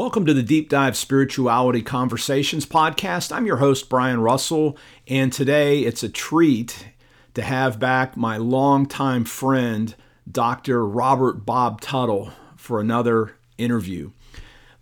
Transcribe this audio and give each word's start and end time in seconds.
Welcome 0.00 0.24
to 0.24 0.32
the 0.32 0.42
Deep 0.42 0.70
Dive 0.70 0.96
Spirituality 0.96 1.82
Conversations 1.82 2.64
podcast. 2.64 3.36
I'm 3.36 3.44
your 3.44 3.58
host, 3.58 3.90
Brian 3.90 4.22
Russell, 4.22 4.78
and 5.06 5.30
today 5.30 5.80
it's 5.80 6.02
a 6.02 6.08
treat 6.08 6.86
to 7.34 7.42
have 7.42 7.78
back 7.78 8.16
my 8.16 8.38
longtime 8.38 9.26
friend, 9.26 9.94
Dr. 10.28 10.86
Robert 10.86 11.44
Bob 11.44 11.82
Tuttle, 11.82 12.32
for 12.56 12.80
another 12.80 13.36
interview. 13.58 14.12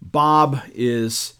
Bob 0.00 0.60
is 0.72 1.34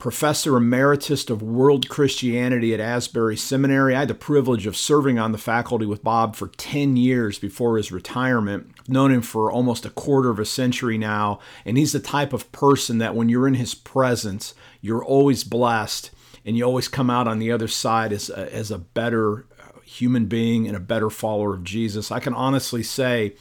professor 0.00 0.56
emeritus 0.56 1.28
of 1.28 1.42
world 1.42 1.88
Christianity 1.90 2.72
at 2.72 2.80
Asbury 2.80 3.36
Seminary. 3.36 3.94
I 3.94 4.00
had 4.00 4.08
the 4.08 4.14
privilege 4.14 4.66
of 4.66 4.76
serving 4.76 5.18
on 5.18 5.32
the 5.32 5.38
faculty 5.38 5.84
with 5.84 6.02
Bob 6.02 6.34
for 6.34 6.48
10 6.48 6.96
years 6.96 7.38
before 7.38 7.76
his 7.76 7.92
retirement. 7.92 8.72
I've 8.80 8.88
known 8.88 9.12
him 9.12 9.20
for 9.20 9.52
almost 9.52 9.84
a 9.84 9.90
quarter 9.90 10.30
of 10.30 10.38
a 10.38 10.46
century 10.46 10.96
now, 10.96 11.38
and 11.66 11.76
he's 11.76 11.92
the 11.92 12.00
type 12.00 12.32
of 12.32 12.50
person 12.50 12.96
that 12.98 13.14
when 13.14 13.28
you're 13.28 13.46
in 13.46 13.54
his 13.54 13.74
presence, 13.74 14.54
you're 14.80 15.04
always 15.04 15.44
blessed 15.44 16.10
and 16.46 16.56
you 16.56 16.64
always 16.64 16.88
come 16.88 17.10
out 17.10 17.28
on 17.28 17.38
the 17.38 17.52
other 17.52 17.68
side 17.68 18.10
as 18.12 18.30
a, 18.30 18.52
as 18.52 18.70
a 18.70 18.78
better 18.78 19.44
human 19.84 20.26
being 20.26 20.66
and 20.66 20.76
a 20.76 20.80
better 20.80 21.10
follower 21.10 21.54
of 21.54 21.64
Jesus. 21.64 22.10
I 22.10 22.20
can 22.20 22.32
honestly 22.32 22.82
say 22.82 23.34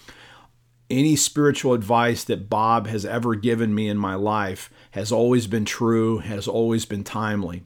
any 0.89 1.16
spiritual 1.16 1.73
advice 1.73 2.23
that 2.23 2.49
Bob 2.49 2.88
has 2.88 3.05
ever 3.05 3.35
given 3.35 3.75
me 3.75 3.88
in 3.88 3.97
my 3.97 4.16
life 4.16 4.71
has 4.91 5.11
always 5.11 5.47
been 5.47 5.66
true, 5.66 6.20
has 6.20 6.47
always 6.47 6.85
been 6.85 7.03
timely. 7.03 7.63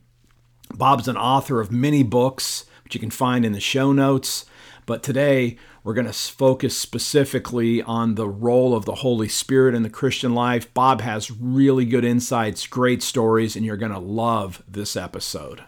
Bob's 0.73 1.07
an 1.07 1.17
author 1.17 1.59
of 1.59 1.71
many 1.71 2.03
books, 2.03 2.65
which 2.83 2.95
you 2.95 2.99
can 2.99 3.11
find 3.11 3.45
in 3.45 3.53
the 3.53 3.59
show 3.59 3.93
notes. 3.93 4.45
But 4.85 5.03
today, 5.03 5.57
we're 5.83 5.93
going 5.93 6.07
to 6.07 6.13
focus 6.13 6.77
specifically 6.77 7.81
on 7.81 8.15
the 8.15 8.27
role 8.27 8.75
of 8.75 8.85
the 8.85 8.95
Holy 8.95 9.29
Spirit 9.29 9.75
in 9.75 9.83
the 9.83 9.89
Christian 9.89 10.33
life. 10.33 10.73
Bob 10.73 11.01
has 11.01 11.31
really 11.31 11.85
good 11.85 12.03
insights, 12.03 12.67
great 12.67 13.01
stories, 13.01 13.55
and 13.55 13.65
you're 13.65 13.77
going 13.77 13.91
to 13.91 13.99
love 13.99 14.63
this 14.67 14.95
episode. 14.95 15.63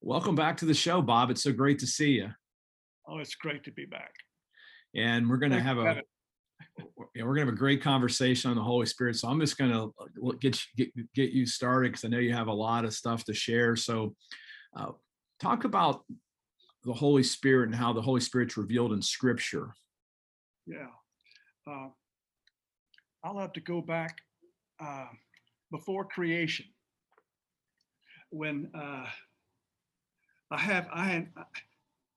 Welcome 0.00 0.34
back 0.34 0.56
to 0.58 0.64
the 0.64 0.74
show, 0.74 1.00
Bob. 1.00 1.30
It's 1.30 1.44
so 1.44 1.52
great 1.52 1.78
to 1.80 1.86
see 1.86 2.10
you. 2.10 2.30
Oh, 3.06 3.18
it's 3.18 3.36
great 3.36 3.62
to 3.64 3.72
be 3.72 3.86
back. 3.86 4.12
And 4.96 5.28
we're 5.28 5.36
going 5.36 5.52
to 5.52 5.60
have 5.60 5.78
a 5.78 6.02
we're 6.96 7.34
gonna 7.34 7.40
have 7.40 7.48
a 7.48 7.52
great 7.52 7.82
conversation 7.82 8.50
on 8.50 8.56
the 8.56 8.62
Holy 8.62 8.86
Spirit. 8.86 9.16
So 9.16 9.28
I'm 9.28 9.40
just 9.40 9.58
gonna 9.58 9.86
uh, 9.86 10.32
get 10.40 10.58
get 10.76 11.14
get 11.14 11.30
you 11.30 11.46
started 11.46 11.92
because 11.92 12.04
I 12.04 12.08
know 12.08 12.18
you 12.18 12.32
have 12.32 12.48
a 12.48 12.52
lot 12.52 12.84
of 12.84 12.94
stuff 12.94 13.24
to 13.24 13.34
share. 13.34 13.76
So, 13.76 14.14
uh, 14.76 14.92
talk 15.40 15.64
about 15.64 16.04
the 16.84 16.92
Holy 16.92 17.22
Spirit 17.22 17.68
and 17.68 17.74
how 17.74 17.92
the 17.92 18.02
Holy 18.02 18.20
Spirit's 18.20 18.56
revealed 18.56 18.92
in 18.92 19.02
Scripture. 19.02 19.74
Yeah, 20.66 20.88
uh, 21.66 21.88
I'll 23.24 23.38
have 23.38 23.52
to 23.54 23.60
go 23.60 23.80
back 23.80 24.18
uh, 24.80 25.06
before 25.70 26.04
creation 26.04 26.66
when 28.30 28.70
uh, 28.74 29.06
I 30.50 30.58
have 30.58 30.88
I 30.92 31.04
had 31.04 31.28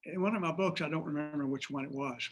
in 0.06 0.22
one 0.22 0.36
of 0.36 0.42
my 0.42 0.52
books 0.52 0.81
I 0.81 0.89
don't 0.89 1.03
remember 1.03 1.45
which 1.48 1.70
one 1.70 1.83
it 1.83 1.92
was 1.92 2.30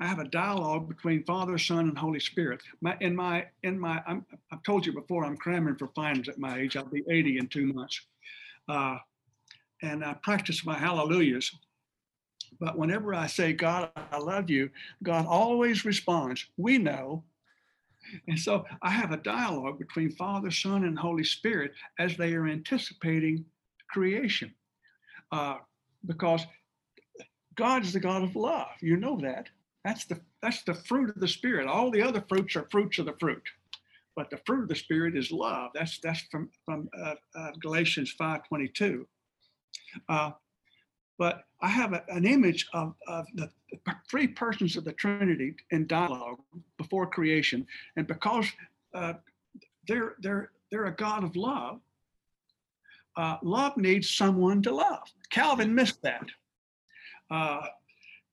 I 0.00 0.06
have 0.06 0.18
a 0.18 0.24
dialogue 0.24 0.88
between 0.88 1.24
Father, 1.24 1.56
Son, 1.56 1.88
and 1.88 1.96
Holy 1.96 2.18
Spirit. 2.18 2.60
My, 2.80 2.96
in 3.00 3.14
my, 3.14 3.46
in 3.62 3.78
my, 3.78 4.02
i 4.06 4.20
have 4.50 4.62
told 4.64 4.84
you 4.84 4.92
before, 4.92 5.24
I'm 5.24 5.36
cramming 5.36 5.76
for 5.76 5.88
finals 5.94 6.28
at 6.28 6.38
my 6.38 6.58
age. 6.58 6.76
I'll 6.76 6.84
be 6.84 7.04
80 7.08 7.38
in 7.38 7.46
two 7.46 7.72
months, 7.72 8.00
uh, 8.68 8.98
and 9.82 10.04
I 10.04 10.14
practice 10.14 10.64
my 10.64 10.76
hallelujahs. 10.76 11.52
But 12.58 12.76
whenever 12.76 13.14
I 13.14 13.26
say, 13.26 13.52
God, 13.52 13.90
I 14.10 14.18
love 14.18 14.50
you, 14.50 14.70
God 15.02 15.26
always 15.26 15.84
responds, 15.84 16.46
We 16.56 16.78
know. 16.78 17.22
And 18.28 18.38
so 18.38 18.64
I 18.82 18.90
have 18.90 19.12
a 19.12 19.16
dialogue 19.16 19.78
between 19.78 20.10
Father, 20.10 20.50
Son, 20.50 20.84
and 20.84 20.98
Holy 20.98 21.24
Spirit 21.24 21.72
as 21.98 22.16
they 22.16 22.34
are 22.34 22.46
anticipating 22.46 23.44
creation. 23.88 24.52
Uh, 25.32 25.56
because 26.06 26.46
God 27.54 27.82
is 27.84 27.92
the 27.92 28.00
God 28.00 28.22
of 28.22 28.36
love. 28.36 28.68
You 28.80 28.96
know 28.96 29.18
that. 29.22 29.48
That's 29.84 30.06
the 30.06 30.18
that's 30.40 30.62
the 30.62 30.74
fruit 30.74 31.10
of 31.10 31.20
the 31.20 31.28
spirit. 31.28 31.66
All 31.66 31.90
the 31.90 32.02
other 32.02 32.24
fruits 32.26 32.56
are 32.56 32.66
fruits 32.70 32.98
of 32.98 33.06
the 33.06 33.16
fruit, 33.20 33.42
but 34.16 34.30
the 34.30 34.38
fruit 34.46 34.62
of 34.62 34.68
the 34.68 34.74
spirit 34.74 35.16
is 35.16 35.30
love. 35.30 35.72
That's 35.74 35.98
that's 35.98 36.22
from 36.30 36.48
from 36.64 36.88
uh, 36.98 37.14
uh, 37.36 37.50
Galatians 37.60 38.10
five 38.12 38.48
twenty 38.48 38.68
two. 38.68 39.06
Uh, 40.08 40.30
but 41.18 41.44
I 41.60 41.68
have 41.68 41.92
a, 41.92 42.02
an 42.08 42.24
image 42.24 42.66
of, 42.72 42.94
of 43.06 43.26
the 43.34 43.48
three 44.10 44.26
persons 44.26 44.76
of 44.76 44.84
the 44.84 44.92
Trinity 44.92 45.54
in 45.70 45.86
dialogue 45.86 46.38
before 46.78 47.06
creation, 47.06 47.66
and 47.96 48.06
because 48.06 48.46
uh, 48.94 49.14
they're 49.86 50.14
they're 50.20 50.50
they're 50.70 50.86
a 50.86 50.96
God 50.96 51.24
of 51.24 51.36
love. 51.36 51.80
Uh, 53.16 53.36
love 53.42 53.76
needs 53.76 54.10
someone 54.10 54.60
to 54.62 54.74
love. 54.74 55.08
Calvin 55.30 55.72
missed 55.72 56.02
that, 56.02 56.24
uh, 57.30 57.66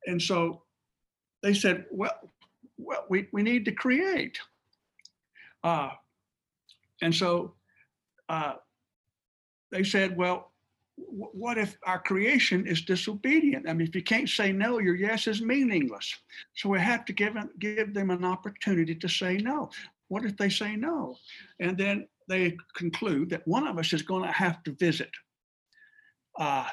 and 0.07 0.19
so 0.19 0.63
they 1.43 1.53
said, 1.53 1.85
well, 1.91 2.17
well 2.77 3.05
we, 3.09 3.27
we 3.31 3.43
need 3.43 3.65
to 3.65 3.71
create. 3.71 4.39
Uh, 5.63 5.89
and 7.01 7.13
so 7.13 7.53
uh, 8.29 8.53
they 9.71 9.83
said, 9.83 10.15
well, 10.17 10.51
w- 10.97 11.31
what 11.33 11.57
if 11.57 11.77
our 11.85 11.99
creation 11.99 12.67
is 12.67 12.81
disobedient? 12.81 13.67
I 13.67 13.73
mean, 13.73 13.87
if 13.87 13.95
you 13.95 14.03
can't 14.03 14.29
say 14.29 14.51
no, 14.51 14.79
your 14.79 14.95
yes 14.95 15.27
is 15.27 15.41
meaningless. 15.41 16.15
So 16.55 16.69
we 16.69 16.79
have 16.79 17.05
to 17.05 17.13
give, 17.13 17.35
give 17.59 17.93
them 17.93 18.09
an 18.09 18.25
opportunity 18.25 18.95
to 18.95 19.07
say 19.09 19.37
no. 19.37 19.69
What 20.07 20.25
if 20.25 20.37
they 20.37 20.49
say 20.49 20.75
no? 20.75 21.15
And 21.59 21.77
then 21.77 22.07
they 22.27 22.57
conclude 22.75 23.29
that 23.29 23.47
one 23.47 23.67
of 23.67 23.77
us 23.77 23.93
is 23.93 24.01
going 24.01 24.23
to 24.23 24.31
have 24.31 24.63
to 24.63 24.71
visit. 24.73 25.11
Uh, 26.39 26.67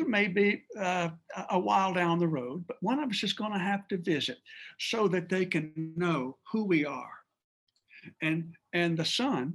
it 0.00 0.08
may 0.08 0.26
be 0.26 0.62
uh, 0.78 1.10
a 1.50 1.58
while 1.58 1.92
down 1.92 2.18
the 2.18 2.26
road, 2.26 2.64
but 2.66 2.78
one 2.80 2.98
of 2.98 3.10
us 3.10 3.22
is 3.22 3.34
going 3.34 3.52
to 3.52 3.58
have 3.58 3.86
to 3.88 3.98
visit 3.98 4.38
so 4.78 5.06
that 5.08 5.28
they 5.28 5.44
can 5.44 5.72
know 5.96 6.38
who 6.50 6.64
we 6.64 6.86
are. 6.86 7.12
And 8.20 8.54
and 8.72 8.96
the 8.96 9.04
son 9.04 9.54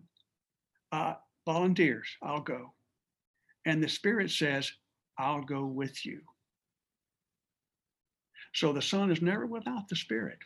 uh, 0.91 1.15
volunteers, 1.45 2.07
I'll 2.21 2.41
go, 2.41 2.73
and 3.65 3.83
the 3.83 3.89
spirit 3.89 4.31
says, 4.31 4.71
I'll 5.17 5.41
go 5.41 5.65
with 5.65 6.05
you. 6.05 6.21
So 8.53 8.71
the 8.71 8.81
son 8.81 9.11
is 9.11 9.21
never 9.21 9.45
without 9.45 9.87
the 9.89 9.95
spirit. 9.95 10.37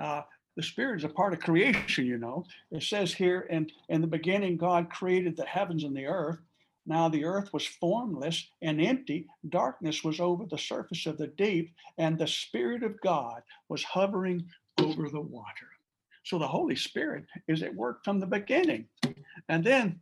Uh, 0.00 0.22
the 0.56 0.62
spirit 0.62 0.98
is 0.98 1.04
a 1.04 1.08
part 1.08 1.32
of 1.32 1.40
creation, 1.40 2.06
you 2.06 2.18
know. 2.18 2.44
It 2.70 2.82
says 2.82 3.12
here, 3.12 3.40
in, 3.50 3.70
in 3.88 4.00
the 4.00 4.06
beginning, 4.06 4.56
God 4.56 4.90
created 4.90 5.36
the 5.36 5.46
heavens 5.46 5.84
and 5.84 5.96
the 5.96 6.06
earth 6.06 6.38
now 6.86 7.08
the 7.08 7.24
earth 7.24 7.52
was 7.52 7.66
formless 7.66 8.48
and 8.60 8.80
empty, 8.80 9.26
darkness 9.48 10.04
was 10.04 10.20
over 10.20 10.44
the 10.44 10.58
surface 10.58 11.06
of 11.06 11.16
the 11.16 11.28
deep, 11.28 11.74
and 11.98 12.18
the 12.18 12.26
Spirit 12.26 12.82
of 12.82 13.00
God 13.00 13.42
was 13.68 13.82
hovering 13.82 14.46
over 14.78 15.08
the 15.08 15.20
water. 15.20 15.68
So 16.24 16.38
the 16.38 16.48
Holy 16.48 16.76
Spirit 16.76 17.24
is 17.48 17.62
at 17.62 17.74
work 17.74 18.04
from 18.04 18.20
the 18.20 18.26
beginning. 18.26 18.86
And 19.48 19.64
then 19.64 20.00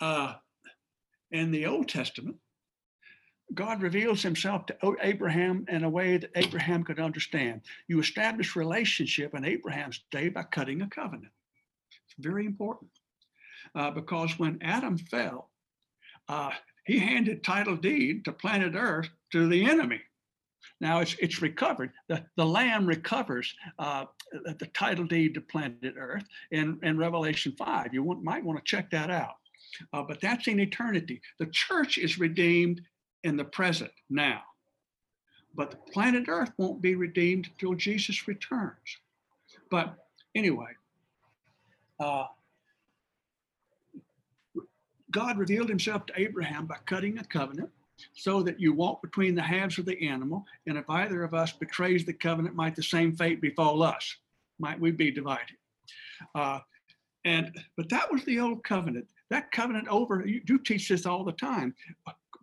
uh, 0.00 0.34
in 1.30 1.50
the 1.50 1.66
Old 1.66 1.88
Testament, 1.88 2.36
God 3.54 3.80
reveals 3.80 4.22
himself 4.22 4.66
to 4.66 4.96
Abraham 5.00 5.64
in 5.68 5.84
a 5.84 5.90
way 5.90 6.16
that 6.16 6.32
Abraham 6.34 6.82
could 6.82 6.98
understand. 6.98 7.62
You 7.88 8.00
establish 8.00 8.56
relationship 8.56 9.34
in 9.34 9.44
Abraham's 9.44 10.02
day 10.10 10.28
by 10.28 10.42
cutting 10.42 10.82
a 10.82 10.88
covenant. 10.88 11.32
It's 12.06 12.14
very 12.18 12.44
important 12.44 12.90
uh, 13.76 13.90
because 13.90 14.38
when 14.38 14.58
Adam 14.62 14.98
fell, 14.98 15.50
uh, 16.28 16.50
he 16.84 16.98
handed 16.98 17.44
title 17.44 17.76
deed 17.76 18.24
to 18.24 18.32
planet 18.32 18.74
Earth 18.74 19.08
to 19.32 19.48
the 19.48 19.64
enemy. 19.64 20.00
Now 20.80 21.00
it's 21.00 21.14
it's 21.20 21.42
recovered. 21.42 21.92
The, 22.08 22.24
the 22.36 22.44
Lamb 22.44 22.86
recovers 22.86 23.54
uh, 23.78 24.06
the 24.32 24.68
title 24.74 25.04
deed 25.04 25.34
to 25.34 25.40
planet 25.40 25.94
Earth 25.96 26.24
in, 26.50 26.78
in 26.82 26.98
Revelation 26.98 27.54
5. 27.56 27.94
You 27.94 28.02
want, 28.02 28.24
might 28.24 28.44
want 28.44 28.58
to 28.58 28.64
check 28.64 28.90
that 28.90 29.10
out. 29.10 29.36
Uh, 29.92 30.02
but 30.02 30.20
that's 30.20 30.48
in 30.48 30.58
eternity. 30.58 31.20
The 31.38 31.46
church 31.46 31.98
is 31.98 32.18
redeemed 32.18 32.80
in 33.24 33.36
the 33.36 33.44
present 33.44 33.92
now. 34.10 34.42
But 35.54 35.70
the 35.70 35.92
planet 35.92 36.24
Earth 36.28 36.52
won't 36.56 36.82
be 36.82 36.94
redeemed 36.94 37.48
until 37.48 37.74
Jesus 37.74 38.28
returns. 38.28 38.98
But 39.70 39.96
anyway, 40.34 40.72
uh, 41.98 42.26
God 45.16 45.38
revealed 45.38 45.70
himself 45.70 46.04
to 46.04 46.20
Abraham 46.20 46.66
by 46.66 46.76
cutting 46.84 47.16
a 47.16 47.24
covenant 47.24 47.70
so 48.12 48.42
that 48.42 48.60
you 48.60 48.74
walk 48.74 49.00
between 49.00 49.34
the 49.34 49.40
halves 49.40 49.78
of 49.78 49.86
the 49.86 50.06
animal. 50.06 50.44
And 50.66 50.76
if 50.76 50.84
either 50.90 51.24
of 51.24 51.32
us 51.32 51.52
betrays 51.52 52.04
the 52.04 52.12
covenant, 52.12 52.54
might 52.54 52.76
the 52.76 52.82
same 52.82 53.16
fate 53.16 53.40
befall 53.40 53.82
us. 53.82 54.14
Might 54.58 54.78
we 54.78 54.90
be 54.90 55.10
divided? 55.10 55.56
Uh, 56.34 56.58
and 57.24 57.50
but 57.78 57.88
that 57.88 58.12
was 58.12 58.26
the 58.26 58.40
old 58.40 58.62
covenant. 58.62 59.06
That 59.30 59.50
covenant 59.52 59.88
over, 59.88 60.22
you 60.26 60.42
do 60.42 60.58
teach 60.58 60.90
this 60.90 61.06
all 61.06 61.24
the 61.24 61.32
time, 61.32 61.74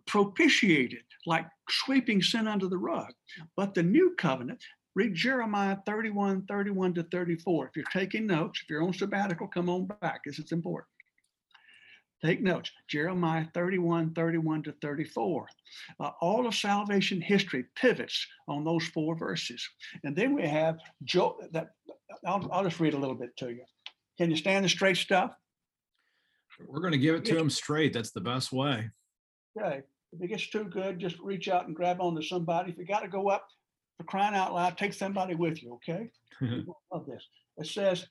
propitiated, 0.06 1.04
like 1.26 1.46
sweeping 1.70 2.20
sin 2.22 2.48
under 2.48 2.66
the 2.66 2.76
rug. 2.76 3.12
But 3.56 3.74
the 3.74 3.84
new 3.84 4.16
covenant, 4.18 4.64
read 4.96 5.14
Jeremiah 5.14 5.76
31, 5.86 6.46
31 6.48 6.94
to 6.94 7.04
34. 7.04 7.68
If 7.68 7.76
you're 7.76 7.84
taking 7.92 8.26
notes, 8.26 8.62
if 8.64 8.68
you're 8.68 8.82
on 8.82 8.92
sabbatical, 8.92 9.46
come 9.46 9.70
on 9.70 9.88
back. 10.00 10.22
This 10.24 10.40
is 10.40 10.50
important. 10.50 10.88
Take 12.24 12.40
notes. 12.40 12.70
Jeremiah 12.88 13.44
31, 13.52 14.14
31 14.14 14.62
to 14.62 14.72
34. 14.80 15.46
Uh, 16.00 16.10
all 16.22 16.46
of 16.46 16.54
salvation 16.54 17.20
history 17.20 17.66
pivots 17.76 18.26
on 18.48 18.64
those 18.64 18.86
four 18.86 19.14
verses. 19.14 19.68
And 20.04 20.16
then 20.16 20.34
we 20.34 20.46
have 20.46 20.78
Joel. 21.02 21.36
That 21.52 21.72
I'll, 22.26 22.48
I'll 22.50 22.64
just 22.64 22.80
read 22.80 22.94
a 22.94 22.98
little 22.98 23.14
bit 23.14 23.36
to 23.38 23.50
you. 23.50 23.64
Can 24.16 24.30
you 24.30 24.36
stand 24.36 24.64
the 24.64 24.70
straight 24.70 24.96
stuff? 24.96 25.34
We're 26.66 26.80
going 26.80 26.92
to 26.92 26.98
give 26.98 27.14
it 27.16 27.24
to 27.26 27.34
them 27.34 27.50
straight. 27.50 27.92
That's 27.92 28.12
the 28.12 28.20
best 28.20 28.52
way. 28.52 28.88
Okay. 29.58 29.82
If 30.12 30.22
it 30.22 30.28
gets 30.28 30.46
too 30.48 30.64
good, 30.64 30.98
just 30.98 31.18
reach 31.18 31.48
out 31.48 31.66
and 31.66 31.76
grab 31.76 32.00
onto 32.00 32.22
somebody. 32.22 32.70
If 32.70 32.78
you 32.78 32.86
got 32.86 33.00
to 33.00 33.08
go 33.08 33.28
up 33.28 33.46
for 33.98 34.04
crying 34.04 34.34
out 34.34 34.54
loud, 34.54 34.78
take 34.78 34.94
somebody 34.94 35.34
with 35.34 35.62
you. 35.62 35.78
Okay. 35.88 36.08
love 36.92 37.06
this. 37.06 37.26
It 37.58 37.66
says, 37.66 38.06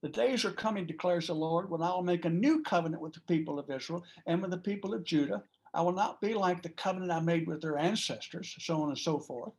The 0.00 0.08
days 0.08 0.44
are 0.44 0.52
coming, 0.52 0.86
declares 0.86 1.26
the 1.26 1.34
Lord, 1.34 1.68
when 1.68 1.82
I 1.82 1.90
will 1.90 2.04
make 2.04 2.24
a 2.24 2.30
new 2.30 2.62
covenant 2.62 3.02
with 3.02 3.14
the 3.14 3.20
people 3.22 3.58
of 3.58 3.68
Israel 3.68 4.04
and 4.26 4.40
with 4.40 4.52
the 4.52 4.58
people 4.58 4.94
of 4.94 5.02
Judah. 5.04 5.42
I 5.74 5.82
will 5.82 5.92
not 5.92 6.20
be 6.20 6.34
like 6.34 6.62
the 6.62 6.70
covenant 6.70 7.10
I 7.10 7.20
made 7.20 7.46
with 7.46 7.60
their 7.60 7.78
ancestors, 7.78 8.54
so 8.58 8.80
on 8.80 8.90
and 8.90 8.98
so 8.98 9.18
forth. 9.18 9.52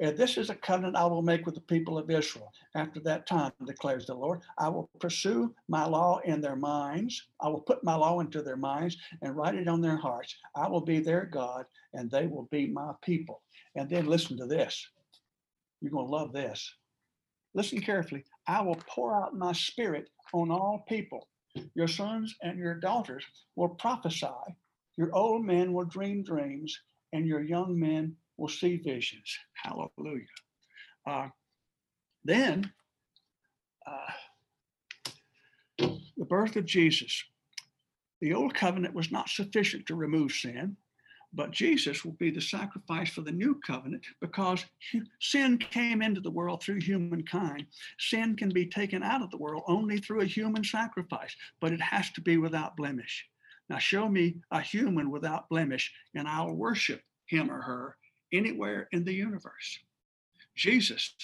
And 0.00 0.16
this 0.16 0.36
is 0.36 0.50
a 0.50 0.54
covenant 0.54 0.96
I 0.96 1.04
will 1.04 1.22
make 1.22 1.46
with 1.46 1.54
the 1.54 1.60
people 1.60 1.98
of 1.98 2.10
Israel. 2.10 2.52
After 2.74 2.98
that 3.00 3.26
time, 3.26 3.52
declares 3.64 4.06
the 4.06 4.14
Lord, 4.14 4.40
I 4.58 4.68
will 4.68 4.88
pursue 4.98 5.54
my 5.68 5.84
law 5.84 6.18
in 6.24 6.40
their 6.40 6.56
minds. 6.56 7.26
I 7.40 7.48
will 7.48 7.60
put 7.60 7.84
my 7.84 7.94
law 7.94 8.20
into 8.20 8.42
their 8.42 8.56
minds 8.56 8.96
and 9.22 9.36
write 9.36 9.54
it 9.54 9.68
on 9.68 9.80
their 9.80 9.96
hearts. 9.96 10.34
I 10.56 10.66
will 10.66 10.80
be 10.80 10.98
their 10.98 11.26
God, 11.26 11.66
and 11.92 12.10
they 12.10 12.26
will 12.26 12.48
be 12.50 12.66
my 12.66 12.92
people. 13.02 13.42
And 13.76 13.88
then 13.88 14.06
listen 14.06 14.36
to 14.38 14.46
this. 14.46 14.88
You're 15.80 15.92
going 15.92 16.06
to 16.06 16.12
love 16.12 16.32
this. 16.32 16.74
Listen 17.54 17.80
carefully. 17.80 18.24
I 18.46 18.62
will 18.62 18.78
pour 18.88 19.14
out 19.14 19.36
my 19.36 19.52
spirit 19.52 20.10
on 20.32 20.50
all 20.50 20.84
people. 20.88 21.28
Your 21.74 21.88
sons 21.88 22.34
and 22.42 22.58
your 22.58 22.74
daughters 22.74 23.24
will 23.56 23.70
prophesy. 23.70 24.26
Your 24.96 25.14
old 25.14 25.44
men 25.44 25.72
will 25.72 25.84
dream 25.84 26.22
dreams, 26.22 26.78
and 27.12 27.26
your 27.26 27.42
young 27.42 27.78
men 27.78 28.16
will 28.36 28.48
see 28.48 28.76
visions. 28.76 29.36
Hallelujah. 29.54 30.26
Uh, 31.06 31.28
then, 32.24 32.72
uh, 33.86 34.12
the 35.78 36.24
birth 36.24 36.56
of 36.56 36.64
Jesus. 36.64 37.22
The 38.20 38.34
old 38.34 38.54
covenant 38.54 38.94
was 38.94 39.10
not 39.10 39.28
sufficient 39.28 39.86
to 39.86 39.94
remove 39.94 40.32
sin. 40.32 40.76
But 41.36 41.50
Jesus 41.50 42.04
will 42.04 42.12
be 42.12 42.30
the 42.30 42.40
sacrifice 42.40 43.10
for 43.10 43.22
the 43.22 43.32
new 43.32 43.60
covenant 43.66 44.04
because 44.20 44.64
sin 45.20 45.58
came 45.58 46.00
into 46.00 46.20
the 46.20 46.30
world 46.30 46.62
through 46.62 46.80
humankind. 46.80 47.66
Sin 47.98 48.36
can 48.36 48.50
be 48.50 48.66
taken 48.66 49.02
out 49.02 49.22
of 49.22 49.30
the 49.30 49.38
world 49.38 49.64
only 49.66 49.98
through 49.98 50.20
a 50.20 50.26
human 50.26 50.62
sacrifice, 50.62 51.34
but 51.60 51.72
it 51.72 51.80
has 51.80 52.10
to 52.12 52.20
be 52.20 52.36
without 52.36 52.76
blemish. 52.76 53.26
Now, 53.68 53.78
show 53.78 54.08
me 54.08 54.36
a 54.50 54.60
human 54.60 55.10
without 55.10 55.48
blemish, 55.48 55.92
and 56.14 56.28
I'll 56.28 56.52
worship 56.52 57.02
him 57.26 57.50
or 57.50 57.62
her 57.62 57.96
anywhere 58.32 58.88
in 58.92 59.04
the 59.04 59.14
universe. 59.14 59.78
Jesus 60.54 61.14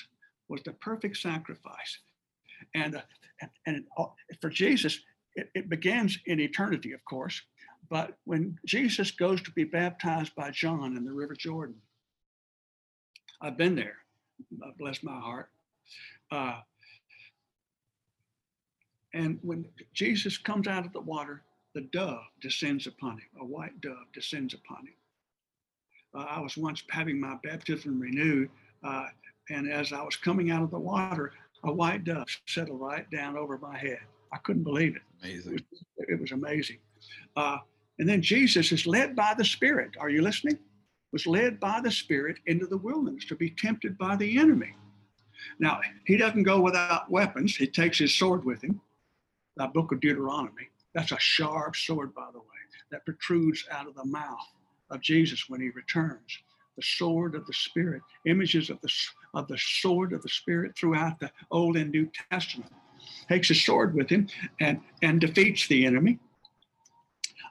was 0.48 0.62
the 0.64 0.72
perfect 0.72 1.18
sacrifice. 1.18 1.98
And, 2.74 2.96
uh, 2.96 3.02
and, 3.40 3.50
and 3.66 3.84
for 4.40 4.50
Jesus, 4.50 5.00
it, 5.36 5.50
it 5.54 5.68
begins 5.68 6.18
in 6.26 6.40
eternity, 6.40 6.92
of 6.92 7.04
course, 7.04 7.40
but 7.88 8.16
when 8.24 8.58
Jesus 8.66 9.10
goes 9.10 9.42
to 9.42 9.50
be 9.52 9.64
baptized 9.64 10.34
by 10.34 10.50
John 10.50 10.96
in 10.96 11.04
the 11.04 11.12
River 11.12 11.34
Jordan, 11.34 11.76
I've 13.40 13.56
been 13.56 13.74
there. 13.74 13.96
Bless 14.78 15.02
my 15.02 15.18
heart. 15.18 15.48
Uh, 16.30 16.60
and 19.12 19.38
when 19.42 19.66
Jesus 19.92 20.38
comes 20.38 20.68
out 20.68 20.86
of 20.86 20.92
the 20.92 21.00
water, 21.00 21.42
the 21.74 21.82
dove 21.92 22.22
descends 22.40 22.86
upon 22.86 23.12
him. 23.12 23.28
A 23.40 23.44
white 23.44 23.80
dove 23.80 24.06
descends 24.12 24.54
upon 24.54 24.86
him. 24.86 24.94
Uh, 26.14 26.26
I 26.28 26.40
was 26.40 26.56
once 26.56 26.82
having 26.90 27.20
my 27.20 27.36
baptism 27.42 28.00
renewed, 28.00 28.50
uh, 28.82 29.06
and 29.50 29.70
as 29.70 29.92
I 29.92 30.02
was 30.02 30.16
coming 30.16 30.50
out 30.50 30.62
of 30.62 30.70
the 30.70 30.78
water, 30.78 31.32
a 31.64 31.72
white 31.72 32.04
dove 32.04 32.26
settled 32.46 32.80
right 32.80 33.08
down 33.10 33.36
over 33.36 33.58
my 33.58 33.76
head. 33.76 34.00
I 34.32 34.38
couldn't 34.38 34.64
believe 34.64 34.96
it. 34.96 35.02
Amazing. 35.22 35.54
It 35.54 35.64
was, 35.70 35.84
it 35.98 36.20
was 36.20 36.32
amazing. 36.32 36.78
Uh, 37.37 37.58
and 37.99 38.08
then 38.08 38.23
Jesus 38.23 38.73
is 38.73 38.87
led 38.87 39.14
by 39.14 39.35
the 39.37 39.44
Spirit. 39.44 39.97
Are 40.00 40.08
you 40.08 40.23
listening? 40.23 40.58
Was 41.12 41.26
led 41.26 41.61
by 41.61 41.81
the 41.82 41.91
Spirit 41.91 42.38
into 42.47 42.67
the 42.67 42.79
wilderness 42.79 43.25
to 43.26 43.37
be 43.37 43.50
tempted 43.50 43.99
by 43.99 44.17
the 44.17 44.38
enemy. 44.38 44.75
Now, 45.58 45.81
he 46.06 46.17
doesn't 46.17 46.44
go 46.44 46.61
without 46.61 47.11
weapons. 47.11 47.56
He 47.56 47.67
takes 47.67 47.99
his 47.99 48.14
sword 48.14 48.44
with 48.44 48.62
him, 48.62 48.81
the 49.56 49.67
book 49.67 49.93
of 49.93 50.00
Deuteronomy. 50.00 50.69
That's 50.94 51.12
a 51.12 51.19
sharp 51.19 51.76
sword, 51.76 52.14
by 52.14 52.29
the 52.32 52.38
way, 52.38 52.47
that 52.91 53.05
protrudes 53.05 53.67
out 53.70 53.87
of 53.87 53.94
the 53.94 54.05
mouth 54.05 54.47
of 54.91 55.00
Jesus 55.00 55.44
when 55.49 55.61
he 55.61 55.70
returns. 55.70 56.38
The 56.76 56.82
sword 56.82 57.35
of 57.35 57.47
the 57.47 57.52
Spirit, 57.52 58.02
images 58.25 58.70
of 58.70 58.81
the, 58.81 58.91
of 59.35 59.47
the 59.49 59.58
sword 59.58 60.12
of 60.12 60.23
the 60.23 60.29
Spirit 60.29 60.76
throughout 60.76 61.20
the 61.20 61.31
Old 61.50 61.76
and 61.76 61.91
New 61.91 62.11
Testament. 62.31 62.73
Takes 63.29 63.49
his 63.49 63.64
sword 63.64 63.94
with 63.94 64.08
him 64.08 64.29
and, 64.61 64.81
and 65.02 65.20
defeats 65.20 65.67
the 65.69 65.85
enemy 65.85 66.19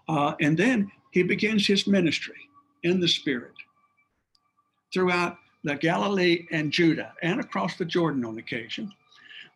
uh, 0.09 0.33
and 0.41 0.57
then 0.57 0.91
he 1.11 1.21
begins 1.21 1.67
his 1.67 1.85
ministry 1.85 2.35
in 2.83 2.99
the 2.99 3.07
Spirit 3.07 3.53
throughout 4.91 5.37
the 5.63 5.75
Galilee 5.75 6.47
and 6.51 6.71
Judah 6.71 7.13
and 7.21 7.39
across 7.39 7.77
the 7.77 7.85
Jordan 7.85 8.25
on 8.25 8.39
occasion. 8.39 8.91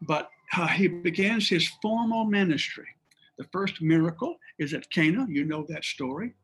But 0.03 0.29
uh, 0.55 0.67
he 0.67 0.87
begins 0.87 1.49
his 1.49 1.67
formal 1.81 2.25
ministry. 2.25 2.87
The 3.39 3.45
first 3.51 3.81
miracle 3.81 4.35
is 4.59 4.75
at 4.75 4.89
Cana. 4.91 5.25
You 5.27 5.43
know 5.43 5.65
that 5.69 5.83
story. 5.83 6.35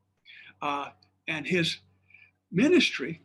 Uh, 0.60 0.88
and 1.28 1.46
his 1.46 1.78
ministry, 2.52 3.22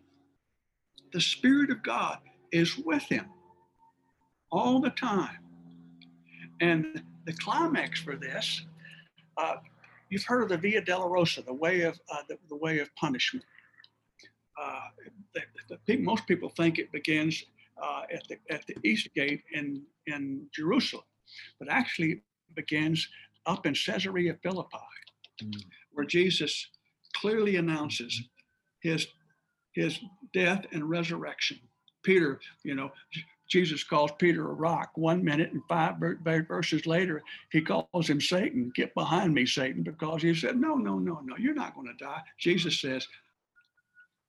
the 1.15 1.21
Spirit 1.21 1.71
of 1.71 1.83
God 1.83 2.19
is 2.53 2.77
with 2.77 3.05
him 3.05 3.25
all 4.53 4.81
the 4.81 4.91
time. 4.91 5.39
And 6.61 7.03
the 7.25 7.33
climax 7.33 8.03
for 8.03 8.17
this 8.17 8.67
uh, 9.39 9.55
You've 10.11 10.25
heard 10.25 10.43
of 10.43 10.49
the 10.49 10.57
Via 10.57 10.83
Dolorosa, 10.83 11.45
the 11.45 11.55
way 11.55 11.83
of 11.83 11.99
uh, 12.11 12.19
the, 12.29 12.39
the, 12.49 12.57
way 12.57 12.79
of 12.79 12.95
punishment. 12.95 13.45
Uh, 14.61 14.81
the, 15.35 15.79
the, 15.87 15.97
most 15.97 16.27
people 16.27 16.49
think 16.51 16.79
it 16.79 16.93
begins 16.93 17.45
uh, 17.83 18.03
at 18.13 18.23
the 18.29 18.37
at 18.51 18.67
the 18.67 18.77
East 18.85 19.09
Gate 19.15 19.43
in 19.53 19.83
in 20.07 20.47
Jerusalem, 20.53 21.05
but 21.59 21.69
actually 21.69 22.13
it 22.13 22.23
begins 22.55 23.09
up 23.47 23.67
in 23.67 23.75
Caesarea 23.75 24.37
Philippi, 24.43 24.77
mm. 25.43 25.63
where 25.93 26.07
Jesus 26.07 26.69
clearly 27.15 27.57
announces 27.57 28.23
his 28.81 29.07
his 29.73 29.99
death 30.33 30.65
and 30.73 30.89
resurrection. 30.89 31.59
Peter, 32.05 32.39
you 32.63 32.75
know, 32.75 32.93
Jesus 33.49 33.85
calls 33.85 34.11
Peter 34.19 34.51
a 34.51 34.55
rock 34.55 34.91
one 34.95 35.23
minute, 35.23 35.53
and 35.53 35.63
five 35.69 35.97
verses 36.49 36.87
later, 36.87 37.23
he 37.53 37.61
calls 37.61 38.09
him 38.09 38.21
Satan. 38.21 38.73
Get 38.75 38.95
behind 38.95 39.35
me, 39.35 39.47
Satan, 39.47 39.83
because 39.83 40.23
he 40.23 40.35
said, 40.35 40.57
No, 40.57 40.75
no, 40.75 40.99
no, 40.99 41.21
no, 41.25 41.37
you're 41.37 41.55
not 41.55 41.75
going 41.75 41.87
to 41.87 42.05
die. 42.05 42.23
Jesus 42.39 42.81
says, 42.81 43.07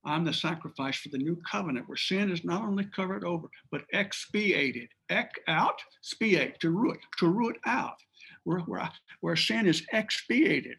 I'm 0.06 0.24
the 0.24 0.34
sacrifice 0.34 0.98
for 0.98 1.10
the 1.10 1.18
new 1.18 1.42
covenant 1.50 1.88
where 1.88 1.98
sin 1.98 2.32
is 2.32 2.46
not 2.46 2.62
only 2.62 2.86
covered 2.96 3.24
over, 3.24 3.48
but 3.72 3.86
expiated. 3.92 4.90
Ek 5.10 5.32
out, 5.48 5.82
spiate, 6.02 6.60
to 6.60 6.70
root, 6.70 7.00
to 7.18 7.28
root 7.28 7.58
out, 7.66 7.98
where, 8.44 8.60
where, 8.60 8.88
where 9.22 9.36
sin 9.36 9.66
is 9.66 9.84
expiated. 9.94 10.78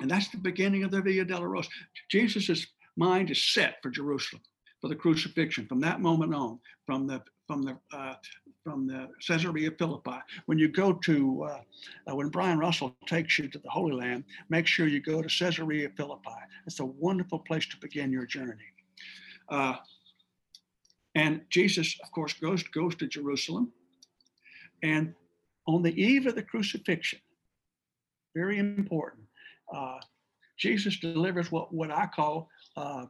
And 0.00 0.10
that's 0.10 0.30
the 0.30 0.38
beginning 0.38 0.82
of 0.82 0.90
the 0.90 1.00
Via 1.00 1.24
Dolorosa. 1.24 1.68
Jesus' 2.10 2.66
mind 2.96 3.30
is 3.30 3.52
set 3.52 3.76
for 3.82 3.90
Jerusalem, 3.90 4.42
for 4.80 4.88
the 4.88 4.96
crucifixion 4.96 5.66
from 5.66 5.80
that 5.80 6.00
moment 6.00 6.34
on, 6.34 6.58
from 6.86 7.06
the 7.06 7.22
from 7.46 7.62
the 7.62 7.76
uh, 7.92 8.14
from 8.62 8.86
the 8.86 9.08
Caesarea 9.26 9.70
Philippi. 9.78 10.18
When 10.46 10.58
you 10.58 10.68
go 10.68 10.92
to 10.92 11.44
uh, 11.44 11.60
uh, 12.10 12.16
when 12.16 12.28
Brian 12.28 12.58
Russell 12.58 12.96
takes 13.06 13.38
you 13.38 13.48
to 13.48 13.58
the 13.58 13.70
Holy 13.70 13.92
Land, 13.92 14.24
make 14.48 14.66
sure 14.66 14.86
you 14.86 15.00
go 15.00 15.22
to 15.22 15.28
Caesarea 15.28 15.90
Philippi. 15.96 16.30
It's 16.66 16.80
a 16.80 16.84
wonderful 16.84 17.40
place 17.40 17.66
to 17.66 17.76
begin 17.78 18.10
your 18.12 18.26
journey. 18.26 18.70
Uh, 19.48 19.76
and 21.14 21.42
Jesus, 21.50 21.96
of 22.02 22.10
course, 22.10 22.32
goes 22.32 22.62
goes 22.62 22.94
to 22.96 23.06
Jerusalem, 23.06 23.72
and 24.82 25.14
on 25.66 25.82
the 25.82 26.00
eve 26.00 26.26
of 26.26 26.34
the 26.34 26.42
crucifixion, 26.42 27.20
very 28.34 28.58
important, 28.58 29.24
uh, 29.74 29.98
Jesus 30.56 30.98
delivers 30.98 31.52
what 31.52 31.72
what 31.72 31.90
I 31.90 32.06
call 32.06 32.48
uh, 32.76 33.06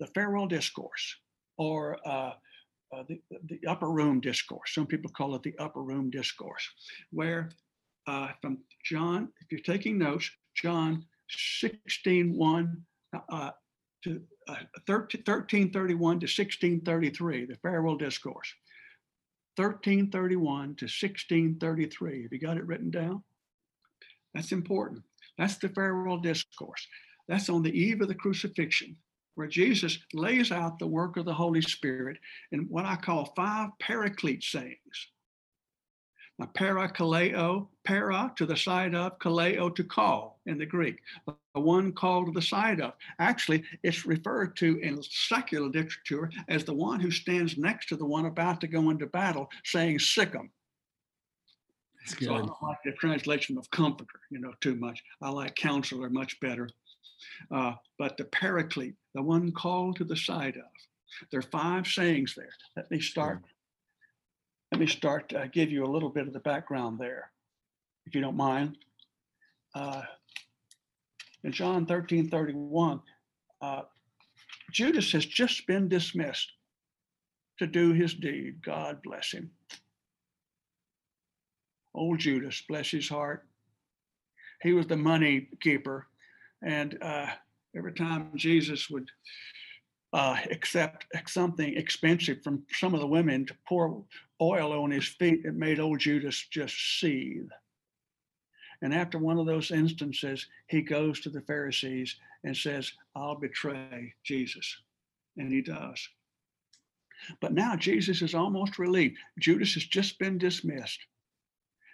the 0.00 0.06
farewell 0.08 0.46
discourse, 0.46 1.16
or 1.56 1.98
uh, 2.92 3.02
the, 3.08 3.20
the 3.48 3.60
upper 3.66 3.90
room 3.90 4.20
discourse. 4.20 4.74
Some 4.74 4.86
people 4.86 5.10
call 5.10 5.34
it 5.34 5.42
the 5.42 5.54
upper 5.58 5.82
room 5.82 6.10
discourse, 6.10 6.68
where 7.10 7.50
uh, 8.06 8.28
from 8.40 8.58
John, 8.84 9.28
if 9.40 9.50
you're 9.50 9.60
taking 9.60 9.98
notes, 9.98 10.30
John 10.54 11.04
16, 11.30 12.36
1, 12.36 12.82
uh, 13.28 13.50
to 14.04 14.20
uh, 14.48 14.56
1331 14.86 15.96
to 15.96 16.24
1633, 16.24 17.46
the 17.46 17.56
farewell 17.62 17.96
discourse. 17.96 18.52
1331 19.56 20.76
to 20.76 20.84
1633. 20.86 22.22
Have 22.22 22.32
you 22.32 22.38
got 22.38 22.56
it 22.56 22.66
written 22.66 22.90
down? 22.90 23.22
That's 24.34 24.52
important. 24.52 25.02
That's 25.38 25.56
the 25.56 25.68
farewell 25.68 26.18
discourse. 26.18 26.86
That's 27.28 27.48
on 27.48 27.62
the 27.62 27.70
eve 27.70 28.00
of 28.00 28.08
the 28.08 28.14
crucifixion, 28.14 28.96
where 29.34 29.48
Jesus 29.48 29.98
lays 30.12 30.52
out 30.52 30.78
the 30.78 30.86
work 30.86 31.16
of 31.16 31.24
the 31.24 31.34
Holy 31.34 31.62
Spirit 31.62 32.18
in 32.50 32.62
what 32.68 32.84
I 32.84 32.96
call 32.96 33.32
five 33.36 33.70
paraclete 33.80 34.44
sayings. 34.44 35.08
Now, 36.38 36.46
para 36.54 36.88
kaleo, 36.90 37.68
para 37.84 38.32
to 38.36 38.46
the 38.46 38.56
side 38.56 38.94
of, 38.94 39.18
kaleo 39.18 39.74
to 39.74 39.84
call 39.84 40.40
in 40.46 40.58
the 40.58 40.66
Greek. 40.66 40.98
The 41.26 41.60
one 41.60 41.92
called 41.92 42.26
to 42.26 42.32
the 42.32 42.42
side 42.42 42.80
of. 42.80 42.94
Actually, 43.18 43.64
it's 43.82 44.06
referred 44.06 44.56
to 44.56 44.78
in 44.78 45.02
secular 45.02 45.68
literature 45.68 46.30
as 46.48 46.64
the 46.64 46.74
one 46.74 47.00
who 47.00 47.10
stands 47.10 47.58
next 47.58 47.88
to 47.90 47.96
the 47.96 48.06
one 48.06 48.26
about 48.26 48.60
to 48.62 48.66
go 48.66 48.90
into 48.90 49.06
battle, 49.06 49.50
saying 49.64 49.98
sic 49.98 50.34
'em. 50.34 50.50
That's 52.00 52.14
good. 52.14 52.26
So 52.26 52.34
I 52.34 52.38
don't 52.38 52.62
like 52.62 52.78
the 52.84 52.92
translation 52.92 53.58
of 53.58 53.70
comforter, 53.70 54.20
you 54.30 54.40
know, 54.40 54.54
too 54.60 54.74
much. 54.74 55.04
I 55.20 55.28
like 55.28 55.54
counselor 55.54 56.10
much 56.10 56.40
better. 56.40 56.68
Uh, 57.50 57.72
but 57.98 58.16
the 58.16 58.24
paraclete, 58.24 58.94
the 59.14 59.22
one 59.22 59.52
called 59.52 59.96
to 59.96 60.04
the 60.04 60.16
side 60.16 60.56
of. 60.56 61.28
There 61.30 61.40
are 61.40 61.42
five 61.42 61.86
sayings 61.86 62.34
there. 62.34 62.52
Let 62.76 62.90
me 62.90 63.00
start. 63.00 63.42
Let 64.70 64.80
me 64.80 64.86
start. 64.86 65.32
Uh, 65.34 65.46
give 65.48 65.70
you 65.70 65.84
a 65.84 65.92
little 65.92 66.08
bit 66.08 66.26
of 66.26 66.32
the 66.32 66.40
background 66.40 66.98
there, 66.98 67.30
if 68.06 68.14
you 68.14 68.20
don't 68.20 68.36
mind. 68.36 68.78
Uh, 69.74 70.02
in 71.44 71.52
John 71.52 71.86
13 71.86 72.30
31, 72.30 73.00
uh, 73.60 73.82
Judas 74.70 75.12
has 75.12 75.26
just 75.26 75.66
been 75.66 75.88
dismissed 75.88 76.52
to 77.58 77.66
do 77.66 77.92
his 77.92 78.14
deed. 78.14 78.62
God 78.64 79.02
bless 79.02 79.32
him. 79.32 79.50
Old 81.94 82.18
Judas, 82.18 82.62
bless 82.66 82.90
his 82.90 83.08
heart. 83.08 83.46
He 84.62 84.72
was 84.72 84.86
the 84.86 84.96
money 84.96 85.48
keeper. 85.60 86.06
And 86.62 86.98
uh, 87.02 87.26
every 87.76 87.92
time 87.92 88.30
Jesus 88.36 88.88
would 88.90 89.08
uh, 90.12 90.36
accept 90.50 91.06
something 91.26 91.76
expensive 91.76 92.42
from 92.42 92.62
some 92.72 92.94
of 92.94 93.00
the 93.00 93.06
women 93.06 93.46
to 93.46 93.54
pour 93.66 94.04
oil 94.40 94.72
on 94.82 94.90
his 94.90 95.06
feet, 95.06 95.44
it 95.44 95.54
made 95.54 95.80
old 95.80 96.00
Judas 96.00 96.46
just 96.50 97.00
seethe. 97.00 97.48
And 98.82 98.92
after 98.92 99.18
one 99.18 99.38
of 99.38 99.46
those 99.46 99.70
instances, 99.70 100.46
he 100.66 100.82
goes 100.82 101.20
to 101.20 101.30
the 101.30 101.40
Pharisees 101.42 102.16
and 102.44 102.56
says, 102.56 102.92
I'll 103.14 103.36
betray 103.36 104.12
Jesus. 104.24 104.76
And 105.36 105.50
he 105.50 105.62
does. 105.62 106.08
But 107.40 107.52
now 107.54 107.76
Jesus 107.76 108.20
is 108.20 108.34
almost 108.34 108.80
relieved. 108.80 109.16
Judas 109.38 109.74
has 109.74 109.84
just 109.84 110.18
been 110.18 110.38
dismissed. 110.38 110.98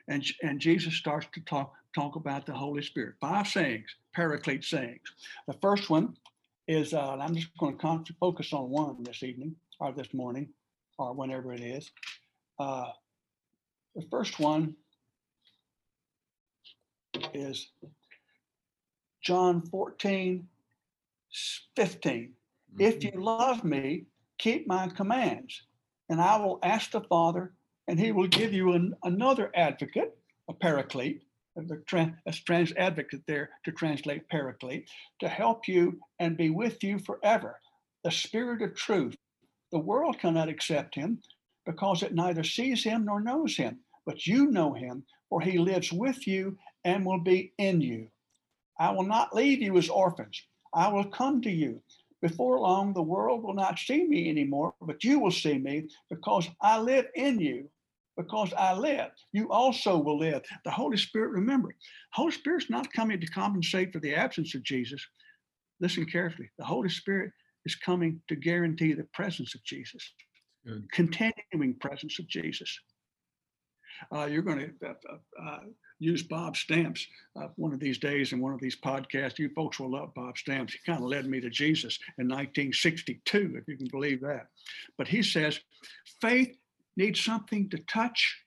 And, 0.08 0.24
and 0.42 0.58
Jesus 0.58 0.94
starts 0.94 1.26
to 1.34 1.40
talk, 1.42 1.74
talk 1.94 2.16
about 2.16 2.46
the 2.46 2.54
Holy 2.54 2.82
Spirit. 2.82 3.16
Five 3.20 3.46
sayings, 3.46 3.94
paraclete 4.14 4.64
sayings. 4.64 5.00
The 5.46 5.54
first 5.54 5.90
one 5.90 6.16
is, 6.66 6.92
uh, 6.92 7.16
I'm 7.20 7.34
just 7.34 7.56
going 7.58 7.78
to 7.78 8.14
focus 8.20 8.52
on 8.52 8.70
one 8.70 9.02
this 9.02 9.22
evening 9.22 9.56
or 9.80 9.92
this 9.92 10.12
morning 10.12 10.48
or 10.98 11.14
whenever 11.14 11.52
it 11.52 11.60
is. 11.60 11.90
Uh, 12.58 12.90
the 13.94 14.04
first 14.10 14.38
one 14.38 14.74
is 17.32 17.70
John 19.22 19.62
14, 19.62 20.46
15. 21.76 22.32
If 22.78 23.04
you 23.04 23.12
love 23.16 23.64
me, 23.64 24.04
keep 24.38 24.66
my 24.66 24.88
commands, 24.88 25.62
and 26.08 26.20
I 26.20 26.36
will 26.38 26.58
ask 26.62 26.90
the 26.90 27.00
Father, 27.00 27.52
and 27.86 27.98
he 27.98 28.12
will 28.12 28.28
give 28.28 28.52
you 28.52 28.72
an, 28.72 28.94
another 29.02 29.50
advocate, 29.54 30.16
a 30.48 30.52
paraclete, 30.52 31.22
the 31.66 31.82
trans, 31.86 32.14
trans 32.44 32.72
advocate 32.76 33.22
there 33.26 33.50
to 33.64 33.72
translate 33.72 34.28
paraclete, 34.28 34.88
to 35.20 35.28
help 35.28 35.66
you 35.66 35.98
and 36.20 36.36
be 36.36 36.50
with 36.50 36.84
you 36.84 36.98
forever. 36.98 37.58
The 38.04 38.10
Spirit 38.10 38.62
of 38.62 38.74
truth. 38.74 39.16
The 39.72 39.78
world 39.78 40.18
cannot 40.18 40.48
accept 40.48 40.94
him 40.94 41.20
because 41.66 42.02
it 42.02 42.14
neither 42.14 42.44
sees 42.44 42.84
him 42.84 43.04
nor 43.04 43.20
knows 43.20 43.56
him, 43.56 43.80
but 44.06 44.26
you 44.26 44.46
know 44.50 44.72
him, 44.72 45.04
for 45.28 45.40
he 45.40 45.58
lives 45.58 45.92
with 45.92 46.26
you 46.26 46.56
and 46.84 47.04
will 47.04 47.20
be 47.20 47.52
in 47.58 47.80
you. 47.80 48.08
I 48.78 48.92
will 48.92 49.04
not 49.04 49.34
leave 49.34 49.60
you 49.60 49.76
as 49.76 49.88
orphans. 49.88 50.42
I 50.72 50.88
will 50.88 51.04
come 51.04 51.42
to 51.42 51.50
you. 51.50 51.82
Before 52.22 52.58
long, 52.60 52.92
the 52.92 53.02
world 53.02 53.42
will 53.42 53.54
not 53.54 53.78
see 53.78 54.04
me 54.04 54.28
anymore, 54.28 54.74
but 54.80 55.04
you 55.04 55.18
will 55.18 55.30
see 55.30 55.58
me 55.58 55.88
because 56.10 56.48
I 56.60 56.78
live 56.78 57.06
in 57.14 57.38
you. 57.40 57.68
Because 58.18 58.52
I 58.58 58.74
live, 58.74 59.12
you 59.32 59.48
also 59.48 59.96
will 59.96 60.18
live. 60.18 60.42
The 60.64 60.72
Holy 60.72 60.96
Spirit, 60.96 61.30
remember, 61.30 61.68
Holy 62.12 62.32
Spirit's 62.32 62.68
not 62.68 62.92
coming 62.92 63.20
to 63.20 63.26
compensate 63.28 63.92
for 63.92 64.00
the 64.00 64.12
absence 64.12 64.56
of 64.56 64.64
Jesus. 64.64 65.00
Listen 65.80 66.04
carefully. 66.04 66.50
The 66.58 66.64
Holy 66.64 66.88
Spirit 66.88 67.30
is 67.64 67.76
coming 67.76 68.20
to 68.28 68.34
guarantee 68.34 68.92
the 68.92 69.06
presence 69.14 69.54
of 69.54 69.62
Jesus, 69.62 70.12
Good. 70.66 70.90
continuing 70.92 71.74
presence 71.80 72.18
of 72.18 72.26
Jesus. 72.26 72.76
Uh, 74.12 74.24
you're 74.24 74.42
going 74.42 74.58
to 74.58 74.88
uh, 74.88 74.94
uh, 75.10 75.48
uh 75.48 75.60
use 76.00 76.22
Bob 76.22 76.56
Stamps 76.56 77.06
uh, 77.40 77.48
one 77.56 77.72
of 77.72 77.80
these 77.80 77.98
days 77.98 78.32
in 78.32 78.40
one 78.40 78.52
of 78.52 78.60
these 78.60 78.80
podcasts. 78.80 79.38
You 79.38 79.50
folks 79.54 79.78
will 79.78 79.90
love 79.90 80.14
Bob 80.14 80.38
Stamps. 80.38 80.72
He 80.72 80.78
kind 80.86 81.02
of 81.02 81.08
led 81.08 81.26
me 81.26 81.40
to 81.40 81.50
Jesus 81.50 81.98
in 82.18 82.26
1962, 82.26 83.54
if 83.56 83.68
you 83.68 83.76
can 83.76 83.88
believe 83.88 84.20
that. 84.22 84.46
But 84.96 85.08
he 85.08 85.22
says 85.22 85.60
faith 86.20 86.56
needs 86.98 87.20
something 87.20 87.70
to 87.70 87.78
touch 87.84 88.42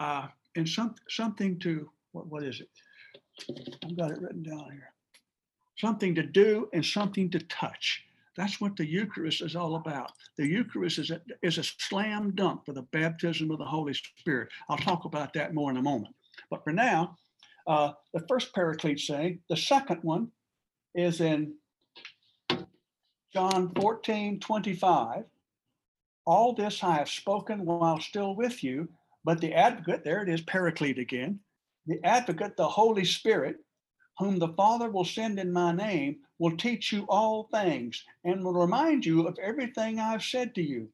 uh, 0.00 0.26
and 0.56 0.68
some, 0.68 0.94
something 1.08 1.58
to, 1.60 1.88
what, 2.12 2.26
what 2.26 2.42
is 2.42 2.60
it? 2.60 2.68
I've 3.84 3.96
got 3.96 4.10
it 4.10 4.20
written 4.20 4.42
down 4.42 4.70
here. 4.72 4.92
Something 5.76 6.14
to 6.14 6.22
do 6.22 6.68
and 6.72 6.84
something 6.84 7.30
to 7.30 7.38
touch. 7.40 8.04
That's 8.36 8.60
what 8.60 8.76
the 8.76 8.86
Eucharist 8.86 9.42
is 9.42 9.54
all 9.54 9.76
about. 9.76 10.12
The 10.38 10.46
Eucharist 10.46 10.98
is 10.98 11.10
a, 11.10 11.20
is 11.42 11.58
a 11.58 11.62
slam 11.62 12.32
dunk 12.34 12.64
for 12.64 12.72
the 12.72 12.82
baptism 12.82 13.50
of 13.50 13.58
the 13.58 13.64
Holy 13.64 13.92
Spirit. 13.92 14.48
I'll 14.70 14.78
talk 14.78 15.04
about 15.04 15.34
that 15.34 15.52
more 15.52 15.70
in 15.70 15.76
a 15.76 15.82
moment. 15.82 16.14
But 16.50 16.64
for 16.64 16.72
now, 16.72 17.16
uh, 17.66 17.92
the 18.14 18.24
first 18.28 18.54
paraclete 18.54 19.00
saying, 19.00 19.40
the 19.50 19.56
second 19.56 19.98
one 20.02 20.28
is 20.94 21.20
in 21.20 21.54
John 23.34 23.72
14, 23.74 24.40
25. 24.40 25.24
All 26.24 26.54
this 26.54 26.84
I 26.84 26.94
have 26.94 27.08
spoken 27.08 27.64
while 27.64 27.98
still 28.00 28.36
with 28.36 28.62
you, 28.62 28.88
but 29.24 29.40
the 29.40 29.54
advocate, 29.54 30.04
there 30.04 30.22
it 30.22 30.28
is, 30.28 30.40
paraclete 30.42 30.98
again, 30.98 31.40
the 31.86 31.98
advocate, 32.04 32.56
the 32.56 32.68
Holy 32.68 33.04
Spirit, 33.04 33.56
whom 34.18 34.38
the 34.38 34.52
Father 34.54 34.88
will 34.90 35.04
send 35.04 35.38
in 35.38 35.52
my 35.52 35.72
name, 35.72 36.20
will 36.38 36.56
teach 36.56 36.92
you 36.92 37.06
all 37.08 37.48
things 37.52 38.04
and 38.24 38.44
will 38.44 38.54
remind 38.54 39.04
you 39.04 39.26
of 39.26 39.38
everything 39.42 39.98
I've 39.98 40.22
said 40.22 40.54
to 40.54 40.62
you. 40.62 40.88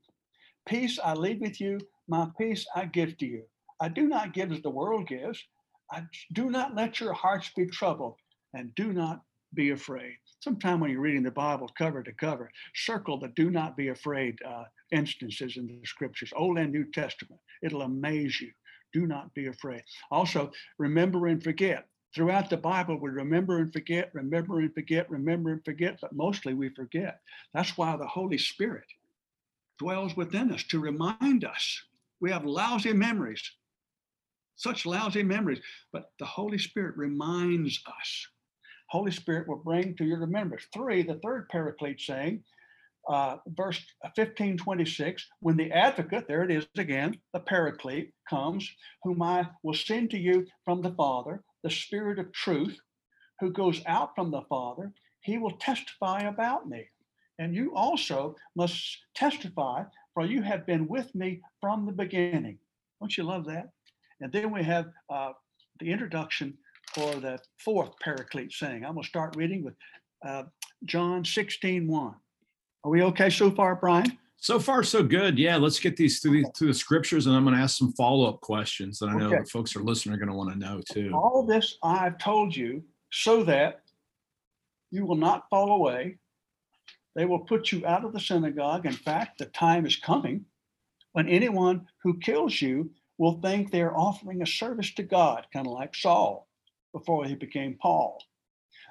Peace 0.67 0.99
I 1.03 1.15
leave 1.15 1.41
with 1.41 1.61
you, 1.61 1.79
my 2.07 2.29
peace 2.39 2.67
I 2.75 2.87
give 2.87 3.19
to 3.19 3.27
you. 3.27 3.45
I 3.81 3.89
do 3.89 4.09
not 4.09 4.33
give 4.33 4.51
as 4.51 4.63
the 4.63 4.71
world 4.71 5.09
gives. 5.09 5.43
I 5.91 6.03
do 6.33 6.51
not 6.51 6.75
let 6.75 7.01
your 7.01 7.13
hearts 7.13 7.51
be 7.55 7.67
troubled 7.67 8.17
and 8.55 8.75
do 8.75 8.93
not 8.93 9.23
be 9.55 9.71
afraid. 9.71 10.17
Sometime 10.41 10.81
when 10.81 10.91
you're 10.91 11.01
reading 11.01 11.23
the 11.23 11.31
Bible 11.31 11.71
cover 11.77 12.03
to 12.03 12.13
cover, 12.13 12.51
circle 12.75 13.19
the 13.19 13.29
do 13.29 13.51
not 13.51 13.77
be 13.77 13.89
afraid 13.89 14.39
uh, 14.47 14.65
instances 14.93 15.57
in 15.57 15.67
the 15.67 15.81
scriptures, 15.85 16.33
Old 16.37 16.59
and 16.59 16.73
New 16.73 16.85
Testament. 16.91 17.41
It'll 17.63 17.83
amaze 17.83 18.41
you. 18.41 18.51
Do 18.93 19.07
not 19.07 19.35
be 19.35 19.47
afraid. 19.47 19.83
Also, 20.11 20.51
remember 20.79 21.27
and 21.27 21.43
forget. 21.43 21.87
Throughout 22.15 22.49
the 22.49 22.57
Bible, 22.57 22.99
we 22.99 23.11
remember 23.11 23.59
and 23.59 23.73
forget, 23.73 24.11
remember 24.15 24.61
and 24.61 24.73
forget, 24.73 25.11
remember 25.11 25.53
and 25.53 25.65
forget, 25.65 25.99
but 26.01 26.15
mostly 26.15 26.55
we 26.55 26.71
forget. 26.71 27.21
That's 27.53 27.77
why 27.77 27.97
the 27.97 28.07
Holy 28.07 28.39
Spirit 28.39 28.87
dwells 29.79 30.17
within 30.17 30.51
us 30.53 30.65
to 30.65 30.81
remind 30.81 31.45
us. 31.45 31.83
We 32.21 32.31
have 32.31 32.47
lousy 32.47 32.95
memories 32.95 33.53
such 34.59 34.85
lousy 34.85 35.23
memories. 35.23 35.61
But 35.93 36.11
the 36.19 36.27
Holy 36.27 36.59
Spirit 36.59 36.97
reminds 36.97 37.81
us. 37.87 38.27
Holy 38.89 39.13
Spirit 39.13 39.49
will 39.49 39.57
bring 39.57 39.97
to 39.97 40.05
your 40.05 40.19
remembrance. 40.19 40.67
Three, 40.75 41.03
the 41.03 41.21
third 41.23 41.49
paraclete 41.49 42.01
saying, 42.01 42.43
uh, 43.09 43.37
verse 43.49 43.81
15, 44.17 44.59
26, 44.59 45.27
when 45.41 45.57
the 45.57 45.73
advocate, 45.73 46.29
there 46.29 46.45
it 46.45 46.51
is 46.51 46.67
again, 46.77 47.19
the 47.33 47.41
paraclete 47.41 48.13
comes, 48.29 48.71
whom 49.03 49.23
I 49.23 49.49
will 49.63 49.75
send 49.75 50.11
to 50.11 50.19
you 50.19 50.47
from 50.65 50.83
the 50.83 50.93
Father, 50.93 51.43
the 51.63 51.71
Spirit 51.71 52.19
of 52.19 52.33
truth, 52.33 52.79
who 53.41 53.51
goes 53.51 53.81
out 53.87 54.15
from 54.15 54.31
the 54.31 54.43
Father, 54.43 54.93
he 55.21 55.39
will 55.39 55.57
testify 55.59 56.21
about 56.21 56.69
me. 56.69 56.87
And 57.39 57.55
you 57.55 57.75
also 57.75 58.37
must 58.57 58.99
testify, 59.15 59.85
for 60.13 60.27
you 60.27 60.43
have 60.43 60.67
been 60.67 60.87
with 60.89 61.15
me 61.15 61.41
from 61.61 61.87
the 61.87 61.93
beginning. 61.93 62.59
Don't 63.01 63.17
you 63.17 63.25
love 63.25 63.47
that? 63.47 63.71
And 64.21 64.33
then 64.33 64.53
we 64.53 64.63
have 64.65 64.87
uh, 65.09 65.33
the 65.79 65.91
introduction 65.91 66.59
for 66.95 67.15
the 67.15 67.39
fourth 67.65 67.91
paraclete 68.01 68.53
saying. 68.53 68.85
I'm 68.85 68.95
going 68.95 69.03
to 69.03 69.09
start 69.09 69.37
reading 69.37 69.63
with 69.63 69.75
uh, 70.27 70.45
John 70.85 71.25
16, 71.25 71.87
1. 71.87 72.15
Are 72.89 72.91
we 72.91 73.03
okay 73.03 73.29
so 73.29 73.51
far, 73.51 73.77
Brian? 73.77 74.17
So 74.39 74.59
far, 74.59 74.83
so 74.83 75.03
good. 75.03 75.39
Yeah, 75.39 75.57
let's 75.57 75.79
get 75.79 75.95
these 75.95 76.21
through, 76.21 76.43
the, 76.43 76.51
through 76.57 76.69
the 76.69 76.75
scriptures, 76.75 77.27
and 77.27 77.37
I'm 77.37 77.45
going 77.45 77.55
to 77.55 77.61
ask 77.61 77.77
some 77.77 77.93
follow 77.93 78.27
up 78.27 78.41
questions 78.41 78.99
that 78.99 79.11
I 79.11 79.15
know 79.15 79.27
okay. 79.27 79.41
the 79.41 79.45
folks 79.45 79.77
are 79.77 79.83
listening 79.83 80.15
are 80.15 80.19
going 80.19 80.31
to 80.31 80.35
want 80.35 80.51
to 80.55 80.59
know 80.59 80.81
too. 80.91 81.11
All 81.13 81.45
this 81.47 81.77
I've 81.83 82.17
told 82.17 82.57
you 82.57 82.83
so 83.13 83.43
that 83.43 83.83
you 84.91 85.05
will 85.05 85.17
not 85.17 85.51
fall 85.51 85.73
away. 85.73 86.17
They 87.15 87.27
will 87.27 87.41
put 87.41 87.73
you 87.73 87.87
out 87.87 88.07
of 88.07 88.15
the 88.15 88.21
synagogue. 88.21 88.87
In 88.87 88.95
fact, 88.95 89.37
the 89.37 89.47
time 89.47 89.85
is 89.85 89.97
coming 89.97 90.47
when 91.13 91.29
anyone 91.29 91.87
who 92.03 92.19
kills 92.21 92.63
you 92.63 92.91
will 93.19 93.39
think 93.43 93.71
they're 93.71 93.95
offering 93.95 94.41
a 94.41 94.47
service 94.47 94.95
to 94.95 95.03
God, 95.03 95.47
kind 95.53 95.67
of 95.67 95.75
like 95.75 95.95
Saul 95.95 96.49
before 96.95 97.27
he 97.27 97.35
became 97.35 97.77
Paul. 97.79 98.19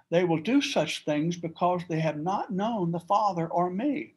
They 0.09 0.23
will 0.23 0.41
do 0.41 0.61
such 0.61 1.03
things 1.03 1.37
because 1.37 1.81
they 1.87 1.99
have 1.99 2.17
not 2.17 2.51
known 2.51 2.91
the 2.91 2.99
Father 2.99 3.47
or 3.47 3.69
me. 3.69 4.13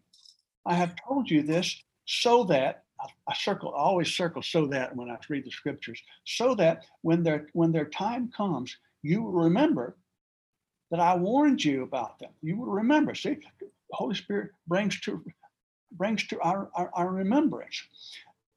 I 0.64 0.74
have 0.74 0.94
told 1.06 1.30
you 1.30 1.42
this 1.42 1.82
so 2.06 2.44
that 2.44 2.84
I 3.26 3.34
circle, 3.34 3.74
I 3.74 3.78
always 3.78 4.08
circle 4.08 4.42
so 4.42 4.66
that 4.66 4.94
when 4.94 5.10
I 5.10 5.16
read 5.28 5.44
the 5.44 5.50
scriptures, 5.50 6.02
so 6.24 6.54
that 6.56 6.84
when 7.02 7.22
their 7.22 7.48
when 7.54 7.72
their 7.72 7.86
time 7.86 8.30
comes, 8.36 8.76
you 9.02 9.22
will 9.22 9.32
remember 9.32 9.96
that 10.90 11.00
I 11.00 11.14
warned 11.16 11.64
you 11.64 11.82
about 11.82 12.18
them. 12.18 12.30
You 12.42 12.58
will 12.58 12.66
remember. 12.72 13.14
See, 13.14 13.38
the 13.60 13.68
Holy 13.92 14.14
Spirit 14.14 14.50
brings 14.66 15.00
to 15.00 15.24
brings 15.92 16.26
to 16.28 16.40
our, 16.40 16.70
our, 16.74 16.90
our 16.94 17.10
remembrance. 17.10 17.82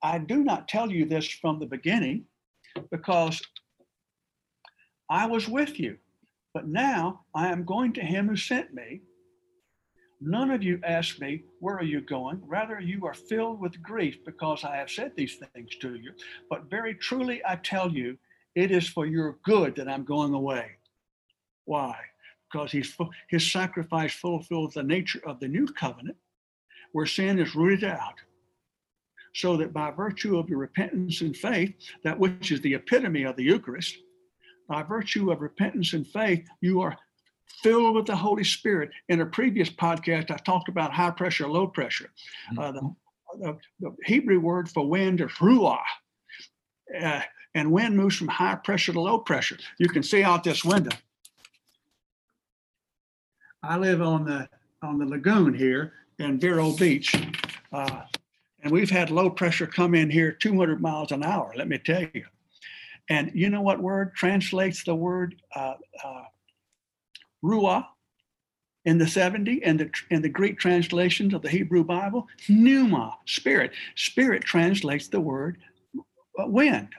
I 0.01 0.17
do 0.17 0.43
not 0.43 0.67
tell 0.67 0.91
you 0.91 1.05
this 1.05 1.27
from 1.27 1.59
the 1.59 1.65
beginning 1.65 2.25
because 2.91 3.41
I 5.09 5.25
was 5.27 5.47
with 5.47 5.79
you. 5.79 5.97
But 6.53 6.67
now 6.67 7.21
I 7.33 7.47
am 7.51 7.65
going 7.65 7.93
to 7.93 8.01
him 8.01 8.27
who 8.27 8.35
sent 8.35 8.73
me. 8.73 9.01
None 10.21 10.51
of 10.51 10.63
you 10.63 10.79
ask 10.83 11.19
me, 11.19 11.43
Where 11.59 11.77
are 11.77 11.83
you 11.83 12.01
going? 12.01 12.41
Rather, 12.45 12.79
you 12.79 13.05
are 13.05 13.13
filled 13.13 13.59
with 13.59 13.81
grief 13.81 14.23
because 14.25 14.63
I 14.63 14.77
have 14.77 14.89
said 14.89 15.13
these 15.15 15.35
things 15.53 15.75
to 15.81 15.95
you. 15.95 16.11
But 16.49 16.69
very 16.69 16.95
truly, 16.95 17.41
I 17.45 17.57
tell 17.57 17.91
you, 17.91 18.17
it 18.55 18.71
is 18.71 18.87
for 18.87 19.05
your 19.05 19.37
good 19.43 19.75
that 19.75 19.89
I'm 19.89 20.05
going 20.05 20.33
away. 20.33 20.71
Why? 21.65 21.95
Because 22.51 22.71
he's, 22.71 22.95
his 23.29 23.51
sacrifice 23.51 24.13
fulfills 24.13 24.75
the 24.75 24.83
nature 24.83 25.21
of 25.25 25.39
the 25.39 25.47
new 25.47 25.65
covenant, 25.65 26.17
where 26.91 27.07
sin 27.07 27.39
is 27.39 27.55
rooted 27.55 27.83
out 27.83 28.19
so 29.33 29.57
that 29.57 29.73
by 29.73 29.91
virtue 29.91 30.37
of 30.37 30.47
your 30.47 30.59
repentance 30.59 31.21
and 31.21 31.35
faith, 31.35 31.73
that 32.03 32.17
which 32.17 32.51
is 32.51 32.61
the 32.61 32.75
epitome 32.75 33.23
of 33.23 33.35
the 33.35 33.43
Eucharist, 33.43 33.97
by 34.67 34.83
virtue 34.83 35.31
of 35.31 35.41
repentance 35.41 35.93
and 35.93 36.07
faith, 36.07 36.47
you 36.61 36.81
are 36.81 36.97
filled 37.61 37.95
with 37.95 38.05
the 38.05 38.15
Holy 38.15 38.43
Spirit. 38.43 38.91
In 39.09 39.21
a 39.21 39.25
previous 39.25 39.69
podcast, 39.69 40.31
I 40.31 40.37
talked 40.37 40.69
about 40.69 40.93
high 40.93 41.11
pressure, 41.11 41.47
low 41.47 41.67
pressure. 41.67 42.09
Mm-hmm. 42.53 42.59
Uh, 42.59 42.71
the, 42.71 42.95
the, 43.39 43.57
the, 43.79 43.95
Hebrew 44.05 44.39
word 44.39 44.69
for 44.69 44.87
wind 44.87 45.21
is 45.21 45.31
ruah. 45.31 45.79
Uh, 47.01 47.21
and 47.55 47.71
wind 47.71 47.95
moves 47.95 48.15
from 48.15 48.27
high 48.27 48.55
pressure 48.55 48.93
to 48.93 48.99
low 48.99 49.19
pressure. 49.19 49.57
You 49.77 49.87
can 49.87 50.03
see 50.03 50.23
out 50.23 50.43
this 50.43 50.65
window. 50.65 50.95
I 53.61 53.77
live 53.77 54.01
on 54.01 54.25
the 54.25 54.49
on 54.81 54.97
the 54.99 55.05
lagoon 55.05 55.53
here 55.53 55.93
in 56.19 56.39
Vero 56.39 56.71
Beach. 56.73 57.15
Uh, 57.71 58.01
and 58.63 58.71
we've 58.71 58.89
had 58.89 59.09
low 59.09 59.29
pressure 59.29 59.65
come 59.67 59.95
in 59.95 60.09
here 60.09 60.31
200 60.31 60.81
miles 60.81 61.11
an 61.11 61.23
hour, 61.23 61.53
let 61.55 61.67
me 61.67 61.77
tell 61.77 62.05
you. 62.13 62.25
And 63.09 63.31
you 63.33 63.49
know 63.49 63.61
what 63.61 63.81
word 63.81 64.15
translates 64.15 64.83
the 64.83 64.95
word 64.95 65.35
uh, 65.55 65.75
uh, 66.03 66.23
ruah 67.43 67.85
in 68.85 68.97
the 68.97 69.07
70 69.07 69.63
and 69.63 69.79
the 69.79 69.89
in 70.09 70.21
the 70.21 70.29
Greek 70.29 70.59
translations 70.59 71.33
of 71.33 71.41
the 71.41 71.49
Hebrew 71.49 71.83
Bible? 71.83 72.27
Pneuma, 72.47 73.17
spirit. 73.25 73.71
Spirit 73.95 74.43
translates 74.43 75.07
the 75.07 75.19
word 75.21 75.57
uh, 76.39 76.47
wind 76.47 76.89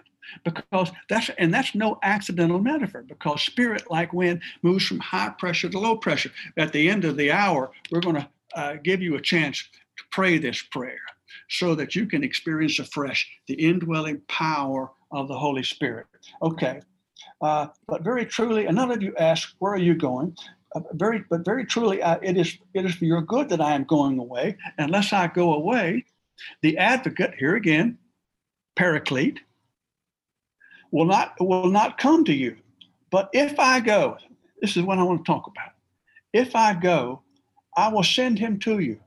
because 0.45 0.91
that's 1.09 1.31
and 1.39 1.53
that's 1.53 1.75
no 1.75 1.99
accidental 2.03 2.59
metaphor 2.59 3.03
because 3.03 3.43
spirit 3.43 3.85
like 3.91 4.13
wind 4.13 4.41
moves 4.63 4.87
from 4.87 4.99
high 5.01 5.33
pressure 5.39 5.69
to 5.69 5.79
low 5.79 5.97
pressure 5.97 6.31
at 6.57 6.73
the 6.73 6.89
end 6.89 7.05
of 7.05 7.17
the 7.17 7.31
hour 7.31 7.71
we're 7.91 8.01
going 8.01 8.17
to 8.17 8.29
uh, 8.55 8.75
give 8.83 9.03
you 9.03 9.17
a 9.17 9.21
chance 9.21 9.59
to 9.97 10.05
pray 10.11 10.39
this 10.39 10.63
prayer 10.63 11.01
so 11.49 11.75
that 11.75 11.95
you 11.95 12.07
can 12.07 12.25
experience 12.25 12.79
afresh 12.79 13.29
the 13.49 13.55
indwelling 13.55 14.21
power 14.29 14.91
of 15.11 15.29
the 15.29 15.39
Holy 15.39 15.63
Spirit. 15.63 16.07
Okay. 16.43 16.81
Uh, 17.41 17.69
but 17.87 18.03
very 18.03 18.27
truly, 18.27 18.67
and 18.67 18.77
none 18.77 18.91
of 18.91 19.03
you 19.03 19.15
ask, 19.17 19.55
where 19.59 19.73
are 19.73 19.79
you 19.79 19.95
going? 19.95 20.37
Uh, 20.75 20.81
very, 20.93 21.25
but 21.31 21.45
very 21.45 21.65
truly, 21.65 22.03
uh, 22.03 22.19
it 22.23 22.37
is 22.37 22.59
it 22.75 22.85
is 22.85 22.95
for 22.95 23.05
your 23.05 23.23
good 23.23 23.49
that 23.49 23.61
I 23.61 23.73
am 23.73 23.85
going 23.85 24.19
away. 24.19 24.57
Unless 24.79 25.13
I 25.13 25.29
go 25.29 25.55
away, 25.55 26.05
the 26.63 26.77
advocate 26.79 27.35
here 27.39 27.55
again, 27.55 27.99
Paraclete, 28.77 29.41
will 30.91 31.05
not 31.05 31.35
will 31.39 31.71
not 31.71 31.99
come 31.99 32.25
to 32.25 32.35
you. 32.35 32.57
But 33.11 33.31
if 33.33 33.59
I 33.59 33.81
go, 33.81 34.17
this 34.61 34.77
is 34.77 34.83
what 34.83 34.99
I 34.99 35.05
want 35.05 35.25
to 35.25 35.33
talk 35.33 35.47
about. 35.47 35.73
If 36.33 36.57
I 36.57 36.75
go, 36.75 37.23
I 37.77 37.89
will 37.89 38.03
send 38.03 38.39
him 38.39 38.59
to 38.61 38.81
you 38.81 38.99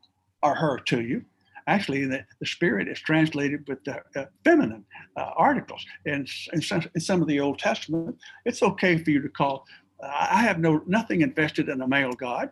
or 0.41 0.55
her 0.55 0.79
to 0.79 1.01
you 1.01 1.25
actually 1.67 2.05
the, 2.05 2.25
the 2.39 2.45
spirit 2.45 2.87
is 2.87 2.99
translated 2.99 3.67
with 3.67 3.83
the 3.83 4.01
uh, 4.15 4.25
feminine 4.43 4.85
uh, 5.15 5.31
articles 5.35 5.85
in, 6.05 6.25
in 6.53 6.61
some, 6.61 6.83
in, 6.95 7.01
some, 7.01 7.21
of 7.21 7.27
the 7.27 7.39
Old 7.39 7.59
Testament. 7.59 8.17
It's 8.45 8.63
okay 8.63 8.97
for 8.97 9.11
you 9.11 9.21
to 9.21 9.29
call. 9.29 9.65
I 10.01 10.41
have 10.41 10.59
no 10.59 10.83
nothing 10.85 11.21
invested 11.21 11.69
in 11.69 11.81
a 11.81 11.87
male 11.87 12.13
God. 12.13 12.51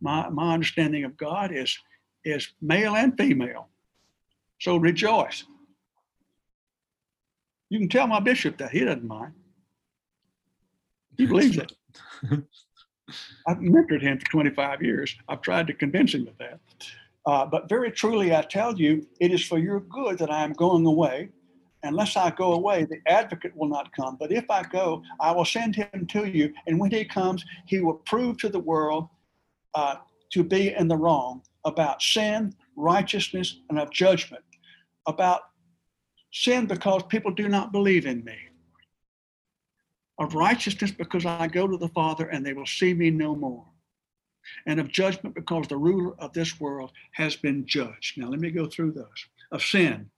My, 0.00 0.28
my 0.28 0.54
understanding 0.54 1.04
of 1.04 1.16
God 1.16 1.52
is 1.52 1.78
is 2.24 2.48
male 2.60 2.96
and 2.96 3.16
female. 3.16 3.68
So 4.60 4.76
rejoice. 4.76 5.44
You 7.70 7.78
can 7.78 7.88
tell 7.88 8.06
my 8.06 8.20
bishop 8.20 8.58
that 8.58 8.72
he 8.72 8.80
doesn't 8.80 9.06
mind. 9.06 9.32
He 11.16 11.26
believes 11.26 11.56
it. 11.56 11.72
I've 13.46 13.58
mentored 13.58 14.02
him 14.02 14.18
for 14.18 14.30
25 14.30 14.82
years. 14.82 15.16
I've 15.28 15.40
tried 15.40 15.66
to 15.68 15.74
convince 15.74 16.14
him 16.14 16.26
of 16.26 16.36
that. 16.38 16.60
Uh, 17.30 17.46
but 17.46 17.68
very 17.68 17.92
truly, 17.92 18.34
I 18.34 18.42
tell 18.42 18.76
you, 18.76 19.06
it 19.20 19.30
is 19.30 19.46
for 19.46 19.56
your 19.56 19.78
good 19.78 20.18
that 20.18 20.32
I 20.32 20.42
am 20.42 20.52
going 20.52 20.84
away. 20.84 21.28
Unless 21.84 22.16
I 22.16 22.30
go 22.30 22.54
away, 22.54 22.84
the 22.84 23.00
advocate 23.06 23.56
will 23.56 23.68
not 23.68 23.92
come. 23.92 24.16
But 24.18 24.32
if 24.32 24.50
I 24.50 24.64
go, 24.64 25.04
I 25.20 25.30
will 25.30 25.44
send 25.44 25.76
him 25.76 26.08
to 26.08 26.24
you. 26.24 26.52
And 26.66 26.80
when 26.80 26.90
he 26.90 27.04
comes, 27.04 27.44
he 27.66 27.78
will 27.78 28.02
prove 28.04 28.38
to 28.38 28.48
the 28.48 28.58
world 28.58 29.06
uh, 29.76 29.94
to 30.30 30.42
be 30.42 30.74
in 30.74 30.88
the 30.88 30.96
wrong 30.96 31.42
about 31.64 32.02
sin, 32.02 32.52
righteousness, 32.74 33.60
and 33.68 33.78
of 33.78 33.92
judgment. 33.92 34.42
About 35.06 35.42
sin 36.32 36.66
because 36.66 37.04
people 37.04 37.30
do 37.30 37.48
not 37.48 37.70
believe 37.70 38.06
in 38.06 38.24
me. 38.24 38.38
Of 40.18 40.34
righteousness 40.34 40.90
because 40.90 41.24
I 41.26 41.46
go 41.46 41.68
to 41.68 41.76
the 41.76 41.90
Father 41.90 42.26
and 42.26 42.44
they 42.44 42.54
will 42.54 42.66
see 42.66 42.92
me 42.92 43.10
no 43.12 43.36
more 43.36 43.69
and 44.66 44.80
of 44.80 44.88
judgment 44.88 45.34
because 45.34 45.68
the 45.68 45.76
ruler 45.76 46.14
of 46.18 46.32
this 46.32 46.60
world 46.60 46.92
has 47.12 47.36
been 47.36 47.66
judged. 47.66 48.18
Now, 48.18 48.28
let 48.28 48.40
me 48.40 48.50
go 48.50 48.66
through 48.66 48.92
those. 48.92 49.26
Of 49.52 49.62
sin, 49.62 50.08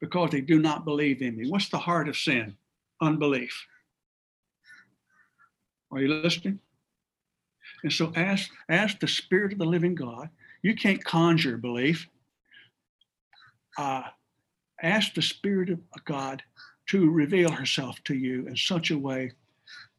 because 0.00 0.30
they 0.30 0.40
do 0.40 0.60
not 0.60 0.84
believe 0.84 1.20
in 1.20 1.36
me. 1.36 1.50
What's 1.50 1.68
the 1.68 1.78
heart 1.78 2.08
of 2.08 2.16
sin? 2.16 2.56
Unbelief. 3.00 3.66
Are 5.90 6.00
you 6.00 6.14
listening? 6.14 6.60
And 7.82 7.92
so 7.92 8.12
ask, 8.14 8.50
ask 8.68 8.98
the 8.98 9.08
Spirit 9.08 9.52
of 9.52 9.58
the 9.58 9.64
living 9.64 9.94
God. 9.94 10.28
You 10.62 10.74
can't 10.74 11.02
conjure 11.02 11.56
belief. 11.56 12.08
Uh, 13.76 14.02
ask 14.82 15.14
the 15.14 15.22
Spirit 15.22 15.70
of 15.70 15.80
God 16.04 16.42
to 16.88 17.10
reveal 17.10 17.50
herself 17.50 18.02
to 18.04 18.14
you 18.14 18.46
in 18.46 18.56
such 18.56 18.90
a 18.90 18.98
way 18.98 19.32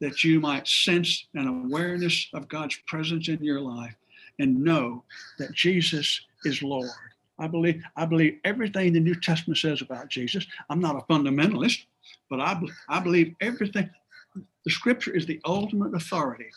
that 0.00 0.24
you 0.24 0.40
might 0.40 0.66
sense 0.66 1.26
an 1.34 1.46
awareness 1.46 2.28
of 2.32 2.48
God's 2.48 2.76
presence 2.86 3.28
in 3.28 3.42
your 3.42 3.60
life 3.60 3.94
and 4.38 4.62
know 4.62 5.04
that 5.38 5.52
Jesus 5.52 6.20
is 6.44 6.62
Lord. 6.62 6.90
I 7.38 7.46
believe 7.46 7.82
I 7.96 8.04
believe 8.04 8.38
everything 8.44 8.92
the 8.92 9.00
New 9.00 9.14
Testament 9.14 9.58
says 9.58 9.80
about 9.80 10.08
Jesus. 10.08 10.46
I'm 10.68 10.80
not 10.80 10.96
a 10.96 11.12
fundamentalist, 11.12 11.84
but 12.28 12.40
I, 12.40 12.60
I 12.88 13.00
believe 13.00 13.34
everything. 13.40 13.88
The 14.64 14.70
Scripture 14.70 15.14
is 15.14 15.26
the 15.26 15.40
ultimate 15.44 15.94
authority. 15.94 16.50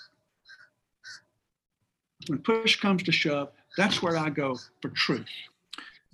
When 2.28 2.40
push 2.40 2.80
comes 2.80 3.04
to 3.04 3.12
shove, 3.12 3.50
that's 3.78 4.02
where 4.02 4.18
I 4.18 4.30
go 4.30 4.58
for 4.82 4.90
truth. 4.90 5.28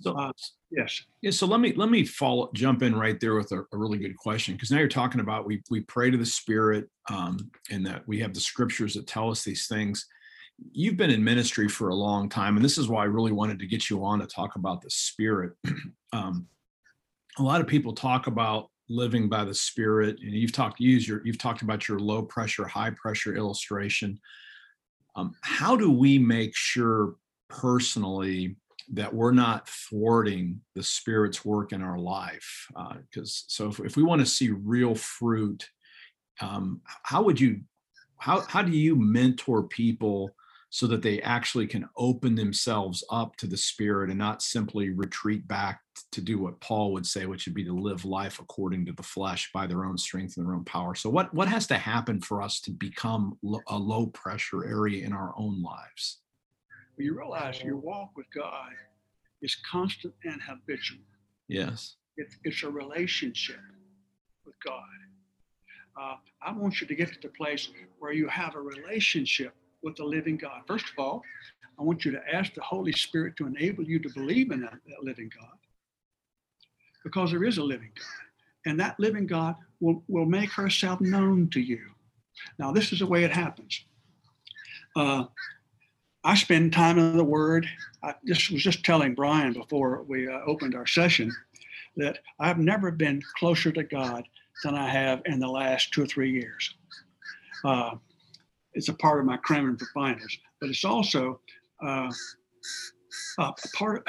So, 0.00 0.12
uh, 0.12 0.32
yes. 0.70 1.02
Yeah. 1.22 1.30
So 1.30 1.46
let 1.46 1.60
me 1.60 1.74
let 1.74 1.90
me 1.90 2.04
follow 2.04 2.50
jump 2.54 2.82
in 2.82 2.96
right 2.96 3.20
there 3.20 3.34
with 3.34 3.52
a, 3.52 3.64
a 3.72 3.78
really 3.78 3.98
good 3.98 4.16
question 4.16 4.54
because 4.54 4.70
now 4.70 4.78
you're 4.78 4.88
talking 4.88 5.20
about 5.20 5.46
we 5.46 5.62
we 5.70 5.80
pray 5.82 6.10
to 6.10 6.16
the 6.16 6.26
Spirit 6.26 6.88
um, 7.10 7.50
and 7.70 7.84
that 7.86 8.06
we 8.08 8.18
have 8.20 8.34
the 8.34 8.40
scriptures 8.40 8.94
that 8.94 9.06
tell 9.06 9.30
us 9.30 9.44
these 9.44 9.66
things. 9.66 10.06
You've 10.72 10.96
been 10.96 11.10
in 11.10 11.24
ministry 11.24 11.68
for 11.68 11.88
a 11.88 11.94
long 11.94 12.28
time, 12.28 12.56
and 12.56 12.64
this 12.64 12.78
is 12.78 12.88
why 12.88 13.02
I 13.02 13.06
really 13.06 13.32
wanted 13.32 13.58
to 13.60 13.66
get 13.66 13.90
you 13.90 14.04
on 14.04 14.20
to 14.20 14.26
talk 14.26 14.56
about 14.56 14.82
the 14.82 14.90
Spirit. 14.90 15.52
um, 16.12 16.46
a 17.38 17.42
lot 17.42 17.60
of 17.60 17.66
people 17.66 17.94
talk 17.94 18.26
about 18.26 18.70
living 18.88 19.28
by 19.28 19.44
the 19.44 19.54
Spirit, 19.54 20.18
and 20.20 20.32
you've 20.32 20.52
talked 20.52 20.80
use 20.80 21.06
your 21.06 21.22
you've 21.26 21.38
talked 21.38 21.62
about 21.62 21.88
your 21.88 21.98
low 21.98 22.22
pressure, 22.22 22.66
high 22.66 22.90
pressure 22.90 23.36
illustration 23.36 24.18
Um, 25.16 25.34
how 25.42 25.76
do 25.76 25.90
we 25.90 26.18
make 26.18 26.56
sure 26.56 27.14
personally 27.48 28.56
that 28.92 29.14
we're 29.14 29.32
not 29.32 29.68
thwarting 29.68 30.60
the 30.74 30.82
Spirit's 30.82 31.44
work 31.44 31.72
in 31.72 31.82
our 31.82 31.98
life? 31.98 32.66
Because 33.10 33.44
uh, 33.46 33.48
so 33.48 33.68
if, 33.68 33.80
if 33.80 33.96
we 33.96 34.02
want 34.02 34.20
to 34.20 34.26
see 34.26 34.50
real 34.50 34.94
fruit, 34.94 35.68
um, 36.40 36.80
how 37.02 37.22
would 37.22 37.40
you 37.40 37.60
how 38.18 38.40
how 38.42 38.62
do 38.62 38.72
you 38.72 38.96
mentor 38.96 39.64
people 39.64 40.30
so 40.70 40.86
that 40.86 41.02
they 41.02 41.20
actually 41.22 41.66
can 41.66 41.88
open 41.96 42.36
themselves 42.36 43.04
up 43.10 43.34
to 43.36 43.48
the 43.48 43.56
spirit 43.56 44.08
and 44.08 44.18
not 44.18 44.40
simply 44.40 44.90
retreat 44.90 45.46
back 45.48 45.80
to 46.12 46.20
do 46.20 46.38
what 46.38 46.60
Paul 46.60 46.92
would 46.92 47.04
say, 47.04 47.26
which 47.26 47.46
would 47.46 47.56
be 47.56 47.64
to 47.64 47.72
live 47.72 48.04
life 48.04 48.38
according 48.38 48.86
to 48.86 48.92
the 48.92 49.02
flesh 49.02 49.50
by 49.52 49.66
their 49.66 49.84
own 49.84 49.98
strength 49.98 50.36
and 50.36 50.46
their 50.46 50.54
own 50.54 50.64
power. 50.64 50.94
So, 50.94 51.10
what 51.10 51.32
what 51.34 51.48
has 51.48 51.66
to 51.68 51.78
happen 51.78 52.20
for 52.20 52.40
us 52.40 52.60
to 52.62 52.70
become 52.70 53.38
a 53.68 53.76
low 53.76 54.06
pressure 54.06 54.64
area 54.64 55.04
in 55.04 55.12
our 55.12 55.34
own 55.36 55.62
lives? 55.62 56.20
You 57.00 57.16
realize 57.16 57.62
your 57.62 57.76
walk 57.76 58.10
with 58.16 58.26
God 58.34 58.72
is 59.42 59.56
constant 59.70 60.14
and 60.24 60.40
habitual. 60.42 61.00
Yes, 61.48 61.96
it's, 62.16 62.36
it's 62.44 62.62
a 62.62 62.70
relationship 62.70 63.60
with 64.44 64.54
God. 64.64 64.82
Uh, 66.00 66.14
I 66.42 66.52
want 66.52 66.80
you 66.80 66.86
to 66.86 66.94
get 66.94 67.12
to 67.12 67.20
the 67.20 67.28
place 67.28 67.68
where 67.98 68.12
you 68.12 68.28
have 68.28 68.54
a 68.54 68.60
relationship 68.60 69.54
with 69.82 69.96
the 69.96 70.04
living 70.04 70.36
God. 70.36 70.62
First 70.66 70.86
of 70.86 70.98
all, 70.98 71.22
I 71.78 71.82
want 71.82 72.04
you 72.04 72.12
to 72.12 72.20
ask 72.32 72.54
the 72.54 72.62
Holy 72.62 72.92
Spirit 72.92 73.36
to 73.38 73.46
enable 73.46 73.84
you 73.84 73.98
to 74.00 74.08
believe 74.10 74.50
in 74.50 74.60
that, 74.60 74.74
that 74.86 75.02
living 75.02 75.30
God 75.38 75.56
because 77.04 77.30
there 77.30 77.44
is 77.44 77.58
a 77.58 77.62
living 77.62 77.90
God. 77.94 78.70
And 78.70 78.78
that 78.80 79.00
living 79.00 79.26
God 79.26 79.56
will, 79.80 80.02
will 80.08 80.26
make 80.26 80.52
herself 80.52 81.00
known 81.00 81.48
to 81.50 81.60
you. 81.60 81.80
Now, 82.58 82.72
this 82.72 82.92
is 82.92 82.98
the 82.98 83.06
way 83.06 83.24
it 83.24 83.32
happens. 83.32 83.84
Uh, 84.94 85.24
I 86.22 86.34
spend 86.34 86.72
time 86.72 86.98
in 86.98 87.16
the 87.16 87.24
Word. 87.24 87.66
I 88.02 88.14
just 88.26 88.50
was 88.50 88.62
just 88.62 88.84
telling 88.84 89.14
Brian 89.14 89.52
before 89.52 90.02
we 90.02 90.28
uh, 90.28 90.40
opened 90.46 90.74
our 90.74 90.86
session 90.86 91.32
that 91.96 92.18
I've 92.38 92.58
never 92.58 92.90
been 92.90 93.22
closer 93.38 93.72
to 93.72 93.82
God 93.82 94.24
than 94.62 94.74
I 94.74 94.88
have 94.88 95.22
in 95.24 95.38
the 95.38 95.48
last 95.48 95.92
two 95.92 96.02
or 96.02 96.06
three 96.06 96.30
years. 96.30 96.74
Uh, 97.64 97.92
it's 98.74 98.88
a 98.88 98.94
part 98.94 99.20
of 99.20 99.26
my 99.26 99.38
cramming 99.38 99.78
for 99.78 99.86
finals, 99.94 100.36
but 100.60 100.68
it's 100.68 100.84
also 100.84 101.40
uh, 101.82 102.10
a 103.38 103.52
part 103.74 103.98
of. 103.98 104.04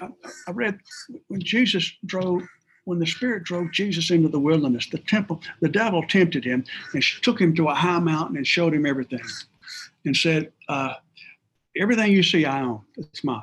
I, 0.00 0.08
I 0.46 0.50
read 0.52 0.78
when 1.26 1.40
Jesus 1.40 1.92
drove, 2.06 2.42
when 2.84 3.00
the 3.00 3.06
Spirit 3.06 3.42
drove 3.42 3.72
Jesus 3.72 4.12
into 4.12 4.28
the 4.28 4.38
wilderness, 4.38 4.88
the 4.88 4.98
temple, 4.98 5.42
the 5.60 5.68
devil 5.68 6.04
tempted 6.06 6.44
him 6.44 6.64
and 6.92 7.02
took 7.22 7.40
him 7.40 7.56
to 7.56 7.68
a 7.68 7.74
high 7.74 7.98
mountain 7.98 8.36
and 8.36 8.46
showed 8.46 8.72
him 8.72 8.86
everything, 8.86 9.22
and 10.04 10.16
said, 10.16 10.52
uh, 10.68 10.94
"Everything 11.76 12.12
you 12.12 12.22
see, 12.22 12.44
I 12.44 12.62
own. 12.62 12.82
It's 12.96 13.24
mine." 13.24 13.42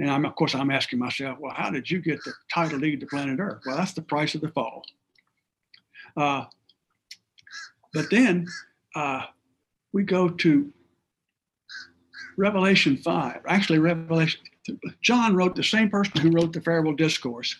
And 0.00 0.10
I'm, 0.10 0.24
of 0.24 0.34
course, 0.36 0.54
I'm 0.54 0.70
asking 0.70 0.98
myself, 0.98 1.38
well, 1.40 1.52
how 1.54 1.70
did 1.70 1.90
you 1.90 2.00
get 2.00 2.22
the 2.24 2.32
title 2.52 2.78
deed 2.78 3.00
to 3.00 3.06
planet 3.06 3.40
Earth? 3.40 3.62
Well, 3.66 3.76
that's 3.76 3.94
the 3.94 4.02
price 4.02 4.34
of 4.34 4.40
the 4.40 4.48
fall. 4.48 4.84
Uh, 6.16 6.44
but 7.92 8.08
then 8.10 8.46
uh, 8.94 9.24
we 9.92 10.04
go 10.04 10.28
to 10.28 10.72
Revelation 12.36 12.96
5. 12.96 13.40
Actually, 13.48 13.80
Revelation, 13.80 14.40
John 15.02 15.34
wrote 15.34 15.56
the 15.56 15.64
same 15.64 15.90
person 15.90 16.20
who 16.20 16.30
wrote 16.30 16.52
the 16.52 16.60
Farewell 16.60 16.94
Discourse, 16.94 17.56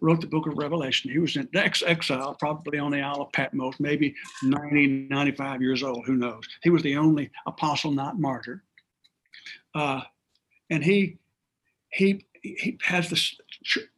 wrote 0.00 0.22
the 0.22 0.26
book 0.26 0.46
of 0.46 0.56
Revelation. 0.56 1.10
He 1.10 1.18
was 1.18 1.36
in 1.36 1.48
ex 1.54 1.82
exile, 1.82 2.34
probably 2.38 2.78
on 2.78 2.92
the 2.92 3.02
Isle 3.02 3.22
of 3.22 3.32
Patmos, 3.32 3.78
maybe 3.78 4.14
90, 4.42 5.08
95 5.10 5.60
years 5.60 5.82
old, 5.82 6.06
who 6.06 6.16
knows. 6.16 6.48
He 6.62 6.70
was 6.70 6.82
the 6.82 6.96
only 6.96 7.30
apostle 7.46 7.90
not 7.90 8.18
martyred. 8.18 8.62
Uh, 9.74 10.02
and 10.70 10.84
he, 10.84 11.18
he, 11.90 12.24
he 12.42 12.78
has 12.82 13.08
the 13.08 13.20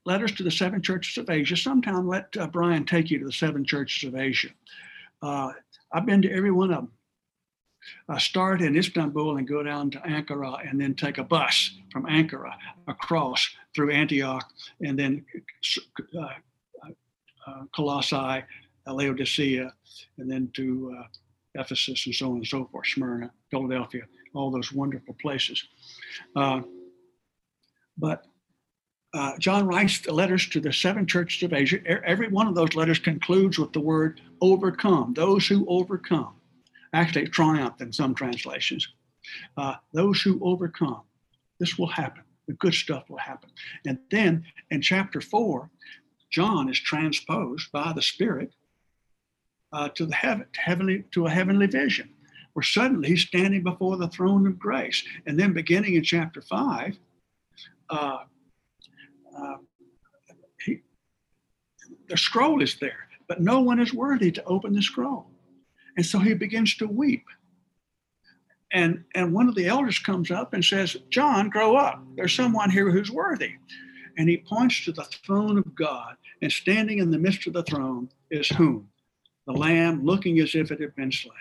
letters 0.05 0.33
to 0.33 0.43
the 0.43 0.51
seven 0.51 0.81
churches 0.83 1.19
of 1.19 1.29
Asia. 1.31 1.57
Sometime 1.57 2.07
let 2.09 2.37
uh, 2.37 2.47
Brian 2.47 2.85
take 2.85 3.11
you 3.11 3.19
to 3.19 3.27
the 3.27 3.33
seven 3.33 3.65
churches 3.65 4.09
of 4.09 4.17
Asia. 4.17 4.49
Uh, 5.23 5.53
I've 5.93 6.07
been 6.07 6.23
to 6.23 6.33
every 6.33 6.51
one 6.51 6.71
of 6.71 6.77
them. 6.77 6.93
I 8.09 8.19
start 8.19 8.63
in 8.63 8.77
Istanbul 8.77 9.37
and 9.37 9.47
go 9.47 9.63
down 9.63 9.91
to 9.93 9.99
Ankara 10.01 10.69
and 10.69 10.81
then 10.81 10.95
take 10.95 11.19
a 11.19 11.25
bus 11.25 11.71
from 11.93 12.05
Ankara 12.07 12.53
across 12.89 13.49
through 13.75 13.93
Antioch 13.93 14.45
and 14.81 14.99
then 14.99 15.25
uh, 16.19 16.29
uh, 17.47 17.63
Colossae, 17.75 18.45
Laodicea, 18.87 19.73
and 20.19 20.31
then 20.31 20.51
to 20.55 20.97
uh, 20.99 21.61
Ephesus 21.61 22.07
and 22.07 22.15
so 22.15 22.31
on 22.31 22.37
and 22.39 22.47
so 22.47 22.67
forth, 22.67 22.87
Smyrna, 22.89 23.31
Philadelphia, 23.51 24.03
all 24.37 24.51
those 24.51 24.73
wonderful 24.73 25.15
places. 25.21 25.63
Uh, 26.35 26.63
but 27.99 28.27
uh, 29.15 29.33
John 29.39 29.67
writes 29.67 30.01
the 30.01 30.13
letters 30.13 30.49
to 30.51 30.61
the 30.61 30.73
seven 30.73 31.07
churches 31.07 31.43
of 31.43 31.53
Asia. 31.53 31.79
Every 32.05 32.29
one 32.29 32.49
of 32.49 32.55
those 32.55 32.75
letters 32.75 32.99
concludes 32.99 33.59
with 33.59 33.73
the 33.73 33.81
word 33.81 34.21
overcome, 34.41 35.15
those 35.15 35.47
who 35.47 35.67
overcome. 35.69 36.35
Actually, 36.93 37.29
triumph 37.29 37.81
in 37.81 37.93
some 37.93 38.15
translations. 38.15 38.89
Uh, 39.57 39.75
those 39.93 40.21
who 40.21 40.39
overcome. 40.43 41.03
This 41.59 41.79
will 41.79 41.89
happen. 41.89 42.23
The 42.47 42.55
good 42.55 42.75
stuff 42.75 43.09
will 43.09 43.19
happen. 43.19 43.51
And 43.87 43.99
then 44.11 44.45
in 44.71 44.83
chapter 44.83 45.21
four, 45.21 45.71
John 46.31 46.69
is 46.69 46.79
transposed 46.79 47.73
by 47.73 47.93
the 47.93 48.03
Spirit 48.03 48.53
uh, 49.73 49.89
to 49.91 50.07
the 50.07 50.15
heaven, 50.15 50.47
heavenly, 50.55 51.05
to 51.13 51.27
a 51.27 51.31
heavenly 51.31 51.67
vision, 51.67 52.11
where 52.57 52.63
suddenly 52.63 53.11
he's 53.11 53.21
standing 53.21 53.63
before 53.63 53.99
the 53.99 54.09
throne 54.09 54.47
of 54.47 54.59
grace. 54.59 55.05
And 55.27 55.39
then 55.39 55.53
beginning 55.53 55.97
in 55.97 56.03
chapter 56.03 56.41
five, 56.41 56.97
uh, 57.91 58.21
uh, 59.39 59.57
he, 60.65 60.81
the 62.09 62.17
scroll 62.17 62.63
is 62.63 62.77
there, 62.77 63.09
but 63.29 63.43
no 63.43 63.61
one 63.61 63.79
is 63.79 63.93
worthy 63.93 64.31
to 64.33 64.45
open 64.45 64.73
the 64.73 64.81
scroll. 64.81 65.27
And 65.99 66.07
so 66.07 66.19
he 66.19 66.33
begins 66.33 66.75
to 66.77 66.87
weep. 66.87 67.27
And, 68.73 69.05
and 69.15 69.35
one 69.35 69.51
of 69.51 69.55
the 69.55 69.67
elders 69.67 69.99
comes 69.99 70.31
up 70.31 70.55
and 70.55 70.65
says, 70.65 70.97
John, 71.11 71.51
grow 71.51 71.77
up. 71.77 72.03
There's 72.17 72.35
someone 72.35 72.71
here 72.71 72.91
who's 72.91 73.11
worthy. 73.11 73.53
And 74.17 74.31
he 74.31 74.39
points 74.39 74.83
to 74.87 74.93
the 74.93 75.05
throne 75.27 75.59
of 75.59 75.75
God, 75.75 76.17
and 76.41 76.51
standing 76.51 77.01
in 77.01 77.11
the 77.11 77.19
midst 77.19 77.47
of 77.47 77.53
the 77.53 77.65
throne 77.65 78.09
is 78.31 78.49
whom? 78.49 78.89
The 79.47 79.53
lamb 79.53 80.07
looking 80.07 80.41
as 80.41 80.55
if 80.55 80.71
it 80.71 80.81
had 80.81 80.97
been 80.97 81.13
slain. 81.13 81.35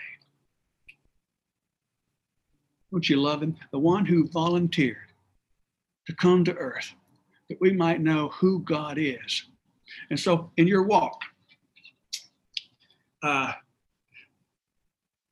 Don't 2.96 3.10
you 3.10 3.20
love 3.20 3.42
him? 3.42 3.54
The 3.72 3.78
one 3.78 4.06
who 4.06 4.26
volunteered 4.26 5.12
to 6.06 6.14
come 6.14 6.46
to 6.46 6.54
earth 6.54 6.94
that 7.50 7.60
we 7.60 7.70
might 7.74 8.00
know 8.00 8.28
who 8.28 8.60
God 8.60 8.96
is. 8.96 9.44
And 10.08 10.18
so, 10.18 10.50
in 10.56 10.66
your 10.66 10.82
walk, 10.82 11.20
uh, 13.22 13.52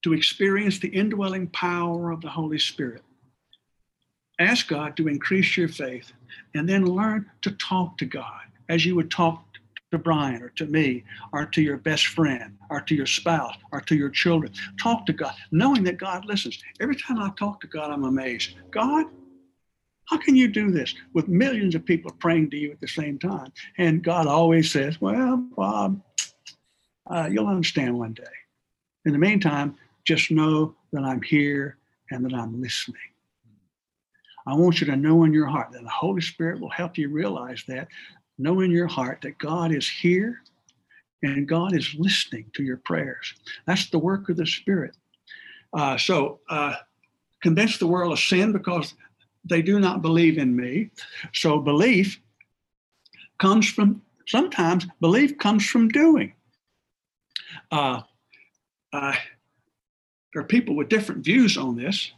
to 0.02 0.12
experience 0.12 0.78
the 0.78 0.88
indwelling 0.88 1.46
power 1.46 2.10
of 2.10 2.20
the 2.20 2.28
Holy 2.28 2.58
Spirit, 2.58 3.02
ask 4.38 4.68
God 4.68 4.94
to 4.98 5.08
increase 5.08 5.56
your 5.56 5.68
faith 5.68 6.12
and 6.54 6.68
then 6.68 6.84
learn 6.84 7.30
to 7.40 7.52
talk 7.52 7.96
to 7.96 8.04
God 8.04 8.42
as 8.68 8.84
you 8.84 8.94
would 8.94 9.10
talk 9.10 9.42
to 9.94 9.98
Brian 9.98 10.42
or 10.42 10.50
to 10.50 10.66
me 10.66 11.04
or 11.32 11.46
to 11.46 11.62
your 11.62 11.78
best 11.78 12.08
friend 12.08 12.56
or 12.68 12.80
to 12.82 12.94
your 12.94 13.06
spouse 13.06 13.54
or 13.72 13.80
to 13.80 13.94
your 13.94 14.10
children. 14.10 14.52
Talk 14.78 15.06
to 15.06 15.12
God, 15.12 15.34
knowing 15.52 15.84
that 15.84 15.98
God 15.98 16.24
listens. 16.24 16.62
Every 16.80 16.96
time 16.96 17.18
I 17.18 17.30
talk 17.38 17.60
to 17.60 17.66
God, 17.66 17.90
I'm 17.90 18.04
amazed. 18.04 18.56
God, 18.70 19.06
how 20.06 20.18
can 20.18 20.36
you 20.36 20.48
do 20.48 20.70
this 20.70 20.94
with 21.14 21.28
millions 21.28 21.74
of 21.74 21.84
people 21.84 22.10
praying 22.18 22.50
to 22.50 22.56
you 22.56 22.72
at 22.72 22.80
the 22.80 22.88
same 22.88 23.18
time? 23.18 23.52
And 23.78 24.02
God 24.02 24.26
always 24.26 24.70
says, 24.70 25.00
Well, 25.00 25.36
Bob, 25.56 26.02
uh, 27.08 27.28
you'll 27.30 27.46
understand 27.46 27.98
one 27.98 28.12
day. 28.12 28.24
In 29.06 29.12
the 29.12 29.18
meantime, 29.18 29.76
just 30.04 30.30
know 30.30 30.74
that 30.92 31.02
I'm 31.02 31.22
here 31.22 31.78
and 32.10 32.24
that 32.24 32.34
I'm 32.34 32.60
listening. 32.60 33.00
I 34.46 34.54
want 34.54 34.80
you 34.80 34.86
to 34.88 34.96
know 34.96 35.24
in 35.24 35.32
your 35.32 35.46
heart 35.46 35.72
that 35.72 35.82
the 35.82 35.88
Holy 35.88 36.20
Spirit 36.20 36.60
will 36.60 36.70
help 36.70 36.98
you 36.98 37.08
realize 37.08 37.64
that. 37.68 37.88
Know 38.38 38.60
in 38.60 38.70
your 38.70 38.86
heart 38.86 39.20
that 39.22 39.38
God 39.38 39.72
is 39.72 39.88
here 39.88 40.40
and 41.22 41.48
God 41.48 41.74
is 41.74 41.94
listening 41.96 42.50
to 42.54 42.62
your 42.62 42.78
prayers. 42.78 43.34
That's 43.66 43.88
the 43.90 43.98
work 43.98 44.28
of 44.28 44.36
the 44.36 44.46
Spirit. 44.46 44.96
Uh, 45.72 45.96
so, 45.96 46.40
uh, 46.48 46.74
convince 47.42 47.78
the 47.78 47.86
world 47.86 48.12
of 48.12 48.18
sin 48.18 48.52
because 48.52 48.94
they 49.44 49.62
do 49.62 49.78
not 49.78 50.02
believe 50.02 50.38
in 50.38 50.56
me. 50.56 50.90
So 51.32 51.58
belief 51.58 52.20
comes 53.38 53.68
from, 53.68 54.02
sometimes 54.26 54.86
belief 55.00 55.36
comes 55.38 55.66
from 55.66 55.88
doing. 55.88 56.32
Uh, 57.70 58.00
uh, 58.92 59.14
there 60.32 60.42
are 60.42 60.46
people 60.46 60.74
with 60.74 60.88
different 60.88 61.24
views 61.24 61.56
on 61.56 61.76
this. 61.76 62.12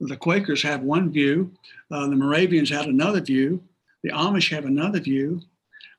The 0.00 0.16
Quakers 0.16 0.62
have 0.62 0.82
one 0.82 1.10
view, 1.10 1.52
uh, 1.90 2.06
the 2.06 2.14
Moravians 2.14 2.70
have 2.70 2.86
another 2.86 3.20
view, 3.20 3.60
the 4.04 4.10
Amish 4.10 4.50
have 4.52 4.64
another 4.64 5.00
view. 5.00 5.42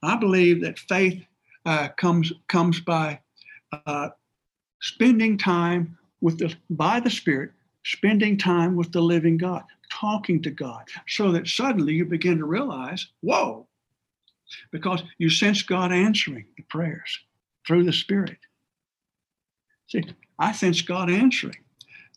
I 0.03 0.15
believe 0.15 0.61
that 0.61 0.79
faith 0.79 1.23
uh, 1.65 1.89
comes 1.97 2.31
comes 2.47 2.79
by 2.79 3.19
uh, 3.85 4.09
spending 4.81 5.37
time 5.37 5.97
with 6.21 6.37
the 6.39 6.55
by 6.69 6.99
the 6.99 7.09
Spirit 7.09 7.51
spending 7.85 8.37
time 8.37 8.75
with 8.75 8.91
the 8.91 9.01
living 9.01 9.37
God, 9.37 9.63
talking 9.91 10.41
to 10.43 10.51
God, 10.51 10.83
so 11.07 11.31
that 11.31 11.47
suddenly 11.47 11.93
you 11.93 12.05
begin 12.05 12.37
to 12.37 12.45
realize, 12.45 13.07
whoa, 13.21 13.67
because 14.71 15.01
you 15.17 15.29
sense 15.29 15.63
God 15.63 15.91
answering 15.91 16.45
the 16.57 16.63
prayers 16.63 17.19
through 17.65 17.83
the 17.83 17.93
Spirit. 17.93 18.37
See, 19.87 20.03
I 20.37 20.51
sense 20.51 20.81
God 20.81 21.09
answering. 21.09 21.57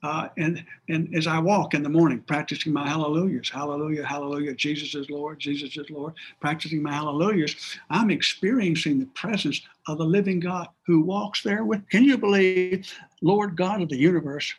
Uh, 0.02 0.28
and 0.36 0.64
and 0.88 1.14
as 1.14 1.28
I 1.28 1.38
walk 1.38 1.74
in 1.74 1.82
the 1.84 1.88
morning, 1.88 2.20
practicing 2.22 2.72
my 2.72 2.88
hallelujahs, 2.88 3.48
hallelujah, 3.48 4.04
hallelujah, 4.04 4.52
Jesus 4.54 4.96
is 4.96 5.08
Lord, 5.08 5.38
Jesus 5.38 5.76
is 5.76 5.90
Lord, 5.90 6.14
practicing 6.40 6.82
my 6.82 6.92
hallelujahs, 6.92 7.78
I'm 7.88 8.10
experiencing 8.10 8.98
the 8.98 9.06
presence 9.06 9.62
of 9.86 9.98
the 9.98 10.04
living 10.04 10.40
God 10.40 10.66
who 10.86 11.02
walks 11.02 11.44
there 11.44 11.64
with. 11.64 11.88
Can 11.88 12.02
you 12.02 12.18
believe, 12.18 12.92
Lord 13.20 13.56
God 13.56 13.80
of 13.80 13.88
the 13.88 13.96
universe, 13.96 14.52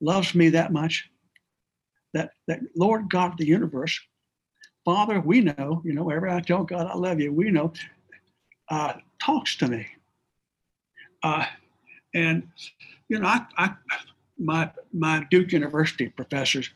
loves 0.00 0.34
me 0.34 0.48
that 0.50 0.72
much? 0.72 1.08
That 2.12 2.32
that 2.48 2.60
Lord 2.74 3.08
God 3.08 3.32
of 3.32 3.36
the 3.36 3.46
universe, 3.46 4.00
Father, 4.84 5.20
we 5.20 5.42
know, 5.42 5.80
you 5.84 5.92
know, 5.92 6.02
wherever 6.02 6.28
I 6.28 6.40
tell 6.40 6.64
God 6.64 6.88
I 6.88 6.94
love 6.94 7.20
you, 7.20 7.32
we 7.32 7.52
know, 7.52 7.72
uh, 8.68 8.94
talks 9.20 9.54
to 9.58 9.68
me. 9.68 9.86
Uh, 11.22 11.46
and 12.14 12.48
you 13.08 13.20
know, 13.20 13.28
I, 13.28 13.46
I 13.56 13.74
my 14.38 14.70
my 14.92 15.26
Duke 15.30 15.52
University 15.52 16.08
professors 16.08 16.70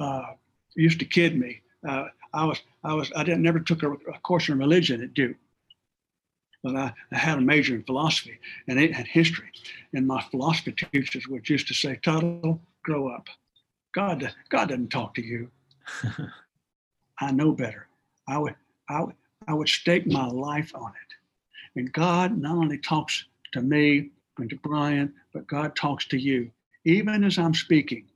uh, 0.00 0.32
used 0.74 0.98
to 1.00 1.04
kid 1.04 1.38
me. 1.38 1.60
Uh, 1.86 2.06
I 2.32 2.44
was 2.44 2.60
I 2.84 2.94
was 2.94 3.12
I 3.14 3.24
didn't 3.24 3.42
never 3.42 3.60
took 3.60 3.82
a, 3.82 3.92
a 3.92 4.18
course 4.22 4.48
in 4.48 4.58
religion 4.58 5.02
at 5.02 5.14
Duke, 5.14 5.36
but 6.62 6.76
I, 6.76 6.92
I, 7.12 7.18
had 7.18 7.38
a 7.38 7.42
major 7.42 7.74
in 7.74 7.82
philosophy 7.82 8.38
and 8.68 8.80
it 8.80 8.94
had 8.94 9.06
history. 9.06 9.50
And 9.92 10.06
my 10.06 10.22
philosophy 10.30 10.72
teachers 10.72 11.28
would 11.28 11.48
used 11.48 11.68
to 11.68 11.74
say, 11.74 11.98
"Tuttle, 12.02 12.60
grow 12.82 13.08
up. 13.08 13.28
God 13.94 14.32
God 14.48 14.68
doesn't 14.68 14.88
talk 14.88 15.14
to 15.14 15.22
you. 15.22 15.50
I 17.20 17.30
know 17.32 17.52
better. 17.52 17.88
I 18.28 18.38
would 18.38 18.54
I 18.88 19.02
would 19.02 19.14
I 19.46 19.54
would 19.54 19.68
stake 19.68 20.06
my 20.06 20.26
life 20.26 20.72
on 20.74 20.90
it. 20.90 21.78
And 21.78 21.92
God 21.92 22.36
not 22.38 22.56
only 22.56 22.78
talks 22.78 23.24
to 23.52 23.60
me 23.60 24.10
and 24.38 24.48
to 24.50 24.56
Brian, 24.56 25.12
but 25.32 25.46
God 25.46 25.74
talks 25.74 26.06
to 26.08 26.18
you 26.18 26.50
even 26.84 27.24
as 27.24 27.38
I'm 27.38 27.54
speaking, 27.54 28.06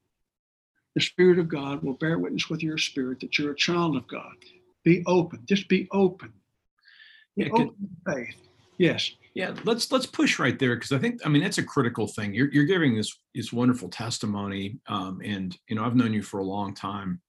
the 0.94 1.00
Spirit 1.00 1.38
of 1.38 1.48
God 1.48 1.82
will 1.82 1.94
bear 1.94 2.18
witness 2.18 2.48
with 2.48 2.62
your 2.62 2.78
spirit 2.78 3.20
that 3.20 3.38
you're 3.38 3.52
a 3.52 3.56
child 3.56 3.96
of 3.96 4.08
God. 4.08 4.34
Be 4.84 5.02
open. 5.06 5.42
Just 5.44 5.68
be 5.68 5.88
open. 5.92 6.32
Be 7.36 7.44
yeah, 7.44 7.52
open 7.52 7.88
faith. 8.06 8.36
Yes. 8.78 9.12
Yeah, 9.34 9.54
let's 9.64 9.92
let's 9.92 10.06
push 10.06 10.38
right 10.38 10.58
there 10.58 10.76
because 10.76 10.92
I 10.92 10.98
think 10.98 11.20
I 11.22 11.28
mean 11.28 11.42
that's 11.42 11.58
a 11.58 11.62
critical 11.62 12.06
thing. 12.06 12.32
You're 12.32 12.50
you're 12.50 12.64
giving 12.64 12.96
this 12.96 13.14
this 13.34 13.52
wonderful 13.52 13.90
testimony, 13.90 14.78
um, 14.88 15.20
and 15.22 15.54
you 15.68 15.76
know 15.76 15.84
I've 15.84 15.94
known 15.94 16.14
you 16.14 16.22
for 16.22 16.40
a 16.40 16.44
long 16.44 16.72
time. 16.72 17.20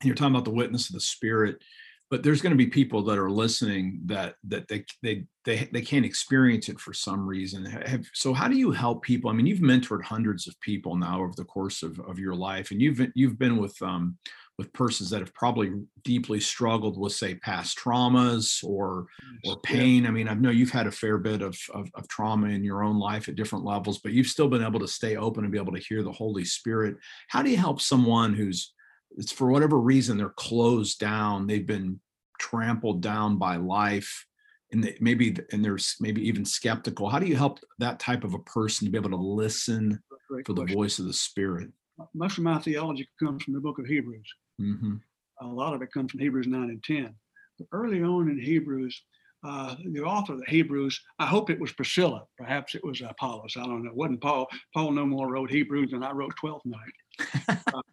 And 0.00 0.06
you're 0.06 0.14
talking 0.14 0.34
about 0.34 0.44
the 0.44 0.50
witness 0.50 0.90
of 0.90 0.94
the 0.94 1.00
Spirit, 1.00 1.62
but 2.10 2.24
there's 2.24 2.42
going 2.42 2.50
to 2.50 2.56
be 2.56 2.66
people 2.66 3.02
that 3.04 3.18
are 3.18 3.30
listening 3.30 4.00
that 4.06 4.34
that 4.44 4.66
they 4.68 4.84
they 5.02 5.24
they, 5.44 5.68
they 5.72 5.80
can't 5.80 6.04
experience 6.04 6.68
it 6.68 6.78
for 6.78 6.92
some 6.92 7.26
reason. 7.26 7.64
Have, 7.64 8.04
so 8.12 8.34
how 8.34 8.46
do 8.46 8.56
you 8.56 8.72
help 8.72 9.02
people? 9.02 9.30
I 9.30 9.32
mean 9.32 9.46
you've 9.46 9.60
mentored 9.60 10.02
hundreds 10.02 10.46
of 10.46 10.60
people 10.60 10.96
now 10.96 11.22
over 11.22 11.32
the 11.36 11.44
course 11.44 11.82
of, 11.82 11.98
of 12.00 12.18
your 12.18 12.34
life 12.34 12.72
and 12.72 12.82
you've 12.82 13.00
you've 13.14 13.38
been 13.38 13.56
with 13.56 13.80
um 13.80 14.18
with 14.58 14.72
persons 14.74 15.08
that 15.08 15.20
have 15.20 15.32
probably 15.32 15.72
deeply 16.04 16.38
struggled 16.38 16.98
with 16.98 17.14
say 17.14 17.36
past 17.36 17.78
traumas 17.78 18.62
or 18.62 19.06
or 19.46 19.58
pain. 19.60 20.04
I 20.04 20.10
mean 20.10 20.28
i 20.28 20.34
know 20.34 20.50
you've 20.50 20.70
had 20.70 20.86
a 20.86 20.92
fair 20.92 21.16
bit 21.16 21.40
of, 21.40 21.56
of, 21.72 21.88
of 21.94 22.08
trauma 22.08 22.48
in 22.48 22.62
your 22.62 22.82
own 22.82 22.98
life 22.98 23.28
at 23.28 23.36
different 23.36 23.64
levels 23.64 23.98
but 24.00 24.12
you've 24.12 24.26
still 24.26 24.48
been 24.48 24.62
able 24.62 24.80
to 24.80 24.88
stay 24.88 25.16
open 25.16 25.44
and 25.44 25.52
be 25.52 25.58
able 25.58 25.72
to 25.72 25.80
hear 25.88 26.02
the 26.02 26.12
holy 26.12 26.44
spirit. 26.44 26.96
How 27.28 27.40
do 27.40 27.50
you 27.50 27.56
help 27.56 27.80
someone 27.80 28.34
who's 28.34 28.74
it's 29.16 29.32
for 29.32 29.50
whatever 29.50 29.78
reason 29.78 30.16
they're 30.16 30.30
closed 30.30 30.98
down 30.98 31.46
they've 31.46 31.66
been 31.66 31.98
trampled 32.38 33.00
down 33.00 33.36
by 33.36 33.56
life 33.56 34.26
and 34.72 34.84
they, 34.84 34.96
maybe 35.00 35.36
and 35.52 35.64
there's 35.64 35.96
maybe 36.00 36.26
even 36.26 36.44
skeptical 36.44 37.08
how 37.08 37.18
do 37.18 37.26
you 37.26 37.36
help 37.36 37.60
that 37.78 37.98
type 37.98 38.24
of 38.24 38.34
a 38.34 38.38
person 38.40 38.86
to 38.86 38.90
be 38.90 38.98
able 38.98 39.10
to 39.10 39.16
listen 39.16 40.00
for 40.10 40.42
question. 40.42 40.54
the 40.54 40.74
voice 40.74 40.98
of 40.98 41.06
the 41.06 41.12
spirit 41.12 41.68
most 42.14 42.38
of 42.38 42.44
my 42.44 42.58
theology 42.58 43.08
comes 43.22 43.42
from 43.42 43.54
the 43.54 43.60
book 43.60 43.78
of 43.78 43.86
hebrews 43.86 44.28
mm-hmm. 44.60 44.94
a 45.42 45.46
lot 45.46 45.74
of 45.74 45.82
it 45.82 45.92
comes 45.92 46.10
from 46.10 46.20
hebrews 46.20 46.46
9 46.46 46.62
and 46.62 46.82
10 46.82 47.14
but 47.58 47.66
early 47.72 48.02
on 48.02 48.30
in 48.30 48.38
hebrews 48.38 49.02
uh, 49.42 49.74
the 49.92 50.02
author 50.02 50.34
of 50.34 50.40
the 50.40 50.50
Hebrews, 50.50 51.00
I 51.18 51.26
hope 51.26 51.48
it 51.48 51.60
was 51.60 51.72
Priscilla. 51.72 52.24
Perhaps 52.36 52.74
it 52.74 52.84
was 52.84 53.00
Apollos. 53.00 53.56
I 53.56 53.62
don't 53.62 53.84
know. 53.84 53.90
It 53.90 53.96
wasn't 53.96 54.20
Paul. 54.20 54.48
Paul 54.74 54.92
no 54.92 55.06
more 55.06 55.32
wrote 55.32 55.50
Hebrews 55.50 55.92
than 55.92 56.02
I 56.02 56.12
wrote 56.12 56.34
12th 56.42 56.66
night. 56.66 57.48
uh, 57.48 57.80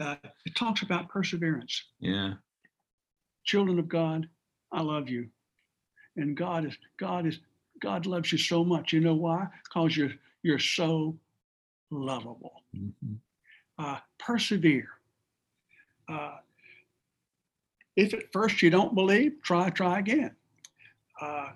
uh, 0.00 0.16
it 0.46 0.54
talks 0.56 0.82
about 0.82 1.08
perseverance. 1.08 1.84
Yeah. 2.00 2.34
Children 3.44 3.78
of 3.78 3.88
God, 3.88 4.28
I 4.72 4.82
love 4.82 5.08
you. 5.08 5.28
And 6.16 6.36
God 6.36 6.66
is, 6.66 6.76
God 6.98 7.26
is, 7.26 7.38
God 7.80 8.06
loves 8.06 8.32
you 8.32 8.38
so 8.38 8.64
much. 8.64 8.92
You 8.92 9.00
know 9.00 9.14
why? 9.14 9.46
Because 9.64 9.96
you're 9.96 10.12
you're 10.42 10.58
so 10.58 11.16
lovable. 11.90 12.62
Mm-hmm. 12.76 13.14
Uh, 13.78 13.98
persevere. 14.18 14.88
Uh, 16.08 16.36
if 17.96 18.14
at 18.14 18.32
first 18.32 18.62
you 18.62 18.70
don't 18.70 18.94
believe, 18.94 19.32
try, 19.42 19.70
try 19.70 19.98
again. 19.98 20.34
Uh, 21.20 21.50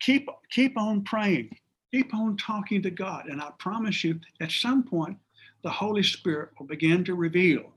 keep 0.00 0.28
keep 0.50 0.78
on 0.78 1.02
praying. 1.02 1.50
Keep 1.92 2.14
on 2.14 2.36
talking 2.36 2.82
to 2.82 2.90
God. 2.90 3.26
And 3.26 3.40
I 3.40 3.50
promise 3.58 4.02
you, 4.02 4.18
at 4.40 4.50
some 4.50 4.82
point, 4.82 5.16
the 5.62 5.70
Holy 5.70 6.02
Spirit 6.02 6.50
will 6.58 6.66
begin 6.66 7.04
to 7.04 7.14
reveal 7.14 7.73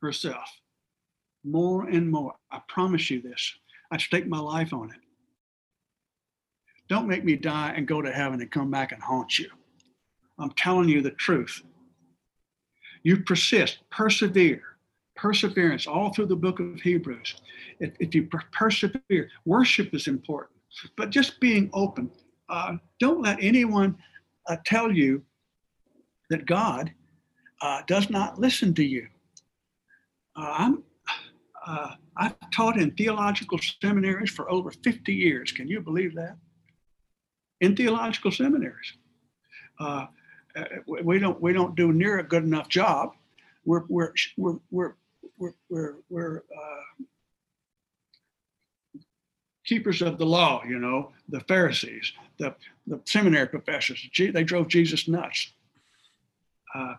herself 0.00 0.48
more 1.44 1.88
and 1.88 2.10
more. 2.10 2.34
I 2.50 2.60
promise 2.68 3.10
you 3.10 3.22
this. 3.22 3.54
I 3.90 3.98
stake 3.98 4.26
my 4.26 4.38
life 4.38 4.72
on 4.72 4.90
it. 4.90 5.00
Don't 6.88 7.08
make 7.08 7.24
me 7.24 7.36
die 7.36 7.72
and 7.76 7.86
go 7.86 8.02
to 8.02 8.12
heaven 8.12 8.40
and 8.40 8.50
come 8.50 8.70
back 8.70 8.92
and 8.92 9.02
haunt 9.02 9.38
you. 9.38 9.48
I'm 10.38 10.50
telling 10.50 10.88
you 10.88 11.02
the 11.02 11.12
truth. 11.12 11.62
You 13.02 13.22
persist, 13.22 13.78
persevere, 13.90 14.62
perseverance 15.14 15.86
all 15.86 16.12
through 16.12 16.26
the 16.26 16.36
book 16.36 16.60
of 16.60 16.80
Hebrews. 16.80 17.36
If, 17.78 17.92
if 18.00 18.14
you 18.14 18.28
persevere, 18.52 19.30
worship 19.44 19.94
is 19.94 20.08
important, 20.08 20.58
but 20.96 21.10
just 21.10 21.40
being 21.40 21.70
open. 21.72 22.10
Uh, 22.48 22.74
don't 22.98 23.22
let 23.22 23.38
anyone 23.40 23.96
uh, 24.48 24.56
tell 24.66 24.90
you 24.90 25.22
that 26.28 26.46
God 26.46 26.92
uh, 27.62 27.82
does 27.86 28.10
not 28.10 28.38
listen 28.38 28.74
to 28.74 28.84
you. 28.84 29.06
Uh, 30.40 30.54
I'm 30.56 30.82
uh, 31.66 31.94
I've 32.16 32.34
taught 32.50 32.78
in 32.78 32.92
theological 32.92 33.58
seminaries 33.82 34.30
for 34.30 34.50
over 34.50 34.70
50 34.70 35.12
years. 35.12 35.52
Can 35.52 35.68
you 35.68 35.80
believe 35.80 36.14
that? 36.14 36.36
In 37.60 37.76
theological 37.76 38.32
seminaries. 38.32 38.94
Uh, 39.78 40.06
we 40.88 41.18
don't 41.18 41.40
we 41.40 41.52
don't 41.52 41.76
do 41.76 41.92
near 41.92 42.18
a 42.18 42.22
good 42.22 42.44
enough 42.44 42.68
job. 42.68 43.12
We're 43.64 43.84
we're 43.88 44.12
we're 44.38 44.58
we're 44.70 44.94
we're 45.68 45.94
we're, 46.08 46.42
keepers 49.66 50.00
of 50.00 50.16
the 50.18 50.26
law. 50.26 50.62
You 50.66 50.78
know, 50.78 51.12
the 51.28 51.40
Pharisees, 51.40 52.12
the 52.38 52.54
the 52.86 53.00
seminary 53.04 53.46
professors. 53.46 54.08
They 54.16 54.44
drove 54.44 54.68
Jesus 54.68 55.06
nuts. 55.06 55.52
Uh, 56.74 56.94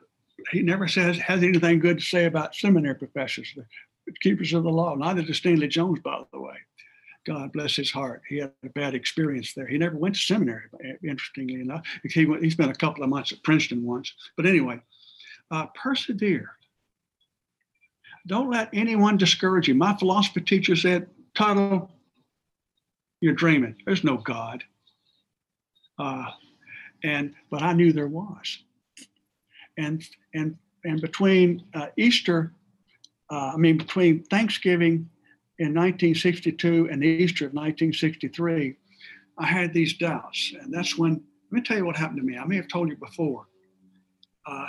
he 0.51 0.62
never 0.62 0.88
says 0.88 1.17
has 1.19 1.43
anything 1.43 1.80
good 1.80 1.99
to 1.99 2.06
say 2.06 2.25
about 2.25 2.56
seminary 2.56 2.95
professors 2.95 3.54
the 3.56 3.65
keepers 4.21 4.54
of 4.54 4.63
the 4.63 4.69
law. 4.69 4.95
Neither 4.95 5.21
does 5.21 5.38
Stanley 5.38 5.67
Jones, 5.67 5.99
by 5.99 6.21
the 6.32 6.39
way. 6.39 6.56
God 7.25 7.54
bless 7.54 7.75
his 7.75 7.91
heart. 7.91 8.23
He 8.27 8.38
had 8.38 8.51
a 8.63 8.69
bad 8.69 8.95
experience 8.95 9.54
there. 9.54 9.67
He 9.67 9.77
never 9.77 9.95
went 9.95 10.15
to 10.15 10.21
seminary, 10.21 10.63
interestingly 11.04 11.62
enough. 11.62 11.86
He, 12.04 12.25
went, 12.25 12.43
he 12.43 12.49
spent 12.49 12.71
a 12.71 12.75
couple 12.75 13.04
of 13.04 13.10
months 13.10 13.32
at 13.32 13.43
Princeton 13.43 13.86
once. 13.86 14.12
But 14.36 14.47
anyway, 14.47 14.80
uh, 15.51 15.67
persevere. 15.75 16.51
Don't 18.25 18.49
let 18.49 18.69
anyone 18.73 19.17
discourage 19.17 19.67
you. 19.67 19.75
My 19.75 19.95
philosophy 19.97 20.41
teacher 20.41 20.75
said, 20.75 21.10
Tuttle, 21.36 21.91
you're 23.19 23.34
dreaming. 23.34 23.75
There's 23.86 24.04
no 24.04 24.17
God. 24.17 24.63
Uh, 25.99 26.25
and 27.04 27.36
but 27.51 27.62
I 27.62 27.73
knew 27.73 27.93
there 27.93 28.08
was. 28.08 28.63
And 29.78 30.04
and 30.34 30.56
and 30.84 31.02
between 31.02 31.64
uh, 31.74 31.88
Easter 31.98 32.54
uh, 33.32 33.52
I 33.54 33.58
mean, 33.58 33.78
between 33.78 34.24
Thanksgiving 34.26 35.10
in 35.58 35.74
1962 35.74 36.90
and 36.92 37.04
Easter 37.04 37.46
of 37.46 37.54
1963, 37.54 38.76
I 39.38 39.46
had 39.46 39.74
these 39.74 39.98
doubts. 39.98 40.54
And 40.62 40.74
that's 40.74 40.98
when, 40.98 41.14
let 41.14 41.52
me 41.52 41.62
tell 41.62 41.78
you 41.78 41.86
what 41.86 41.96
happened 41.96 42.20
to 42.20 42.26
me. 42.26 42.38
I 42.38 42.46
may 42.46 42.58
have 42.58 42.68
told 42.68 42.90
you 42.90 42.98
before. 42.98 43.48
Uh, 44.46 44.68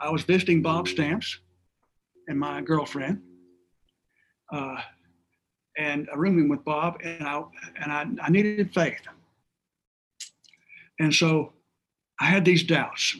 I 0.00 0.08
was 0.08 0.22
visiting 0.22 0.62
Bob 0.62 0.88
Stamps 0.88 1.38
and 2.26 2.38
my 2.40 2.62
girlfriend, 2.62 3.20
uh, 4.50 4.76
and 5.76 6.08
rooming 6.14 6.48
with 6.48 6.64
Bob, 6.64 6.98
and 7.02 7.26
I 7.26 7.42
and 7.82 7.92
I, 7.92 8.06
I 8.22 8.30
needed 8.30 8.72
faith. 8.72 9.00
And 11.00 11.12
so 11.12 11.52
I 12.20 12.26
had 12.26 12.44
these 12.44 12.62
doubts. 12.62 13.16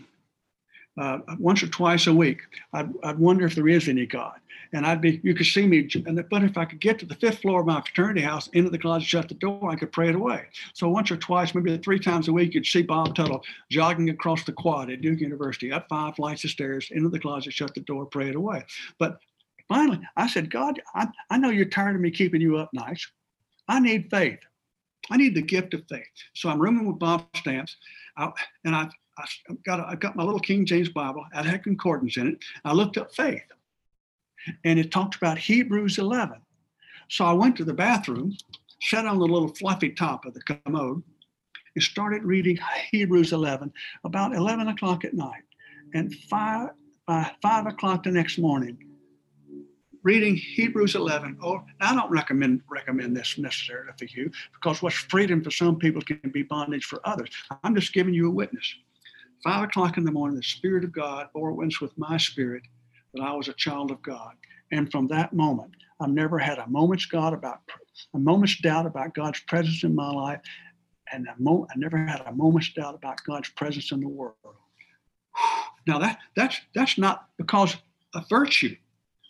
Uh, 0.98 1.18
once 1.38 1.62
or 1.62 1.68
twice 1.68 2.06
a 2.06 2.14
week. 2.14 2.40
I'd, 2.72 2.90
I'd 3.02 3.18
wonder 3.18 3.44
if 3.46 3.54
there 3.54 3.68
is 3.68 3.88
any 3.88 4.06
God. 4.06 4.38
And 4.72 4.84
I'd 4.84 5.00
be, 5.00 5.20
you 5.22 5.34
could 5.34 5.46
see 5.46 5.66
me, 5.66 5.88
and 6.06 6.28
but 6.28 6.42
if 6.42 6.56
I 6.56 6.64
could 6.64 6.80
get 6.80 6.98
to 6.98 7.06
the 7.06 7.14
fifth 7.14 7.42
floor 7.42 7.60
of 7.60 7.66
my 7.66 7.80
fraternity 7.80 8.22
house, 8.22 8.48
into 8.54 8.70
the 8.70 8.78
closet, 8.78 9.06
shut 9.06 9.28
the 9.28 9.34
door, 9.34 9.70
I 9.70 9.76
could 9.76 9.92
pray 9.92 10.08
it 10.08 10.16
away. 10.16 10.46
So 10.72 10.88
once 10.88 11.12
or 11.12 11.16
twice, 11.16 11.54
maybe 11.54 11.76
three 11.78 12.00
times 12.00 12.26
a 12.26 12.32
week, 12.32 12.54
you'd 12.54 12.66
see 12.66 12.82
Bob 12.82 13.14
Tuttle 13.14 13.44
jogging 13.70 14.10
across 14.10 14.42
the 14.42 14.52
quad 14.52 14.90
at 14.90 15.00
Duke 15.00 15.20
University, 15.20 15.70
up 15.70 15.86
five 15.88 16.16
flights 16.16 16.42
of 16.42 16.50
stairs, 16.50 16.88
into 16.90 17.08
the 17.08 17.20
closet, 17.20 17.52
shut 17.52 17.72
the 17.74 17.82
door, 17.82 18.06
pray 18.06 18.30
it 18.30 18.34
away. 18.34 18.64
But 18.98 19.18
finally, 19.68 20.00
I 20.16 20.26
said, 20.26 20.50
God, 20.50 20.80
I, 20.94 21.06
I 21.30 21.38
know 21.38 21.50
you're 21.50 21.66
tired 21.66 21.94
of 21.94 22.00
me 22.00 22.10
keeping 22.10 22.40
you 22.40 22.56
up 22.56 22.70
nights. 22.72 23.06
I 23.68 23.78
need 23.78 24.10
faith. 24.10 24.40
I 25.08 25.18
need 25.18 25.34
the 25.34 25.42
gift 25.42 25.74
of 25.74 25.84
faith. 25.88 26.06
So 26.34 26.48
I'm 26.48 26.60
rooming 26.60 26.86
with 26.86 26.98
Bob 26.98 27.26
Stamps, 27.36 27.76
I, 28.16 28.32
and 28.64 28.74
I, 28.74 28.88
I 29.18 29.26
got 29.64 29.80
a, 29.80 29.86
I 29.86 29.94
got 29.94 30.16
my 30.16 30.24
little 30.24 30.40
King 30.40 30.66
James 30.66 30.88
Bible. 30.88 31.24
I 31.34 31.42
had 31.42 31.62
concordance 31.62 32.16
in 32.16 32.28
it. 32.28 32.44
I 32.64 32.72
looked 32.72 32.96
up 32.96 33.14
faith, 33.14 33.42
and 34.64 34.78
it 34.78 34.90
talked 34.90 35.16
about 35.16 35.38
Hebrews 35.38 35.98
11. 35.98 36.38
So 37.08 37.24
I 37.24 37.32
went 37.32 37.56
to 37.56 37.64
the 37.64 37.74
bathroom, 37.74 38.36
sat 38.82 39.06
on 39.06 39.18
the 39.18 39.26
little 39.26 39.54
fluffy 39.54 39.90
top 39.90 40.24
of 40.24 40.34
the 40.34 40.42
commode, 40.42 41.02
and 41.74 41.82
started 41.82 42.24
reading 42.24 42.58
Hebrews 42.90 43.32
11 43.32 43.72
about 44.04 44.34
11 44.34 44.68
o'clock 44.68 45.04
at 45.04 45.14
night. 45.14 45.42
And 45.94 46.14
five, 46.28 46.70
by 47.06 47.30
five 47.42 47.66
o'clock 47.66 48.02
the 48.02 48.10
next 48.10 48.38
morning, 48.38 48.78
reading 50.02 50.36
Hebrews 50.36 50.94
11. 50.94 51.38
Oh, 51.42 51.62
I 51.80 51.94
don't 51.94 52.10
recommend 52.10 52.62
recommend 52.70 53.16
this 53.16 53.38
necessarily 53.38 53.92
for 53.98 54.04
you 54.04 54.30
because 54.52 54.82
what's 54.82 54.96
freedom 54.96 55.42
for 55.42 55.50
some 55.50 55.76
people 55.76 56.02
can 56.02 56.20
be 56.32 56.42
bondage 56.42 56.84
for 56.84 57.00
others. 57.04 57.30
I'm 57.62 57.74
just 57.74 57.92
giving 57.92 58.14
you 58.14 58.28
a 58.28 58.30
witness. 58.30 58.74
Five 59.44 59.64
o'clock 59.64 59.98
in 59.98 60.04
the 60.04 60.10
morning, 60.10 60.38
the 60.38 60.42
Spirit 60.42 60.84
of 60.84 60.92
God 60.92 61.28
bore 61.34 61.52
witness 61.52 61.78
with 61.78 61.96
my 61.98 62.16
spirit 62.16 62.62
that 63.12 63.22
I 63.22 63.34
was 63.34 63.46
a 63.46 63.52
child 63.52 63.90
of 63.90 64.00
God. 64.00 64.32
And 64.72 64.90
from 64.90 65.06
that 65.08 65.34
moment, 65.34 65.72
I've 66.00 66.08
never 66.08 66.38
had 66.38 66.56
a 66.56 66.66
moment's 66.66 67.04
God 67.04 67.34
about 67.34 67.60
a 68.14 68.18
moment's 68.18 68.58
doubt 68.62 68.86
about 68.86 69.12
God's 69.12 69.40
presence 69.40 69.84
in 69.84 69.94
my 69.94 70.10
life, 70.10 70.40
and 71.12 71.28
mo- 71.38 71.66
I 71.70 71.76
never 71.76 71.98
had 71.98 72.22
a 72.22 72.32
moment's 72.32 72.72
doubt 72.72 72.94
about 72.94 73.22
God's 73.24 73.50
presence 73.50 73.92
in 73.92 74.00
the 74.00 74.08
world. 74.08 74.34
Now 75.86 75.98
that 75.98 76.20
that's 76.34 76.58
that's 76.74 76.96
not 76.96 77.28
because 77.36 77.76
of 78.14 78.26
virtue. 78.30 78.74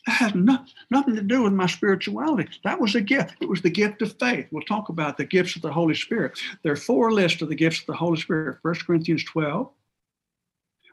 That 0.06 0.12
has 0.12 0.34
no, 0.36 0.64
nothing 0.88 1.16
to 1.16 1.22
do 1.22 1.42
with 1.42 1.52
my 1.52 1.66
spirituality. 1.66 2.48
That 2.62 2.80
was 2.80 2.94
a 2.94 3.00
gift. 3.00 3.34
It 3.40 3.48
was 3.48 3.60
the 3.60 3.70
gift 3.70 4.02
of 4.02 4.16
faith. 4.20 4.46
We'll 4.52 4.62
talk 4.62 4.88
about 4.88 5.16
the 5.16 5.24
gifts 5.24 5.56
of 5.56 5.62
the 5.62 5.72
Holy 5.72 5.96
Spirit. 5.96 6.38
There 6.62 6.72
are 6.72 6.76
four 6.76 7.10
lists 7.10 7.42
of 7.42 7.48
the 7.48 7.56
gifts 7.56 7.80
of 7.80 7.86
the 7.86 7.94
Holy 7.94 8.20
Spirit. 8.20 8.58
1 8.62 8.74
Corinthians 8.86 9.24
12, 9.24 9.68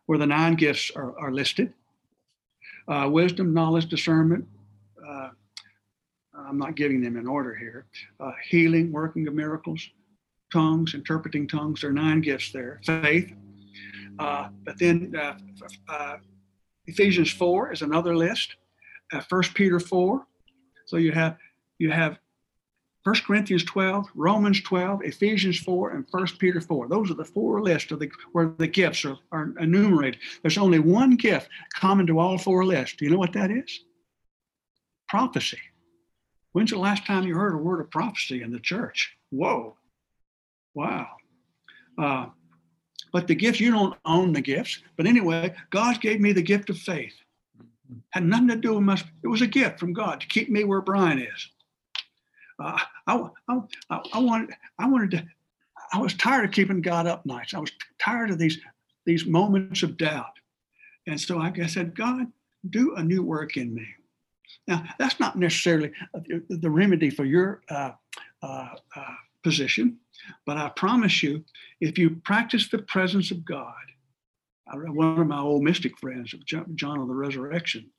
where 0.06 0.18
the 0.18 0.28
nine 0.28 0.56
gifts 0.56 0.92
are, 0.96 1.18
are 1.20 1.32
listed 1.32 1.74
uh, 2.88 3.08
wisdom, 3.10 3.54
knowledge, 3.54 3.88
discernment. 3.88 4.46
Uh, 5.08 5.30
I'm 6.36 6.58
not 6.58 6.76
giving 6.76 7.02
them 7.02 7.18
in 7.18 7.28
order 7.28 7.56
here. 7.56 7.86
Uh, 8.20 8.32
healing, 8.44 8.92
working 8.92 9.28
of 9.28 9.34
miracles, 9.34 9.90
tongues, 10.52 10.94
interpreting 10.94 11.48
tongues. 11.48 11.82
There 11.82 11.90
are 11.90 11.94
nine 11.94 12.22
gifts 12.22 12.52
there. 12.52 12.82
Faith. 12.86 13.32
Uh, 14.20 14.50
but 14.66 14.78
then 14.78 15.14
uh, 15.18 15.38
uh, 15.88 16.18
Ephesians 16.88 17.32
4 17.32 17.72
is 17.72 17.82
another 17.82 18.16
list 18.16 18.56
1 19.30 19.44
Peter 19.54 19.80
4. 19.80 20.26
So 20.86 20.98
you 20.98 21.12
have 21.12 21.38
you 21.80 21.92
have 21.92 22.20
1 23.04 23.16
Corinthians 23.26 23.64
12, 23.64 24.10
Romans 24.14 24.62
12, 24.62 25.02
Ephesians 25.04 25.60
4, 25.60 25.92
and 25.92 26.06
1 26.12 26.28
Peter 26.38 26.62
4. 26.62 26.88
Those 26.88 27.10
are 27.10 27.16
the 27.16 27.26
four 27.26 27.62
lists 27.62 27.92
of 27.92 28.00
the 28.00 28.12
where 28.32 28.54
the 28.58 28.68
gifts 28.68 29.06
are, 29.06 29.18
are 29.32 29.54
enumerated. 29.60 30.20
There's 30.42 30.58
only 30.58 30.80
one 30.80 31.16
gift 31.16 31.50
common 31.74 32.06
to 32.08 32.20
all 32.20 32.38
four 32.38 32.64
lists. 32.64 32.96
Do 32.98 33.06
you 33.06 33.12
know 33.12 33.18
what 33.18 33.34
that 33.34 33.50
is? 33.50 33.84
Prophecy. 35.08 35.60
When's 36.52 36.72
the 36.72 36.78
last 36.78 37.06
time 37.06 37.24
you 37.24 37.36
heard 37.36 37.56
a 37.56 37.58
word 37.58 37.80
of 37.80 37.90
prophecy 37.90 38.44
in 38.44 38.52
the 38.52 38.60
church? 38.60 39.16
Whoa. 39.32 39.78
Wow. 40.76 41.08
Uh, 41.98 42.28
but 43.12 43.28
the 43.28 43.36
gifts, 43.36 43.60
you 43.60 43.72
don't 43.72 43.98
own 44.06 44.32
the 44.32 44.42
gifts. 44.42 44.80
But 44.96 45.08
anyway, 45.08 45.56
God 45.70 46.02
gave 46.02 46.20
me 46.20 46.34
the 46.34 46.42
gift 46.42 46.70
of 46.70 46.78
faith 46.78 47.16
had 48.12 48.26
nothing 48.26 48.48
to 48.50 48.56
do 48.56 48.74
with 48.76 48.84
my. 48.84 49.02
It 49.24 49.28
was 49.28 49.42
a 49.42 49.48
gift 49.48 49.80
from 49.80 49.94
God 49.94 50.22
to 50.22 50.28
keep 50.28 50.50
me 50.50 50.64
where 50.64 50.82
Brian 50.82 51.20
is. 51.20 51.50
Uh, 52.62 52.78
I, 53.08 53.30
I, 53.90 54.02
I, 54.14 54.20
wanted, 54.20 54.56
I 54.78 54.88
wanted 54.88 55.12
to. 55.12 55.26
I 55.94 56.00
was 56.00 56.14
tired 56.14 56.46
of 56.46 56.52
keeping 56.52 56.82
God 56.82 57.08
up 57.08 57.26
nights. 57.26 57.54
I 57.54 57.60
was 57.60 57.72
tired 58.00 58.30
of 58.30 58.38
these 58.38 58.60
these 59.06 59.26
moments 59.26 59.82
of 59.82 59.98
doubt, 59.98 60.38
and 61.08 61.20
so 61.20 61.40
I 61.40 61.52
said, 61.66 61.96
God, 61.96 62.28
do 62.70 62.96
a 62.96 63.04
new 63.04 63.24
work 63.24 63.58
in 63.58 63.74
me. 63.74 63.88
Now, 64.68 64.84
that's 65.00 65.20
not 65.20 65.38
necessarily 65.38 65.92
the 66.50 66.70
remedy 66.70 67.10
for 67.10 67.26
your 67.26 67.62
uh, 67.70 67.92
uh, 68.44 68.70
uh, 68.96 69.16
position, 69.44 69.98
but 70.46 70.58
I 70.58 70.70
promise 70.70 71.24
you, 71.24 71.44
if 71.80 71.98
you 71.98 72.22
practice 72.24 72.70
the 72.70 72.80
presence 72.80 73.32
of 73.32 73.44
God, 73.44 73.74
one 74.74 75.20
of 75.20 75.28
my 75.28 75.40
old 75.40 75.64
mystic 75.64 75.98
friends, 75.98 76.34
John 76.76 77.00
of 77.00 77.08
the 77.08 77.16
Resurrection, 77.16 77.90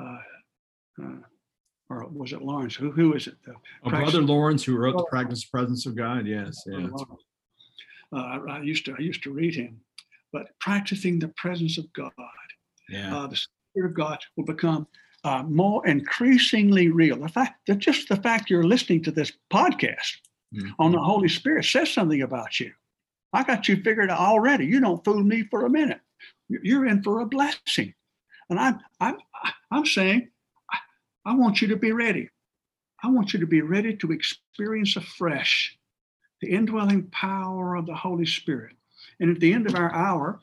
uh, 0.00 0.18
uh, 1.02 1.16
or 1.90 2.06
was 2.08 2.32
it 2.32 2.42
Lawrence? 2.42 2.74
Who 2.74 2.90
who 2.90 3.14
is 3.14 3.26
it? 3.26 3.36
The 3.44 3.54
oh, 3.84 3.90
Brother 3.90 4.20
Lawrence, 4.20 4.64
who 4.64 4.76
wrote 4.76 4.96
the 4.96 5.04
oh. 5.04 5.06
Practice 5.10 5.44
Presence 5.44 5.86
of 5.86 5.96
God. 5.96 6.26
Yes, 6.26 6.62
yes. 6.66 6.90
Uh, 8.12 8.40
I 8.48 8.60
used 8.62 8.84
to 8.86 8.94
I 8.98 9.02
used 9.02 9.22
to 9.24 9.32
read 9.32 9.54
him, 9.54 9.80
but 10.32 10.48
practicing 10.60 11.18
the 11.18 11.28
presence 11.28 11.78
of 11.78 11.92
God, 11.92 12.12
yeah. 12.88 13.16
Uh, 13.16 13.26
the 13.26 13.36
Spirit 13.36 13.90
of 13.90 13.94
God 13.94 14.18
will 14.36 14.44
become 14.44 14.86
uh, 15.24 15.42
more 15.42 15.86
increasingly 15.86 16.88
real. 16.88 17.18
The 17.18 17.28
fact 17.28 17.66
that 17.66 17.78
just 17.78 18.08
the 18.08 18.16
fact 18.16 18.50
you're 18.50 18.64
listening 18.64 19.02
to 19.04 19.10
this 19.10 19.32
podcast 19.52 20.18
mm-hmm. 20.54 20.70
on 20.78 20.92
the 20.92 21.00
Holy 21.00 21.28
Spirit 21.28 21.64
says 21.64 21.92
something 21.92 22.22
about 22.22 22.60
you. 22.60 22.72
I 23.32 23.42
got 23.42 23.68
you 23.68 23.76
figured 23.82 24.10
out 24.10 24.20
already. 24.20 24.66
You 24.66 24.80
don't 24.80 25.04
fool 25.04 25.22
me 25.22 25.44
for 25.50 25.66
a 25.66 25.70
minute. 25.70 26.00
You're 26.48 26.86
in 26.86 27.02
for 27.02 27.20
a 27.20 27.26
blessing. 27.26 27.94
And 28.50 28.58
I'm 28.58 28.80
I'm 29.00 29.18
I'm 29.70 29.84
saying 29.84 30.30
I 31.28 31.34
want 31.34 31.60
you 31.60 31.68
to 31.68 31.76
be 31.76 31.92
ready. 31.92 32.30
I 33.02 33.08
want 33.08 33.32
you 33.32 33.40
to 33.40 33.46
be 33.46 33.60
ready 33.60 33.96
to 33.96 34.12
experience 34.12 34.96
afresh 34.96 35.76
the 36.40 36.48
indwelling 36.48 37.04
power 37.10 37.74
of 37.76 37.86
the 37.86 37.94
Holy 37.94 38.26
Spirit. 38.26 38.74
And 39.20 39.30
at 39.30 39.40
the 39.40 39.52
end 39.52 39.66
of 39.66 39.74
our 39.74 39.92
hour, 39.94 40.40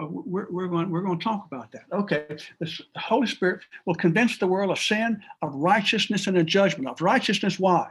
uh, 0.00 0.06
we're, 0.08 0.48
we're, 0.50 0.68
going, 0.68 0.90
we're 0.90 1.02
going 1.02 1.18
to 1.18 1.24
talk 1.24 1.46
about 1.46 1.72
that. 1.72 1.84
Okay, 1.92 2.36
the 2.60 2.70
Holy 2.96 3.26
Spirit 3.26 3.60
will 3.86 3.94
convince 3.94 4.38
the 4.38 4.46
world 4.46 4.70
of 4.70 4.78
sin, 4.78 5.22
of 5.42 5.54
righteousness, 5.54 6.26
and 6.26 6.36
of 6.36 6.46
judgment. 6.46 6.88
Of 6.88 7.00
righteousness, 7.00 7.58
why? 7.58 7.90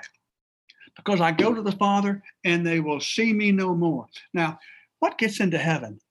because 0.98 1.22
I 1.22 1.32
go 1.32 1.54
to 1.54 1.62
the 1.62 1.72
Father 1.72 2.22
and 2.44 2.66
they 2.66 2.80
will 2.80 3.00
see 3.00 3.32
me 3.32 3.52
no 3.52 3.74
more. 3.74 4.08
Now, 4.34 4.60
what 5.00 5.18
gets 5.18 5.40
into 5.40 5.58
heaven? 5.58 6.02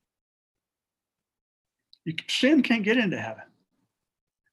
Sin 2.29 2.63
can't 2.63 2.85
get 2.85 2.97
into 2.97 3.19
heaven. 3.19 3.43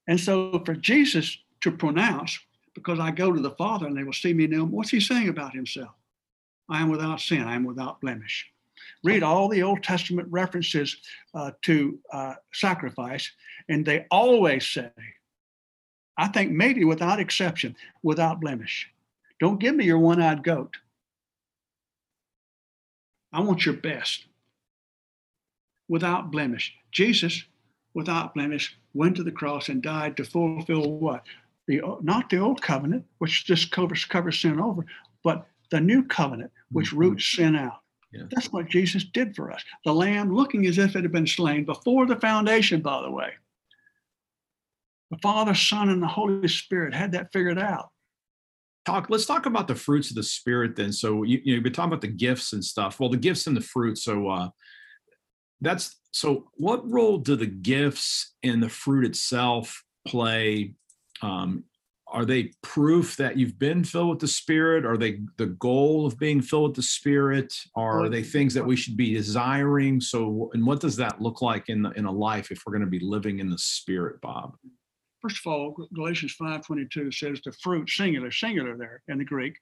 And 0.07 0.19
so 0.19 0.61
for 0.65 0.73
Jesus 0.73 1.37
to 1.63 1.71
pronounce, 1.71 2.37
because 2.75 2.99
I 2.99 3.11
go 3.11 3.31
to 3.31 3.41
the 3.41 3.51
Father 3.51 3.87
and 3.87 3.97
they 3.97 4.03
will 4.03 4.13
see 4.13 4.33
me 4.33 4.47
now. 4.47 4.65
what's 4.65 4.89
he 4.89 4.99
saying 4.99 5.29
about 5.29 5.53
himself? 5.53 5.91
I 6.69 6.81
am 6.81 6.89
without 6.89 7.19
sin, 7.19 7.41
I 7.41 7.55
am 7.55 7.63
without 7.63 8.01
blemish. 8.01 8.45
Read 9.03 9.23
all 9.23 9.47
the 9.49 9.63
Old 9.63 9.83
Testament 9.83 10.27
references 10.31 10.97
uh, 11.33 11.51
to 11.63 11.99
uh, 12.11 12.33
sacrifice, 12.53 13.31
and 13.69 13.85
they 13.85 14.05
always 14.11 14.67
say, 14.67 14.91
I 16.17 16.27
think 16.27 16.51
maybe 16.51 16.83
without 16.83 17.19
exception, 17.19 17.75
without 18.01 18.39
blemish. 18.39 18.89
Don't 19.39 19.59
give 19.59 19.75
me 19.75 19.85
your 19.85 19.99
one 19.99 20.21
eyed 20.21 20.43
goat. 20.43 20.75
I 23.31 23.41
want 23.41 23.65
your 23.65 23.75
best 23.75 24.25
without 25.87 26.31
blemish. 26.31 26.73
Jesus, 26.91 27.43
without 27.93 28.33
blemish, 28.33 28.77
went 28.93 29.15
to 29.15 29.23
the 29.23 29.31
cross 29.31 29.69
and 29.69 29.81
died 29.81 30.17
to 30.17 30.23
fulfill 30.23 30.91
what? 30.91 31.23
The, 31.67 31.81
not 32.01 32.29
the 32.29 32.39
old 32.39 32.61
covenant, 32.61 33.05
which 33.19 33.45
just 33.45 33.71
covers, 33.71 34.03
covers 34.05 34.41
sin 34.41 34.59
over, 34.59 34.85
but 35.23 35.47
the 35.71 35.79
new 35.79 36.03
covenant, 36.03 36.51
which 36.71 36.87
mm-hmm. 36.89 36.99
roots 36.99 37.25
sin 37.25 37.55
out. 37.55 37.79
Yeah. 38.11 38.23
That's 38.29 38.51
what 38.51 38.67
Jesus 38.67 39.05
did 39.05 39.35
for 39.35 39.51
us. 39.51 39.63
The 39.85 39.93
lamb 39.93 40.33
looking 40.33 40.65
as 40.67 40.77
if 40.77 40.95
it 40.95 41.03
had 41.03 41.11
been 41.11 41.25
slain 41.25 41.65
before 41.65 42.05
the 42.05 42.17
foundation, 42.17 42.81
by 42.81 43.01
the 43.01 43.09
way. 43.09 43.31
The 45.09 45.17
Father, 45.19 45.55
Son, 45.55 45.89
and 45.89 46.01
the 46.01 46.07
Holy 46.07 46.47
Spirit 46.47 46.93
had 46.93 47.13
that 47.13 47.31
figured 47.31 47.57
out 47.57 47.89
talk 48.85 49.09
let's 49.09 49.25
talk 49.25 49.45
about 49.45 49.67
the 49.67 49.75
fruits 49.75 50.09
of 50.09 50.15
the 50.15 50.23
spirit 50.23 50.75
then 50.75 50.91
so 50.91 51.23
you, 51.23 51.39
you 51.43 51.51
know 51.51 51.55
you've 51.55 51.63
been 51.63 51.73
talking 51.73 51.89
about 51.89 52.01
the 52.01 52.07
gifts 52.07 52.53
and 52.53 52.63
stuff 52.63 52.99
well 52.99 53.09
the 53.09 53.17
gifts 53.17 53.47
and 53.47 53.55
the 53.55 53.61
fruit 53.61 53.97
so 53.97 54.27
uh 54.27 54.49
that's 55.61 55.97
so 56.11 56.49
what 56.55 56.89
role 56.89 57.17
do 57.17 57.35
the 57.35 57.45
gifts 57.45 58.33
and 58.43 58.61
the 58.61 58.69
fruit 58.69 59.05
itself 59.05 59.83
play 60.07 60.73
um 61.23 61.63
are 62.13 62.25
they 62.25 62.51
proof 62.61 63.17
that 63.17 63.37
you've 63.37 63.57
been 63.57 63.83
filled 63.83 64.09
with 64.09 64.19
the 64.19 64.27
Spirit? 64.27 64.85
Are 64.85 64.97
they 64.97 65.21
the 65.37 65.47
goal 65.47 66.05
of 66.05 66.19
being 66.19 66.41
filled 66.41 66.69
with 66.69 66.75
the 66.75 66.83
Spirit? 66.83 67.55
Are 67.75 68.07
they 68.07 68.21
things 68.21 68.53
that 68.53 68.65
we 68.65 68.75
should 68.75 68.95
be 68.95 69.15
desiring? 69.15 69.99
So, 69.99 70.51
and 70.53 70.63
what 70.63 70.79
does 70.79 70.95
that 70.97 71.19
look 71.19 71.41
like 71.41 71.69
in 71.69 71.81
the, 71.81 71.89
in 71.91 72.05
a 72.05 72.11
life 72.11 72.51
if 72.51 72.61
we're 72.65 72.73
going 72.73 72.85
to 72.85 72.89
be 72.89 72.99
living 72.99 73.39
in 73.39 73.49
the 73.49 73.57
Spirit, 73.57 74.21
Bob? 74.21 74.55
First 75.23 75.39
of 75.43 75.51
all, 75.51 75.75
Galatians 75.95 76.35
5:22 76.39 77.11
says 77.11 77.41
the 77.43 77.51
fruit, 77.63 77.89
singular, 77.89 78.29
singular 78.29 78.77
there 78.77 79.01
in 79.07 79.17
the 79.17 79.25
Greek, 79.25 79.57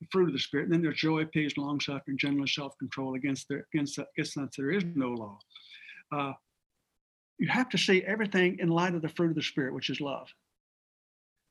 the 0.00 0.06
fruit 0.12 0.28
of 0.28 0.32
the 0.32 0.38
Spirit. 0.38 0.64
And 0.64 0.74
then 0.74 0.82
there's 0.82 1.00
joy, 1.00 1.24
peace, 1.24 1.56
long 1.56 1.80
suffering, 1.80 2.18
gentleness, 2.18 2.54
self 2.54 2.78
control. 2.78 3.14
Against 3.14 3.48
the 3.48 3.64
against 3.74 3.98
against 3.98 4.36
that 4.36 4.50
there 4.56 4.70
is 4.70 4.84
no 4.94 5.08
law. 5.08 5.38
Uh, 6.12 6.34
you 7.38 7.48
have 7.48 7.68
to 7.70 7.78
see 7.78 8.04
everything 8.04 8.58
in 8.60 8.68
light 8.68 8.94
of 8.94 9.02
the 9.02 9.08
fruit 9.08 9.30
of 9.30 9.34
the 9.34 9.42
Spirit, 9.42 9.74
which 9.74 9.90
is 9.90 10.00
love. 10.00 10.28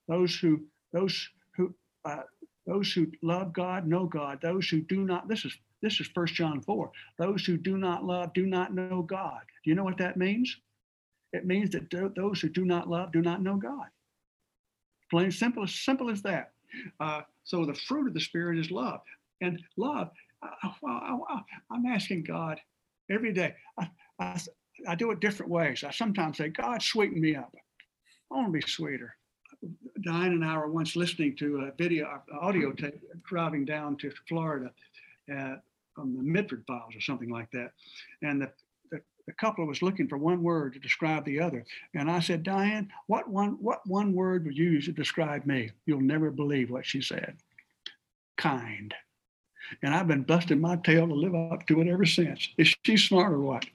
Those 0.07 0.37
who 0.37 0.61
those 0.93 1.29
who 1.55 1.73
uh, 2.05 2.23
those 2.65 2.91
who 2.91 3.11
love 3.21 3.53
God 3.53 3.87
know 3.87 4.05
God. 4.05 4.39
Those 4.41 4.69
who 4.69 4.81
do 4.81 5.03
not. 5.03 5.27
This 5.27 5.45
is 5.45 5.57
this 5.81 5.99
is 5.99 6.07
First 6.07 6.33
John 6.33 6.61
four. 6.61 6.91
Those 7.17 7.45
who 7.45 7.57
do 7.57 7.77
not 7.77 8.03
love 8.05 8.33
do 8.33 8.45
not 8.45 8.73
know 8.73 9.01
God. 9.01 9.41
Do 9.63 9.69
you 9.69 9.75
know 9.75 9.83
what 9.83 9.97
that 9.97 10.17
means? 10.17 10.55
It 11.33 11.45
means 11.45 11.71
that 11.71 11.89
those 12.15 12.39
who 12.39 12.49
do 12.49 12.65
not 12.65 12.89
love 12.89 13.11
do 13.11 13.21
not 13.21 13.41
know 13.41 13.57
God. 13.57 13.87
Plain 15.11 15.31
simple, 15.31 15.63
as 15.63 15.75
simple 15.75 16.09
as 16.09 16.21
that. 16.21 16.51
Uh, 16.99 17.21
so 17.43 17.65
the 17.65 17.73
fruit 17.73 18.07
of 18.07 18.13
the 18.13 18.21
Spirit 18.21 18.57
is 18.57 18.71
love. 18.71 19.01
And 19.41 19.61
love, 19.77 20.09
I, 20.41 21.41
am 21.71 21.85
asking 21.85 22.23
God 22.23 22.59
every 23.11 23.33
day. 23.33 23.53
I, 23.77 23.89
I, 24.19 24.39
I, 24.87 24.95
do 24.95 25.11
it 25.11 25.19
different 25.19 25.51
ways. 25.51 25.83
I 25.83 25.91
sometimes 25.91 26.37
say, 26.37 26.49
God, 26.49 26.81
sweeten 26.81 27.19
me 27.19 27.35
up. 27.35 27.53
I 28.31 28.35
want 28.35 28.47
to 28.47 28.51
be 28.51 28.61
sweeter. 28.61 29.15
Diane 30.01 30.33
and 30.33 30.45
I 30.45 30.57
were 30.57 30.71
once 30.71 30.95
listening 30.95 31.35
to 31.37 31.61
a 31.61 31.71
video, 31.71 32.21
audio 32.31 32.71
tape, 32.71 33.01
driving 33.27 33.65
down 33.65 33.97
to 33.97 34.11
Florida 34.27 34.71
uh, 35.31 35.55
on 35.97 36.15
the 36.15 36.23
Midford 36.23 36.65
Files 36.67 36.95
or 36.95 37.01
something 37.01 37.29
like 37.29 37.49
that. 37.51 37.71
And 38.21 38.41
the, 38.41 38.51
the, 38.91 39.01
the 39.27 39.33
couple 39.33 39.65
was 39.65 39.81
looking 39.81 40.07
for 40.07 40.17
one 40.17 40.43
word 40.43 40.73
to 40.73 40.79
describe 40.79 41.25
the 41.25 41.39
other. 41.39 41.65
And 41.93 42.09
I 42.09 42.19
said, 42.19 42.43
Diane, 42.43 42.91
what 43.07 43.29
one, 43.29 43.57
what 43.61 43.81
one 43.87 44.13
word 44.13 44.45
would 44.45 44.57
you 44.57 44.71
use 44.71 44.85
to 44.85 44.91
describe 44.91 45.45
me? 45.45 45.71
You'll 45.85 46.01
never 46.01 46.31
believe 46.31 46.69
what 46.69 46.85
she 46.85 47.01
said. 47.01 47.37
Kind. 48.37 48.93
And 49.81 49.95
I've 49.95 50.07
been 50.07 50.23
busting 50.23 50.61
my 50.61 50.75
tail 50.77 51.07
to 51.07 51.13
live 51.13 51.35
up 51.35 51.65
to 51.67 51.81
it 51.81 51.87
ever 51.87 52.05
since. 52.05 52.49
Is 52.57 52.75
she 52.83 52.97
smart 52.97 53.33
or 53.33 53.39
what? 53.39 53.65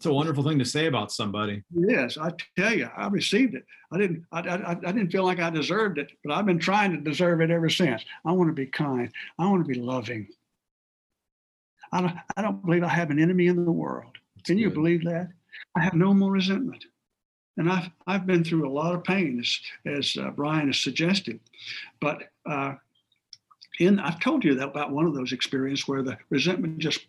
It's 0.00 0.06
a 0.06 0.12
wonderful 0.14 0.42
thing 0.42 0.58
to 0.58 0.64
say 0.64 0.86
about 0.86 1.12
somebody. 1.12 1.62
Yes, 1.74 2.16
I 2.16 2.32
tell 2.56 2.72
you, 2.72 2.88
I 2.96 3.08
received 3.08 3.54
it. 3.54 3.66
I 3.92 3.98
didn't. 3.98 4.24
I, 4.32 4.40
I, 4.40 4.70
I 4.70 4.74
didn't 4.92 5.12
feel 5.12 5.24
like 5.24 5.40
I 5.40 5.50
deserved 5.50 5.98
it, 5.98 6.10
but 6.24 6.32
I've 6.32 6.46
been 6.46 6.58
trying 6.58 6.92
to 6.92 6.96
deserve 6.96 7.42
it 7.42 7.50
ever 7.50 7.68
since. 7.68 8.02
I 8.24 8.32
want 8.32 8.48
to 8.48 8.54
be 8.54 8.64
kind. 8.64 9.12
I 9.38 9.46
want 9.46 9.62
to 9.62 9.68
be 9.68 9.78
loving. 9.78 10.28
I 11.92 12.00
don't. 12.00 12.14
I 12.34 12.40
don't 12.40 12.64
believe 12.64 12.82
I 12.82 12.88
have 12.88 13.10
an 13.10 13.20
enemy 13.20 13.48
in 13.48 13.66
the 13.66 13.70
world. 13.70 14.16
That's 14.36 14.46
Can 14.46 14.56
good. 14.56 14.62
you 14.62 14.70
believe 14.70 15.04
that? 15.04 15.28
I 15.76 15.82
have 15.82 15.92
no 15.92 16.14
more 16.14 16.32
resentment, 16.32 16.82
and 17.58 17.70
I've 17.70 17.90
I've 18.06 18.26
been 18.26 18.42
through 18.42 18.66
a 18.66 18.72
lot 18.72 18.94
of 18.94 19.04
pain, 19.04 19.38
as 19.38 19.60
as 19.84 20.16
uh, 20.16 20.30
Brian 20.30 20.68
has 20.68 20.78
suggested, 20.78 21.40
but. 22.00 22.22
Uh, 22.46 22.76
in, 23.78 23.98
I've 23.98 24.20
told 24.20 24.44
you 24.44 24.54
that 24.56 24.68
about 24.68 24.90
one 24.90 25.06
of 25.06 25.14
those 25.14 25.32
experiences 25.32 25.88
where 25.88 26.02
the 26.02 26.18
resentment 26.28 26.80
just 26.80 27.00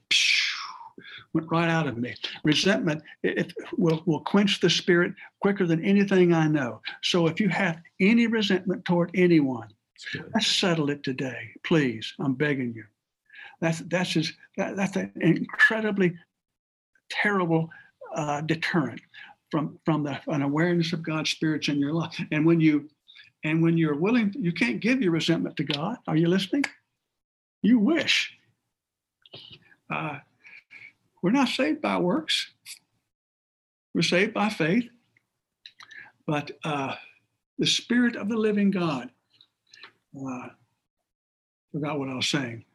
went 1.34 1.52
right 1.52 1.70
out 1.70 1.88
of 1.88 1.98
me. 1.98 2.16
Resentment 2.44 3.02
it, 3.24 3.54
will, 3.78 4.02
will 4.06 4.22
quench 4.22 4.60
the 4.60 4.70
spirit 4.70 5.14
quicker 5.42 5.66
than 5.66 5.84
anything 5.84 6.34
I 6.34 6.48
know. 6.48 6.82
So 7.02 7.28
if 7.28 7.40
you 7.40 7.50
have 7.50 7.82
any 8.00 8.28
resentment 8.28 8.86
toward 8.86 9.12
anyone, 9.14 9.70
let's 10.34 10.48
settle 10.48 10.90
it 10.90 11.04
today, 11.04 11.52
please. 11.64 12.14
I'm 12.20 12.34
begging 12.34 12.74
you. 12.76 12.84
That's 13.60 13.80
that's 13.80 14.10
just 14.10 14.34
that, 14.58 14.76
that's 14.76 14.96
an 14.96 15.12
incredibly 15.22 16.18
terrible 17.12 17.70
uh, 18.16 18.42
deterrent 18.42 19.02
from 19.52 19.78
from 19.86 20.04
the 20.04 20.20
an 20.28 20.42
awareness 20.42 20.94
of 20.94 21.04
God's 21.04 21.30
spirits 21.30 21.68
in 21.68 21.78
your 21.78 21.94
life. 21.94 22.20
And 22.32 22.46
when 22.46 22.60
you 22.60 22.90
and 23.44 23.62
when 23.62 23.78
you're 23.78 23.96
willing, 23.96 24.34
you 24.38 24.52
can't 24.52 24.80
give 24.80 25.02
your 25.02 25.12
resentment 25.12 25.58
to 25.58 25.64
God. 25.64 25.98
Are 26.08 26.16
you 26.16 26.28
listening? 26.28 26.64
You 27.62 27.78
wish. 27.78 28.36
Uh, 29.94 30.20
we're 31.22 31.32
not 31.32 31.50
saved 31.50 31.82
by 31.82 31.98
works. 31.98 32.52
We're 33.94 34.02
saved 34.02 34.34
by 34.34 34.50
faith. 34.50 34.90
But 36.28 36.52
uh, 36.64 36.96
the 37.58 37.68
Spirit 37.68 38.16
of 38.16 38.30
the 38.30 38.38
living 38.38 38.72
God, 38.72 39.12
uh, 40.16 40.48
forgot 41.72 42.00
what 42.00 42.10
I 42.10 42.16
was 42.16 42.30
saying. 42.30 42.66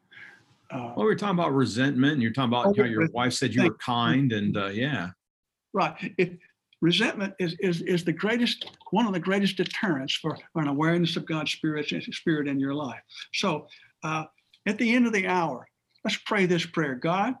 Uh, 0.69 0.93
well, 0.95 1.05
we 1.05 1.13
are 1.13 1.15
talking 1.15 1.39
about 1.39 1.53
resentment, 1.53 2.13
and 2.13 2.21
you're 2.21 2.33
talking 2.33 2.53
about 2.53 2.77
how 2.77 2.83
your 2.83 3.07
wife 3.11 3.33
said 3.33 3.55
you 3.55 3.63
were 3.63 3.75
kind, 3.75 4.33
and 4.33 4.57
uh, 4.57 4.67
yeah. 4.67 5.09
Right. 5.73 6.13
It, 6.17 6.39
resentment 6.81 7.33
is, 7.39 7.55
is, 7.59 7.81
is 7.81 8.03
the 8.03 8.13
greatest, 8.13 8.69
one 8.91 9.07
of 9.07 9.13
the 9.13 9.19
greatest 9.19 9.57
deterrents 9.57 10.15
for, 10.15 10.37
for 10.53 10.61
an 10.61 10.67
awareness 10.67 11.15
of 11.15 11.25
God's 11.25 11.51
spirit, 11.51 11.87
spirit 12.11 12.47
in 12.47 12.59
your 12.59 12.73
life. 12.73 13.01
So 13.33 13.67
uh, 14.03 14.25
at 14.65 14.77
the 14.77 14.93
end 14.93 15.07
of 15.07 15.13
the 15.13 15.27
hour, 15.27 15.67
let's 16.03 16.17
pray 16.17 16.45
this 16.45 16.65
prayer 16.65 16.95
God, 16.95 17.35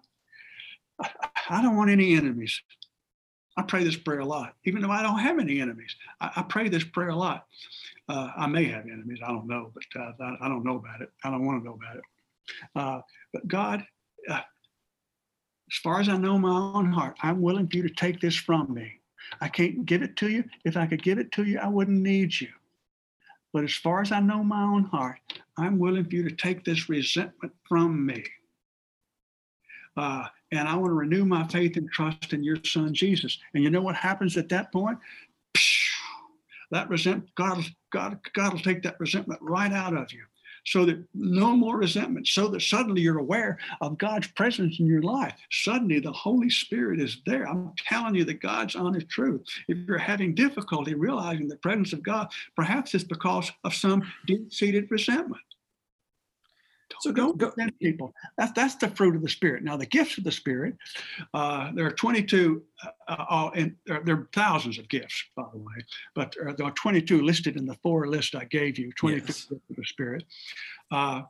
I 1.49 1.61
don't 1.61 1.75
want 1.75 1.89
any 1.89 2.15
enemies. 2.15 2.61
I 3.57 3.63
pray 3.63 3.83
this 3.83 3.95
prayer 3.95 4.19
a 4.19 4.25
lot, 4.25 4.53
even 4.65 4.81
though 4.81 4.91
I 4.91 5.01
don't 5.01 5.19
have 5.19 5.39
any 5.39 5.59
enemies. 5.59 5.95
I, 6.21 6.31
I 6.37 6.41
pray 6.43 6.69
this 6.69 6.83
prayer 6.83 7.09
a 7.09 7.15
lot. 7.15 7.47
Uh, 8.07 8.29
I 8.37 8.47
may 8.47 8.65
have 8.65 8.85
enemies. 8.85 9.19
I 9.23 9.29
don't 9.29 9.47
know, 9.47 9.71
but 9.73 10.01
uh, 10.01 10.11
I, 10.21 10.45
I, 10.45 10.47
don't 10.47 10.63
know 10.63 10.75
about 10.75 11.01
it. 11.01 11.11
I 11.23 11.31
don't 11.31 11.45
want 11.45 11.61
to 11.61 11.65
know 11.65 11.73
about 11.73 11.95
it. 11.97 12.03
Uh, 12.75 13.01
but 13.33 13.47
God, 13.47 13.85
uh, 14.29 14.41
as 15.71 15.77
far 15.83 15.99
as 15.99 16.07
I 16.07 16.17
know 16.17 16.37
my 16.37 16.71
own 16.75 16.91
heart, 16.91 17.17
I'm 17.21 17.41
willing 17.41 17.67
for 17.67 17.77
you 17.77 17.83
to 17.83 17.93
take 17.93 18.21
this 18.21 18.35
from 18.35 18.73
me. 18.73 19.01
I 19.41 19.49
can't 19.49 19.85
give 19.85 20.03
it 20.03 20.15
to 20.17 20.29
you. 20.29 20.45
If 20.63 20.77
I 20.77 20.85
could 20.85 21.03
give 21.03 21.17
it 21.17 21.31
to 21.33 21.43
you, 21.43 21.59
I 21.59 21.67
wouldn't 21.67 22.01
need 22.01 22.39
you. 22.39 22.49
But 23.53 23.63
as 23.63 23.73
far 23.73 24.01
as 24.01 24.11
I 24.11 24.19
know 24.19 24.43
my 24.43 24.61
own 24.61 24.85
heart, 24.85 25.19
I'm 25.57 25.79
willing 25.79 26.05
for 26.05 26.15
you 26.15 26.29
to 26.29 26.35
take 26.35 26.63
this 26.63 26.89
resentment 26.89 27.53
from 27.67 28.05
me. 28.05 28.23
Uh, 29.97 30.27
and 30.51 30.67
I 30.67 30.75
want 30.75 30.91
to 30.91 30.95
renew 30.95 31.25
my 31.25 31.47
faith 31.47 31.77
and 31.77 31.89
trust 31.91 32.33
in 32.33 32.43
your 32.43 32.57
son 32.63 32.93
Jesus. 32.93 33.37
And 33.53 33.63
you 33.63 33.69
know 33.69 33.81
what 33.81 33.95
happens 33.95 34.37
at 34.37 34.49
that 34.49 34.71
point? 34.71 34.97
That 36.71 36.89
resentment, 36.89 37.33
God, 37.35 37.63
God, 37.91 38.19
God 38.33 38.53
will 38.53 38.59
take 38.59 38.83
that 38.83 38.99
resentment 38.99 39.41
right 39.41 39.71
out 39.71 39.95
of 39.95 40.11
you. 40.11 40.23
So 40.65 40.83
that 40.83 41.01
no 41.13 41.55
more 41.55 41.77
resentment, 41.77 42.27
so 42.27 42.49
that 42.49 42.61
suddenly 42.61 42.99
you're 42.99 43.19
aware 43.19 43.57
of 43.79 43.97
God's 43.97 44.27
presence 44.27 44.81
in 44.81 44.85
your 44.85 45.01
life. 45.01 45.33
Suddenly 45.49 46.01
the 46.01 46.11
Holy 46.11 46.49
Spirit 46.49 46.99
is 46.99 47.21
there. 47.25 47.47
I'm 47.47 47.71
telling 47.77 48.15
you 48.15 48.25
that 48.25 48.41
God's 48.41 48.75
honest 48.75 49.07
truth. 49.07 49.45
If 49.69 49.77
you're 49.87 49.97
having 49.97 50.35
difficulty 50.35 50.93
realizing 50.93 51.47
the 51.47 51.55
presence 51.55 51.93
of 51.93 52.03
God, 52.03 52.27
perhaps 52.57 52.93
it's 52.93 53.05
because 53.05 53.49
of 53.63 53.73
some 53.73 54.03
deep 54.25 54.51
seated 54.51 54.91
resentment. 54.91 55.41
So 57.01 57.11
don't 57.11 57.37
go, 57.37 57.51
people. 57.81 58.13
That's 58.37 58.51
that's 58.53 58.75
the 58.75 58.89
fruit 58.89 59.15
of 59.15 59.21
the 59.21 59.29
spirit. 59.29 59.63
Now 59.63 59.77
the 59.77 59.85
gifts 59.85 60.17
of 60.17 60.23
the 60.23 60.31
spirit, 60.31 60.75
uh, 61.33 61.71
there 61.73 61.85
are 61.85 61.91
22, 61.91 62.63
uh, 63.07 63.15
uh, 63.29 63.49
and 63.55 63.75
there, 63.85 64.01
there, 64.03 64.15
are 64.15 64.29
thousands 64.33 64.77
of 64.77 64.89
gifts, 64.89 65.23
by 65.35 65.45
the 65.51 65.59
way, 65.59 65.75
but 66.15 66.35
there 66.57 66.65
are 66.65 66.71
22 66.71 67.21
listed 67.21 67.55
in 67.55 67.65
the 67.65 67.77
four 67.83 68.07
list 68.07 68.35
I 68.35 68.45
gave 68.45 68.77
you. 68.77 68.91
22 68.93 69.19
yes. 69.19 69.27
gifts 69.27 69.51
of 69.51 69.75
the 69.75 69.85
spirit. 69.85 70.23
Uh, 70.91 71.23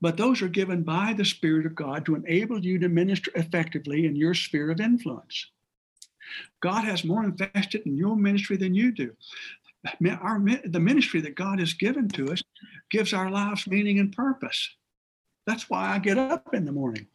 but 0.00 0.16
those 0.16 0.40
are 0.40 0.48
given 0.48 0.82
by 0.82 1.12
the 1.12 1.26
Spirit 1.26 1.66
of 1.66 1.74
God 1.74 2.06
to 2.06 2.14
enable 2.14 2.64
you 2.64 2.78
to 2.78 2.88
minister 2.88 3.30
effectively 3.34 4.06
in 4.06 4.16
your 4.16 4.32
sphere 4.32 4.70
of 4.70 4.80
influence. 4.80 5.50
God 6.62 6.84
has 6.84 7.04
more 7.04 7.22
invested 7.22 7.82
in 7.84 7.98
your 7.98 8.16
ministry 8.16 8.56
than 8.56 8.74
you 8.74 8.92
do 8.92 9.14
our, 10.20 10.40
the 10.64 10.80
ministry 10.80 11.20
that 11.20 11.34
God 11.34 11.58
has 11.60 11.72
given 11.72 12.08
to 12.10 12.32
us 12.32 12.42
gives 12.90 13.12
our 13.12 13.30
lives 13.30 13.66
meaning 13.66 13.98
and 13.98 14.14
purpose. 14.14 14.70
That's 15.46 15.70
why 15.70 15.94
I 15.94 15.98
get 15.98 16.18
up 16.18 16.54
in 16.54 16.64
the 16.64 16.72
morning. 16.72 17.06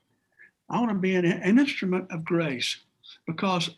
I 0.70 0.80
want 0.80 0.90
to 0.90 0.96
be 0.96 1.16
an, 1.16 1.26
an 1.26 1.60
instrument 1.60 2.12
of 2.12 2.26
grace 2.26 2.78
because 3.28 3.70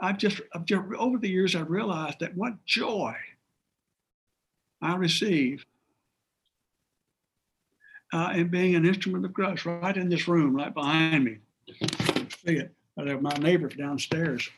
I've 0.00 0.18
just, 0.18 0.40
I've 0.52 0.64
just, 0.64 0.82
over 0.98 1.18
the 1.18 1.28
years, 1.28 1.54
I've 1.54 1.70
realized 1.70 2.20
that 2.20 2.36
what 2.36 2.64
joy 2.64 3.14
I 4.82 4.96
receive 4.96 5.64
uh, 8.12 8.32
in 8.34 8.48
being 8.48 8.74
an 8.74 8.84
instrument 8.84 9.24
of 9.24 9.32
grace 9.32 9.64
right 9.64 9.96
in 9.96 10.08
this 10.08 10.26
room, 10.26 10.56
right 10.56 10.74
behind 10.74 11.24
me. 11.24 11.38
See 12.44 12.56
it. 12.56 12.74
My 12.96 13.32
neighbor 13.38 13.68
downstairs 13.68 14.48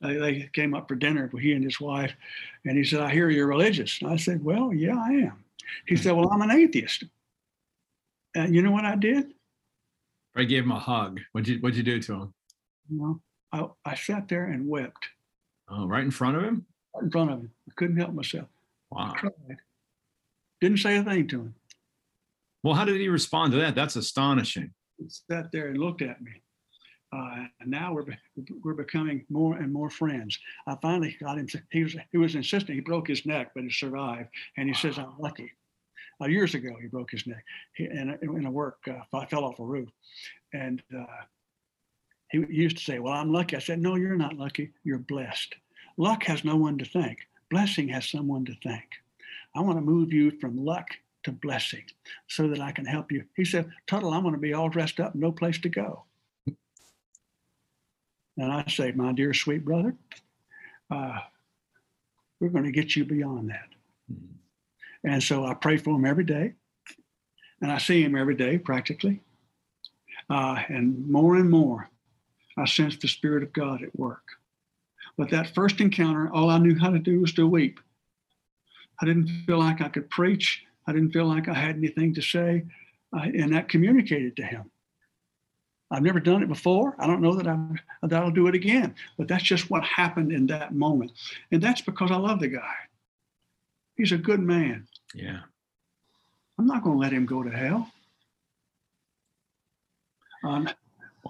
they 0.00 0.48
came 0.52 0.74
up 0.74 0.88
for 0.88 0.94
dinner 0.94 1.28
with 1.32 1.42
he 1.42 1.52
and 1.52 1.64
his 1.64 1.80
wife, 1.80 2.12
and 2.64 2.76
he 2.76 2.84
said, 2.84 3.00
"I 3.00 3.10
hear 3.10 3.30
you're 3.30 3.46
religious." 3.46 4.00
And 4.00 4.10
I 4.10 4.16
said, 4.16 4.44
"Well, 4.44 4.72
yeah, 4.72 4.96
I 4.96 5.10
am." 5.10 5.44
He 5.86 5.96
said, 5.96 6.12
"Well, 6.12 6.30
I'm 6.30 6.42
an 6.42 6.50
atheist." 6.50 7.04
And 8.34 8.54
you 8.54 8.62
know 8.62 8.70
what 8.70 8.84
I 8.84 8.94
did? 8.94 9.34
I 10.36 10.44
gave 10.44 10.64
him 10.64 10.72
a 10.72 10.78
hug. 10.78 11.20
What'd 11.32 11.48
you 11.48 11.58
What'd 11.58 11.76
you 11.76 11.82
do 11.82 12.00
to 12.00 12.12
him? 12.14 12.34
You 12.88 12.98
know, 12.98 13.20
I, 13.52 13.90
I 13.90 13.94
sat 13.94 14.28
there 14.28 14.46
and 14.46 14.68
wept. 14.68 15.08
Oh, 15.68 15.86
right 15.86 16.04
in 16.04 16.10
front 16.10 16.36
of 16.36 16.44
him? 16.44 16.64
Right 16.94 17.04
in 17.04 17.10
front 17.10 17.30
of 17.30 17.40
him. 17.40 17.50
I 17.68 17.72
couldn't 17.76 17.96
help 17.96 18.12
myself. 18.12 18.48
Wow. 18.90 19.12
Cried. 19.16 19.58
Didn't 20.60 20.78
say 20.78 20.96
a 20.96 21.02
thing 21.02 21.28
to 21.28 21.40
him. 21.40 21.54
Well, 22.62 22.74
how 22.74 22.84
did 22.84 23.00
he 23.00 23.08
respond 23.08 23.52
to 23.52 23.58
that? 23.58 23.74
That's 23.74 23.96
astonishing. 23.96 24.72
He 24.98 25.06
sat 25.08 25.52
there 25.52 25.68
and 25.68 25.78
looked 25.78 26.02
at 26.02 26.20
me. 26.20 26.42
Uh, 27.10 27.44
and 27.60 27.70
now 27.70 27.92
we're 27.94 28.04
we're 28.62 28.74
becoming 28.74 29.24
more 29.30 29.56
and 29.56 29.72
more 29.72 29.88
friends. 29.88 30.38
I 30.66 30.76
finally 30.82 31.16
got 31.20 31.38
him. 31.38 31.46
to- 31.48 31.62
He 31.70 31.82
was 31.82 31.96
he 32.12 32.18
was 32.18 32.34
insisting. 32.34 32.74
He 32.74 32.80
broke 32.82 33.08
his 33.08 33.24
neck, 33.24 33.52
but 33.54 33.64
he 33.64 33.70
survived. 33.70 34.28
And 34.56 34.68
he 34.68 34.74
says, 34.74 34.98
"I'm 34.98 35.18
lucky." 35.18 35.50
Uh, 36.20 36.26
years 36.26 36.54
ago, 36.54 36.76
he 36.80 36.86
broke 36.88 37.10
his 37.10 37.26
neck 37.26 37.44
he, 37.74 37.84
in, 37.84 38.10
a, 38.10 38.32
in 38.36 38.44
a 38.44 38.50
work. 38.50 38.78
Uh, 38.88 39.16
I 39.16 39.24
fell 39.26 39.44
off 39.44 39.58
a 39.60 39.64
roof, 39.64 39.88
and 40.52 40.82
uh, 40.98 41.06
he 42.30 42.44
used 42.50 42.76
to 42.78 42.84
say, 42.84 42.98
"Well, 42.98 43.14
I'm 43.14 43.32
lucky." 43.32 43.56
I 43.56 43.60
said, 43.60 43.80
"No, 43.80 43.94
you're 43.94 44.16
not 44.16 44.36
lucky. 44.36 44.72
You're 44.84 44.98
blessed. 44.98 45.54
Luck 45.96 46.24
has 46.24 46.44
no 46.44 46.56
one 46.56 46.76
to 46.78 46.84
thank. 46.84 47.26
Blessing 47.50 47.88
has 47.88 48.06
someone 48.06 48.44
to 48.44 48.54
thank. 48.62 48.84
I 49.54 49.60
want 49.60 49.78
to 49.78 49.82
move 49.82 50.12
you 50.12 50.30
from 50.40 50.62
luck 50.62 50.88
to 51.24 51.32
blessing, 51.32 51.84
so 52.26 52.48
that 52.48 52.60
I 52.60 52.72
can 52.72 52.84
help 52.84 53.10
you." 53.12 53.24
He 53.34 53.46
said, 53.46 53.70
"Tuttle, 53.86 54.12
I'm 54.12 54.22
going 54.22 54.34
to 54.34 54.40
be 54.40 54.52
all 54.52 54.68
dressed 54.68 55.00
up, 55.00 55.14
no 55.14 55.32
place 55.32 55.58
to 55.60 55.70
go." 55.70 56.04
And 58.38 58.52
I 58.52 58.64
say, 58.68 58.92
my 58.92 59.12
dear 59.12 59.34
sweet 59.34 59.64
brother, 59.64 59.94
uh, 60.90 61.18
we're 62.40 62.48
going 62.48 62.64
to 62.64 62.72
get 62.72 62.94
you 62.94 63.04
beyond 63.04 63.50
that. 63.50 63.68
Mhm. 64.10 64.28
And 65.04 65.22
so 65.22 65.44
I 65.44 65.54
pray 65.54 65.76
for 65.76 65.96
him 65.96 66.04
every 66.04 66.24
day. 66.24 66.54
And 67.60 67.72
I 67.72 67.78
see 67.78 68.02
him 68.02 68.16
every 68.16 68.36
day 68.36 68.56
practically. 68.56 69.20
Uh, 70.30 70.62
and 70.68 71.08
more 71.08 71.36
and 71.36 71.50
more, 71.50 71.90
I 72.56 72.66
sense 72.66 72.96
the 72.96 73.08
Spirit 73.08 73.42
of 73.42 73.52
God 73.52 73.82
at 73.82 73.98
work. 73.98 74.22
But 75.16 75.30
that 75.30 75.54
first 75.54 75.80
encounter, 75.80 76.30
all 76.32 76.50
I 76.50 76.58
knew 76.58 76.78
how 76.78 76.90
to 76.90 76.98
do 76.98 77.20
was 77.20 77.32
to 77.34 77.46
weep. 77.46 77.80
I 79.00 79.06
didn't 79.06 79.28
feel 79.46 79.58
like 79.58 79.80
I 79.80 79.88
could 79.88 80.08
preach. 80.10 80.64
I 80.86 80.92
didn't 80.92 81.12
feel 81.12 81.26
like 81.26 81.48
I 81.48 81.54
had 81.54 81.76
anything 81.76 82.14
to 82.14 82.22
say. 82.22 82.64
Uh, 83.12 83.22
and 83.22 83.52
that 83.52 83.68
communicated 83.68 84.36
to 84.36 84.44
him. 84.44 84.70
I've 85.90 86.02
never 86.02 86.20
done 86.20 86.42
it 86.42 86.48
before. 86.48 86.94
I 86.98 87.06
don't 87.06 87.22
know 87.22 87.34
that, 87.34 87.46
I, 87.46 87.58
that 88.02 88.22
I'll 88.22 88.30
do 88.30 88.46
it 88.46 88.54
again. 88.54 88.94
But 89.16 89.28
that's 89.28 89.44
just 89.44 89.70
what 89.70 89.82
happened 89.84 90.32
in 90.32 90.46
that 90.48 90.74
moment. 90.74 91.12
And 91.50 91.62
that's 91.62 91.80
because 91.80 92.10
I 92.10 92.16
love 92.16 92.40
the 92.40 92.48
guy. 92.48 92.74
He's 93.96 94.12
a 94.12 94.18
good 94.18 94.40
man. 94.40 94.86
Yeah. 95.14 95.40
I'm 96.58 96.66
not 96.66 96.84
going 96.84 96.96
to 96.96 97.00
let 97.00 97.12
him 97.12 97.24
go 97.24 97.42
to 97.42 97.50
hell. 97.50 97.90
Um, 100.44 100.68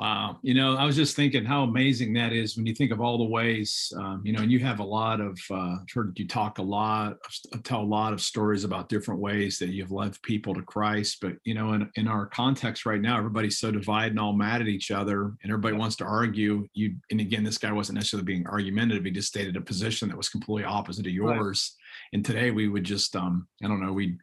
Wow. 0.00 0.38
You 0.42 0.54
know, 0.54 0.76
I 0.76 0.84
was 0.84 0.94
just 0.94 1.16
thinking 1.16 1.44
how 1.44 1.64
amazing 1.64 2.12
that 2.12 2.32
is 2.32 2.56
when 2.56 2.66
you 2.66 2.74
think 2.74 2.92
of 2.92 3.00
all 3.00 3.18
the 3.18 3.24
ways, 3.24 3.92
um, 3.98 4.22
you 4.24 4.32
know, 4.32 4.42
and 4.42 4.52
you 4.52 4.60
have 4.60 4.78
a 4.78 4.84
lot 4.84 5.20
of, 5.20 5.36
uh, 5.50 5.74
I've 5.80 5.90
heard 5.92 6.16
you 6.16 6.28
talk 6.28 6.58
a 6.58 6.62
lot, 6.62 7.16
tell 7.64 7.80
a 7.80 7.82
lot 7.82 8.12
of 8.12 8.20
stories 8.20 8.62
about 8.62 8.88
different 8.88 9.20
ways 9.20 9.58
that 9.58 9.70
you've 9.70 9.90
led 9.90 10.20
people 10.22 10.54
to 10.54 10.62
Christ. 10.62 11.18
But, 11.20 11.32
you 11.42 11.54
know, 11.54 11.72
in, 11.72 11.90
in 11.96 12.06
our 12.06 12.26
context 12.26 12.86
right 12.86 13.00
now, 13.00 13.18
everybody's 13.18 13.58
so 13.58 13.72
divided 13.72 14.12
and 14.12 14.20
all 14.20 14.32
mad 14.32 14.60
at 14.60 14.68
each 14.68 14.92
other 14.92 15.32
and 15.42 15.50
everybody 15.50 15.74
wants 15.74 15.96
to 15.96 16.04
argue. 16.04 16.68
You, 16.74 16.94
and 17.10 17.20
again, 17.20 17.42
this 17.42 17.58
guy 17.58 17.72
wasn't 17.72 17.96
necessarily 17.96 18.24
being 18.24 18.46
argumentative. 18.46 19.04
He 19.04 19.10
just 19.10 19.28
stated 19.28 19.56
a 19.56 19.60
position 19.60 20.08
that 20.10 20.16
was 20.16 20.28
completely 20.28 20.64
opposite 20.64 21.06
of 21.08 21.12
Right. 21.12 21.36
yours. 21.36 21.74
And 22.12 22.24
today 22.24 22.52
we 22.52 22.68
would 22.68 22.84
just, 22.84 23.16
um, 23.16 23.48
I 23.64 23.66
don't 23.66 23.84
know, 23.84 23.92
we'd 23.92 24.18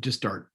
just 0.00 0.18
start 0.18 0.48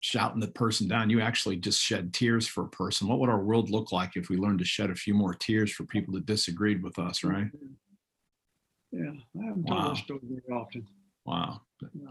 shouting 0.00 0.40
the 0.40 0.48
person 0.48 0.88
down, 0.88 1.10
you 1.10 1.20
actually 1.20 1.56
just 1.56 1.80
shed 1.80 2.12
tears 2.12 2.46
for 2.46 2.64
a 2.64 2.68
person. 2.68 3.06
What 3.06 3.20
would 3.20 3.28
our 3.28 3.42
world 3.42 3.70
look 3.70 3.92
like 3.92 4.16
if 4.16 4.28
we 4.28 4.36
learned 4.36 4.58
to 4.60 4.64
shed 4.64 4.90
a 4.90 4.94
few 4.94 5.14
more 5.14 5.34
tears 5.34 5.70
for 5.70 5.84
people 5.84 6.14
that 6.14 6.26
disagreed 6.26 6.82
with 6.82 6.98
us, 6.98 7.22
right? 7.22 7.48
Yeah, 8.92 9.12
I 9.40 9.44
haven't 9.44 9.66
told 9.66 9.80
Wow. 9.80 9.88
that 9.90 9.98
story 9.98 10.20
very 10.22 10.58
often. 10.58 10.86
Wow, 11.26 11.60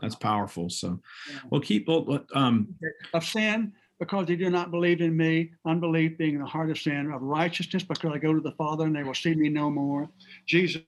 that's 0.01 0.15
powerful. 0.15 0.69
So, 0.69 1.01
Yeah. 1.29 1.39
well, 1.49 1.61
keep, 1.61 1.87
well, 1.87 2.25
um, 2.33 2.73
of 3.13 3.25
sin 3.25 3.73
because 3.99 4.27
they 4.27 4.35
do 4.35 4.49
not 4.49 4.71
believe 4.71 5.01
in 5.01 5.17
me, 5.17 5.51
unbelief 5.65 6.17
being 6.17 6.39
the 6.39 6.45
heart 6.45 6.69
of 6.69 6.77
sin, 6.77 7.11
of 7.11 7.21
righteousness 7.21 7.83
because 7.83 8.13
I 8.13 8.17
go 8.17 8.33
to 8.33 8.39
the 8.39 8.53
Father 8.53 8.85
and 8.85 8.95
they 8.95 9.03
will 9.03 9.13
see 9.13 9.35
me 9.35 9.49
no 9.49 9.69
more. 9.69 10.09
Jesus 10.45 10.81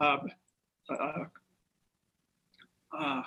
uh, 0.00 0.16
uh, 0.90 1.24
uh, 2.98 3.22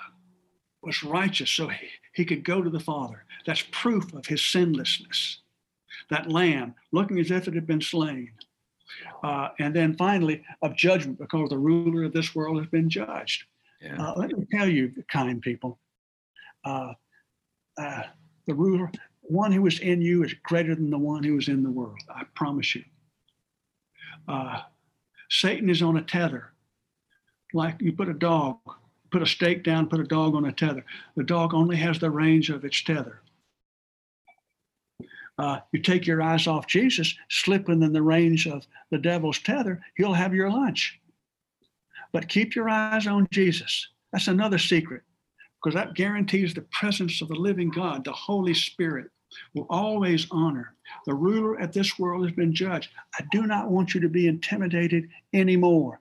was 0.82 1.02
righteous 1.02 1.50
so 1.50 1.68
he, 1.68 1.88
he 2.16 2.24
could 2.24 2.42
go 2.44 2.62
to 2.62 2.70
the 2.70 2.80
Father. 2.80 3.24
That's 3.44 3.62
proof 3.70 4.14
of 4.14 4.24
his 4.24 4.40
sinlessness. 4.40 5.40
That 6.08 6.32
lamb 6.32 6.74
looking 6.90 7.18
as 7.18 7.30
if 7.30 7.46
it 7.46 7.54
had 7.54 7.66
been 7.66 7.82
slain. 7.82 8.32
Uh, 9.22 9.48
and 9.58 9.76
then 9.76 9.94
finally, 9.96 10.42
of 10.62 10.74
judgment 10.74 11.18
because 11.18 11.50
the 11.50 11.58
ruler 11.58 12.04
of 12.04 12.14
this 12.14 12.34
world 12.34 12.56
has 12.58 12.68
been 12.68 12.88
judged. 12.88 13.44
yeah, 13.82 14.02
Uh, 14.02 14.14
let 14.16 14.36
me 14.36 14.46
tell 14.50 14.66
you, 14.66 14.92
kind 15.12 15.42
people, 15.42 15.78
uh, 16.64 16.94
uh, 17.76 18.02
the 18.46 18.54
ruler, 18.54 18.90
one 19.22 19.52
who 19.52 19.66
is 19.66 19.80
in 19.80 20.00
you 20.00 20.24
is 20.24 20.34
greater 20.44 20.74
than 20.74 20.88
the 20.88 20.98
one 20.98 21.22
who 21.22 21.36
is 21.36 21.48
in 21.48 21.62
the 21.62 21.70
world. 21.70 22.00
I 22.08 22.22
promise 22.34 22.74
you. 22.74 22.84
Uh, 24.26 24.62
Satan 25.28 25.68
is 25.68 25.82
on 25.82 25.98
a 25.98 26.02
tether, 26.02 26.52
like 27.52 27.76
you 27.80 27.92
put 27.92 28.08
a 28.08 28.14
dog, 28.14 28.56
put 29.16 29.22
a 29.22 29.26
stake 29.26 29.64
down, 29.64 29.88
put 29.88 30.00
a 30.00 30.04
dog 30.04 30.34
on 30.34 30.44
a 30.44 30.52
tether. 30.52 30.84
The 31.16 31.24
dog 31.24 31.54
only 31.54 31.76
has 31.76 31.98
the 31.98 32.10
range 32.10 32.50
of 32.50 32.64
its 32.64 32.82
tether. 32.82 33.20
Uh, 35.38 35.60
you 35.72 35.80
take 35.80 36.06
your 36.06 36.22
eyes 36.22 36.46
off 36.46 36.66
Jesus, 36.66 37.14
slip 37.28 37.68
within 37.68 37.92
the 37.92 38.02
range 38.02 38.46
of 38.46 38.66
the 38.90 38.98
devil's 38.98 39.38
tether, 39.38 39.82
he'll 39.96 40.14
have 40.14 40.34
your 40.34 40.50
lunch 40.50 40.98
but 42.16 42.28
keep 42.28 42.54
your 42.54 42.70
eyes 42.70 43.06
on 43.06 43.28
Jesus. 43.30 43.88
That's 44.10 44.28
another 44.28 44.56
secret 44.56 45.02
because 45.62 45.74
that 45.74 45.92
guarantees 45.92 46.54
the 46.54 46.62
presence 46.72 47.20
of 47.20 47.28
the 47.28 47.34
living 47.34 47.68
God, 47.68 48.04
the 48.04 48.12
Holy 48.12 48.54
Spirit 48.54 49.10
will 49.54 49.66
always 49.68 50.26
honor. 50.30 50.74
The 51.04 51.12
ruler 51.12 51.60
at 51.60 51.74
this 51.74 51.98
world 51.98 52.24
has 52.24 52.34
been 52.34 52.54
judged. 52.54 52.90
I 53.18 53.24
do 53.32 53.46
not 53.46 53.70
want 53.70 53.94
you 53.94 54.00
to 54.00 54.08
be 54.08 54.28
intimidated 54.28 55.10
anymore. 55.34 56.00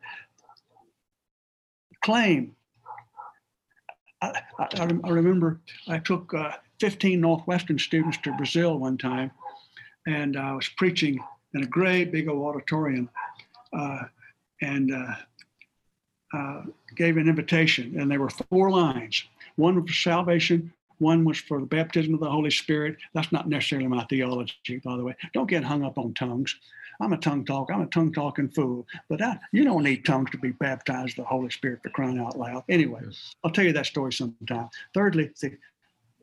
Claim. 2.01 2.55
I, 4.33 4.41
I, 4.59 4.99
I 5.03 5.09
remember 5.09 5.59
I 5.87 5.99
took 5.99 6.33
uh, 6.33 6.51
15 6.79 7.19
Northwestern 7.21 7.79
students 7.79 8.17
to 8.19 8.35
Brazil 8.37 8.77
one 8.77 8.97
time, 8.97 9.31
and 10.07 10.37
I 10.37 10.53
was 10.53 10.67
preaching 10.77 11.19
in 11.53 11.63
a 11.63 11.67
great 11.67 12.11
big 12.11 12.27
old 12.27 12.45
auditorium. 12.45 13.09
Uh, 13.73 14.03
and 14.61 14.93
uh, 14.93 15.15
uh, 16.33 16.61
gave 16.95 17.17
an 17.17 17.29
invitation, 17.29 17.99
and 17.99 18.09
there 18.09 18.19
were 18.19 18.29
four 18.29 18.69
lines. 18.71 19.23
One 19.55 19.85
for 19.85 19.93
salvation, 19.93 20.73
one 20.97 21.25
was 21.25 21.37
for 21.37 21.59
the 21.59 21.65
baptism 21.65 22.13
of 22.13 22.19
the 22.19 22.29
Holy 22.29 22.51
Spirit. 22.51 22.97
That's 23.13 23.31
not 23.31 23.47
necessarily 23.47 23.87
my 23.87 24.05
theology, 24.05 24.81
by 24.83 24.97
the 24.97 25.03
way. 25.03 25.15
Don't 25.33 25.49
get 25.49 25.63
hung 25.63 25.83
up 25.83 25.97
on 25.97 26.13
tongues. 26.13 26.55
I'm 26.99 27.13
a 27.13 27.17
tongue 27.17 27.45
talker. 27.45 27.73
I'm 27.73 27.81
a 27.81 27.87
tongue 27.87 28.13
talking 28.13 28.49
fool. 28.49 28.85
But 29.09 29.21
I, 29.21 29.39
you 29.51 29.63
don't 29.63 29.83
need 29.83 30.05
tongues 30.05 30.31
to 30.31 30.37
be 30.37 30.51
baptized 30.51 31.17
the 31.17 31.23
Holy 31.23 31.49
Spirit 31.49 31.81
for 31.83 31.89
crying 31.89 32.19
out 32.19 32.37
loud. 32.37 32.63
Anyway, 32.69 33.01
I'll 33.43 33.51
tell 33.51 33.65
you 33.65 33.73
that 33.73 33.85
story 33.85 34.13
sometime. 34.13 34.69
Thirdly, 34.93 35.31
the 35.41 35.57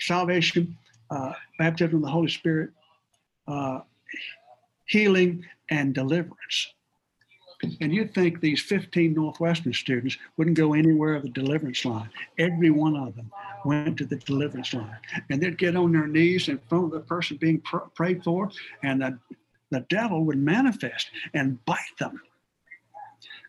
salvation, 0.01 0.77
uh, 1.11 1.33
baptism 1.59 1.97
of 1.97 2.03
the 2.03 2.11
Holy 2.11 2.29
Spirit, 2.29 2.71
uh, 3.47 3.81
healing, 4.87 5.45
and 5.71 5.95
deliverance. 5.95 6.73
And 7.81 7.95
you'd 7.95 8.13
think 8.13 8.41
these 8.41 8.61
15 8.61 9.15
Northwestern 9.15 9.73
students 9.73 10.19
wouldn't 10.37 10.57
go 10.57 10.75
anywhere 10.75 11.15
of 11.15 11.23
the 11.23 11.29
deliverance 11.29 11.85
line. 11.85 12.11
Every 12.39 12.71
one 12.71 12.97
of 12.97 13.15
them 13.15 13.31
went 13.65 13.97
to 13.99 14.05
the 14.05 14.17
deliverance 14.17 14.75
line. 14.75 14.97
And 15.31 15.41
they'd 15.41 15.59
get 15.59 15.77
on 15.77 15.93
their 15.93 16.09
knees 16.09 16.49
in 16.49 16.59
front 16.69 16.87
of 16.87 16.91
the 16.91 17.01
person 17.01 17.37
being 17.37 17.61
pr- 17.61 17.89
prayed 17.95 18.25
for, 18.25 18.51
and 18.83 19.01
the, 19.01 19.19
the 19.73 19.87
devil 19.89 20.25
would 20.25 20.39
manifest 20.39 21.11
and 21.35 21.63
bite 21.65 21.79
them. 21.99 22.21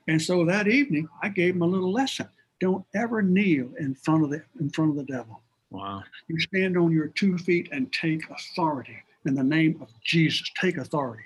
And 0.07 0.21
so 0.21 0.45
that 0.45 0.67
evening, 0.67 1.07
I 1.21 1.30
gave 1.30 1.53
them 1.53 1.61
a 1.61 1.67
little 1.67 1.91
lesson. 1.91 2.28
Don't 2.59 2.86
ever 2.95 3.21
kneel 3.21 3.69
in 3.80 3.93
front 3.93 4.24
of 4.24 4.30
the 4.30 4.41
in 4.59 4.69
front 4.69 4.91
of 4.91 4.97
the 4.97 5.03
devil. 5.03 5.41
wow, 5.69 6.03
You 6.28 6.39
stand 6.39 6.78
on 6.78 6.91
your 6.91 7.07
two 7.07 7.38
feet 7.38 7.69
and 7.71 7.91
take 7.91 8.30
authority 8.30 8.97
in 9.26 9.36
the 9.36 9.43
name 9.43 9.80
of 9.82 9.89
Jesus. 10.01 10.49
Take 10.59 10.78
authority. 10.78 11.24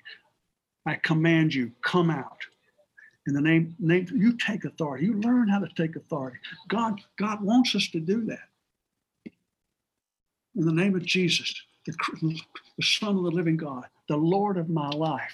I 0.85 0.95
command 0.95 1.53
you, 1.53 1.71
come 1.81 2.09
out. 2.09 2.39
In 3.27 3.33
the 3.33 3.41
name, 3.41 3.75
name, 3.77 4.07
you 4.15 4.37
take 4.37 4.63
authority. 4.63 5.05
You 5.05 5.19
learn 5.19 5.49
how 5.49 5.59
to 5.59 5.67
take 5.75 5.95
authority. 5.95 6.37
God, 6.69 7.01
God 7.17 7.41
wants 7.41 7.75
us 7.75 7.89
to 7.89 7.99
do 7.99 8.25
that. 8.25 8.47
In 10.55 10.65
the 10.65 10.71
name 10.71 10.95
of 10.95 11.05
Jesus, 11.05 11.53
the, 11.95 12.39
the 12.77 12.83
Son 12.83 13.17
of 13.17 13.23
the 13.23 13.31
living 13.31 13.57
God, 13.57 13.85
the 14.09 14.17
Lord 14.17 14.57
of 14.57 14.69
my 14.69 14.89
life, 14.89 15.33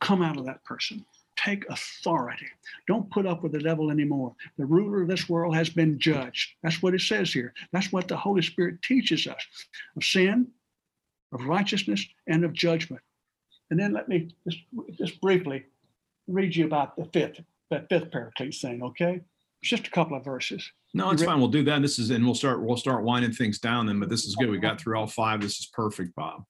come 0.00 0.22
out 0.22 0.38
of 0.38 0.46
that 0.46 0.64
person. 0.64 1.04
Take 1.36 1.68
authority. 1.70 2.46
Don't 2.86 3.10
put 3.10 3.26
up 3.26 3.42
with 3.42 3.52
the 3.52 3.60
devil 3.60 3.90
anymore. 3.90 4.34
The 4.58 4.66
ruler 4.66 5.02
of 5.02 5.08
this 5.08 5.28
world 5.28 5.54
has 5.54 5.70
been 5.70 5.98
judged. 5.98 6.50
That's 6.62 6.82
what 6.82 6.94
it 6.94 7.00
says 7.00 7.32
here. 7.32 7.54
That's 7.72 7.90
what 7.92 8.08
the 8.08 8.16
Holy 8.16 8.42
Spirit 8.42 8.82
teaches 8.82 9.26
us 9.26 9.42
of 9.96 10.04
sin, 10.04 10.48
of 11.32 11.44
righteousness, 11.44 12.04
and 12.26 12.44
of 12.44 12.52
judgment. 12.52 13.02
And 13.70 13.80
then 13.80 13.92
let 13.92 14.08
me 14.08 14.34
just, 14.46 14.58
just 14.98 15.20
briefly 15.20 15.64
read 16.28 16.54
you 16.54 16.66
about 16.66 16.96
the 16.96 17.06
fifth, 17.06 17.40
that 17.70 17.88
fifth 17.88 18.10
paraclete 18.10 18.54
thing, 18.54 18.82
okay? 18.82 19.20
Just 19.62 19.86
a 19.86 19.90
couple 19.90 20.16
of 20.16 20.24
verses. 20.24 20.70
No, 20.94 21.10
it's 21.10 21.22
fine. 21.22 21.38
We'll 21.38 21.48
do 21.48 21.62
that. 21.64 21.82
This 21.82 21.98
is, 21.98 22.10
and 22.10 22.24
we'll 22.24 22.34
start, 22.34 22.62
we'll 22.62 22.76
start 22.76 23.04
winding 23.04 23.32
things 23.32 23.58
down 23.58 23.86
then, 23.86 24.00
but 24.00 24.08
this 24.08 24.24
is 24.24 24.34
good. 24.34 24.50
We 24.50 24.58
got 24.58 24.80
through 24.80 24.98
all 24.98 25.06
five. 25.06 25.40
This 25.40 25.58
is 25.58 25.66
perfect, 25.66 26.14
Bob. 26.16 26.44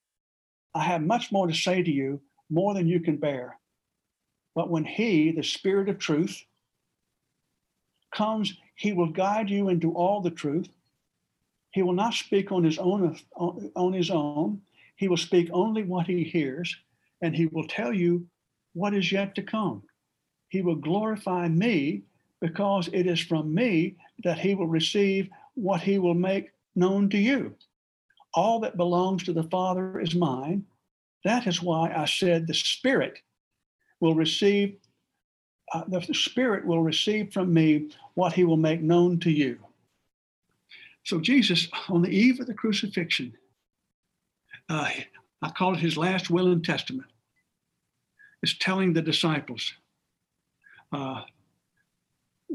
I 0.74 0.82
have 0.84 1.02
much 1.02 1.32
more 1.32 1.46
to 1.46 1.54
say 1.54 1.82
to 1.82 1.90
you, 1.90 2.20
more 2.48 2.74
than 2.74 2.86
you 2.86 3.00
can 3.00 3.16
bear. 3.16 3.58
But 4.54 4.70
when 4.70 4.84
he, 4.84 5.32
the 5.32 5.42
spirit 5.42 5.88
of 5.88 5.98
truth, 5.98 6.42
comes, 8.14 8.56
he 8.76 8.92
will 8.92 9.10
guide 9.10 9.50
you 9.50 9.68
into 9.68 9.92
all 9.92 10.20
the 10.20 10.30
truth. 10.30 10.68
He 11.72 11.82
will 11.82 11.92
not 11.92 12.14
speak 12.14 12.50
on 12.50 12.64
his 12.64 12.78
own 12.78 13.16
on 13.36 13.92
his 13.92 14.10
own. 14.10 14.62
He 14.96 15.06
will 15.08 15.16
speak 15.16 15.48
only 15.52 15.84
what 15.84 16.06
he 16.06 16.24
hears, 16.24 16.76
and 17.22 17.34
he 17.34 17.46
will 17.46 17.66
tell 17.66 17.92
you 17.92 18.26
what 18.72 18.94
is 18.94 19.12
yet 19.12 19.34
to 19.36 19.42
come. 19.42 19.82
He 20.48 20.62
will 20.62 20.74
glorify 20.74 21.48
me 21.48 22.02
because 22.40 22.88
it 22.92 23.06
is 23.06 23.20
from 23.20 23.54
me 23.54 23.96
that 24.24 24.38
he 24.38 24.54
will 24.54 24.66
receive 24.66 25.28
what 25.54 25.80
he 25.80 25.98
will 25.98 26.14
make 26.14 26.50
known 26.74 27.08
to 27.10 27.18
you. 27.18 27.54
All 28.34 28.60
that 28.60 28.76
belongs 28.76 29.24
to 29.24 29.32
the 29.32 29.42
Father 29.44 30.00
is 30.00 30.14
mine. 30.14 30.64
That 31.24 31.46
is 31.46 31.62
why 31.62 31.92
I 31.94 32.06
said 32.06 32.46
the 32.46 32.54
Spirit 32.54 33.18
will 34.00 34.14
receive, 34.14 34.76
uh, 35.74 35.84
the 35.88 36.02
Spirit 36.14 36.64
will 36.64 36.82
receive 36.82 37.32
from 37.32 37.52
me 37.52 37.90
what 38.14 38.32
he 38.32 38.44
will 38.44 38.56
make 38.56 38.80
known 38.80 39.18
to 39.20 39.30
you. 39.30 39.58
So, 41.04 41.20
Jesus, 41.20 41.68
on 41.88 42.02
the 42.02 42.10
eve 42.10 42.40
of 42.40 42.46
the 42.46 42.54
crucifixion, 42.54 43.34
uh, 44.68 44.88
I 45.42 45.50
call 45.50 45.74
it 45.74 45.80
his 45.80 45.96
last 45.96 46.30
will 46.30 46.52
and 46.52 46.64
testament, 46.64 47.08
is 48.42 48.56
telling 48.56 48.92
the 48.92 49.02
disciples 49.02 49.72
uh, 50.92 51.22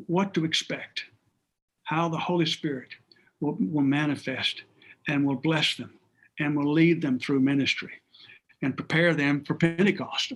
what 0.07 0.33
to 0.33 0.45
expect, 0.45 1.05
how 1.83 2.09
the 2.09 2.17
Holy 2.17 2.45
Spirit 2.45 2.89
will, 3.39 3.57
will 3.59 3.81
manifest 3.81 4.63
and 5.07 5.25
will 5.25 5.35
bless 5.35 5.75
them 5.75 5.93
and 6.39 6.55
will 6.55 6.71
lead 6.71 7.01
them 7.01 7.19
through 7.19 7.39
ministry 7.39 7.93
and 8.61 8.75
prepare 8.75 9.13
them 9.13 9.43
for 9.43 9.55
Pentecost. 9.55 10.33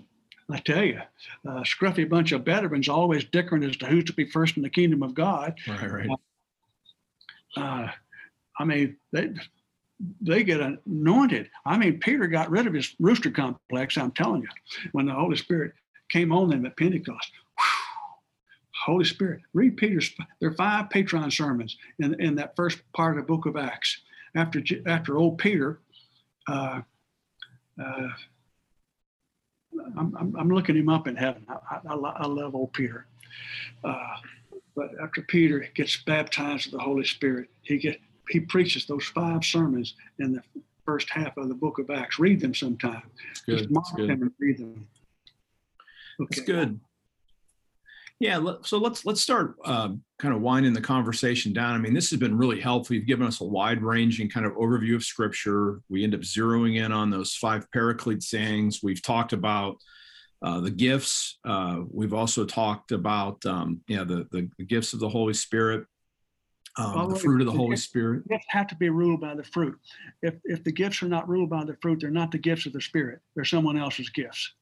I 0.51 0.57
tell 0.59 0.83
you, 0.83 0.99
a 1.45 1.61
scruffy 1.61 2.09
bunch 2.09 2.31
of 2.31 2.43
veterans 2.43 2.89
always 2.89 3.23
dickering 3.25 3.63
as 3.63 3.77
to 3.77 3.85
who's 3.85 4.05
to 4.05 4.13
be 4.13 4.25
first 4.25 4.57
in 4.57 4.63
the 4.63 4.69
kingdom 4.69 5.03
of 5.03 5.13
God. 5.13 5.59
Right, 5.67 5.91
right. 5.91 6.09
Uh, 7.55 7.59
uh, 7.59 7.91
I 8.57 8.65
mean, 8.65 8.97
they 9.11 9.29
they 10.21 10.43
get 10.43 10.61
anointed. 10.61 11.49
I 11.65 11.77
mean, 11.77 11.99
Peter 11.99 12.27
got 12.27 12.49
rid 12.49 12.67
of 12.67 12.73
his 12.73 12.95
rooster 12.99 13.29
complex. 13.29 13.97
I'm 13.97 14.11
telling 14.11 14.41
you, 14.41 14.47
when 14.91 15.05
the 15.05 15.13
Holy 15.13 15.35
Spirit 15.35 15.73
came 16.09 16.31
on 16.31 16.49
them 16.49 16.65
at 16.65 16.77
Pentecost. 16.77 17.31
Holy 18.85 19.05
Spirit. 19.05 19.41
Read 19.53 19.77
Peter's. 19.77 20.13
There 20.39 20.49
are 20.49 20.55
five 20.55 20.89
Petrine 20.89 21.31
sermons 21.31 21.77
in, 21.99 22.19
in 22.21 22.35
that 22.35 22.55
first 22.55 22.79
part 22.93 23.17
of 23.17 23.25
the 23.25 23.27
book 23.27 23.45
of 23.45 23.57
Acts. 23.57 24.01
After 24.35 24.61
after 24.85 25.17
old 25.17 25.37
Peter, 25.37 25.79
uh, 26.47 26.81
uh, 27.81 28.09
I'm, 29.97 30.15
I'm, 30.17 30.35
I'm, 30.37 30.49
looking 30.49 30.75
him 30.75 30.89
up 30.89 31.07
in 31.07 31.15
heaven. 31.15 31.45
I, 31.49 31.79
I, 31.87 31.93
I 31.93 32.25
love 32.27 32.55
old 32.55 32.73
Peter. 32.73 33.07
Uh, 33.83 34.15
but 34.75 34.89
after 35.01 35.21
Peter 35.23 35.67
gets 35.73 35.97
baptized 36.03 36.67
with 36.67 36.79
the 36.79 36.83
Holy 36.83 37.05
Spirit, 37.05 37.49
he 37.63 37.77
get 37.77 37.99
he 38.29 38.39
preaches 38.39 38.85
those 38.85 39.05
five 39.05 39.43
sermons 39.43 39.95
in 40.19 40.33
the 40.33 40.43
first 40.85 41.09
half 41.09 41.35
of 41.37 41.49
the 41.49 41.55
book 41.55 41.79
of 41.79 41.89
Acts. 41.89 42.19
Read 42.19 42.39
them 42.39 42.53
sometime. 42.53 43.03
Good. 43.45 43.57
Just 43.57 43.71
mark 43.71 43.97
them 43.97 44.21
and 44.21 44.31
read 44.39 44.59
them. 44.59 44.87
Okay. 46.21 46.27
It's 46.31 46.41
good. 46.41 46.79
Yeah, 48.19 48.41
so 48.63 48.79
let's 48.79 49.05
let's 49.05 49.21
start 49.21 49.55
uh, 49.63 49.89
kind 50.17 50.33
of 50.33 50.41
winding 50.41 50.73
the 50.73 50.81
conversation 50.81 51.53
down. 51.53 51.75
I 51.75 51.77
mean, 51.77 51.93
this 51.93 52.09
has 52.09 52.19
been 52.19 52.37
really 52.37 52.59
helpful. 52.59 52.97
You've 52.97 53.05
given 53.05 53.25
us 53.25 53.39
a 53.39 53.45
wide-ranging 53.45 54.29
kind 54.29 54.45
of 54.45 54.53
overview 54.53 54.95
of 54.95 55.05
Scripture. 55.05 55.79
We 55.87 56.03
end 56.03 56.13
up 56.13 56.21
zeroing 56.21 56.83
in 56.83 56.91
on 56.91 57.09
those 57.09 57.33
five 57.35 57.65
Paraclete 57.71 58.21
sayings. 58.21 58.81
We've 58.83 59.01
talked 59.01 59.31
about 59.31 59.77
uh, 60.41 60.59
the 60.59 60.69
gifts. 60.69 61.39
Uh, 61.45 61.83
we've 61.89 62.13
also 62.13 62.43
talked 62.43 62.91
about 62.91 63.45
um, 63.45 63.79
yeah 63.87 64.03
the, 64.03 64.27
the, 64.31 64.49
the 64.57 64.65
gifts 64.65 64.91
of 64.91 64.99
the 64.99 65.07
Holy 65.07 65.33
Spirit, 65.33 65.85
um, 66.77 66.95
well, 66.95 67.07
the 67.07 67.19
fruit 67.19 67.39
of 67.39 67.47
the, 67.47 67.53
the 67.53 67.57
Holy 67.57 67.71
gifts, 67.71 67.83
Spirit. 67.83 68.27
Gifts 68.27 68.45
have 68.49 68.67
to 68.67 68.75
be 68.75 68.89
ruled 68.89 69.21
by 69.21 69.33
the 69.33 69.43
fruit. 69.43 69.77
If 70.21 70.35
if 70.43 70.63
the 70.65 70.73
gifts 70.73 71.01
are 71.03 71.07
not 71.07 71.29
ruled 71.29 71.49
by 71.49 71.63
the 71.63 71.77
fruit, 71.81 71.99
they're 72.01 72.09
not 72.09 72.31
the 72.31 72.37
gifts 72.37 72.65
of 72.65 72.73
the 72.73 72.81
Spirit. 72.81 73.19
They're 73.35 73.45
someone 73.45 73.77
else's 73.77 74.09
gifts. 74.09 74.53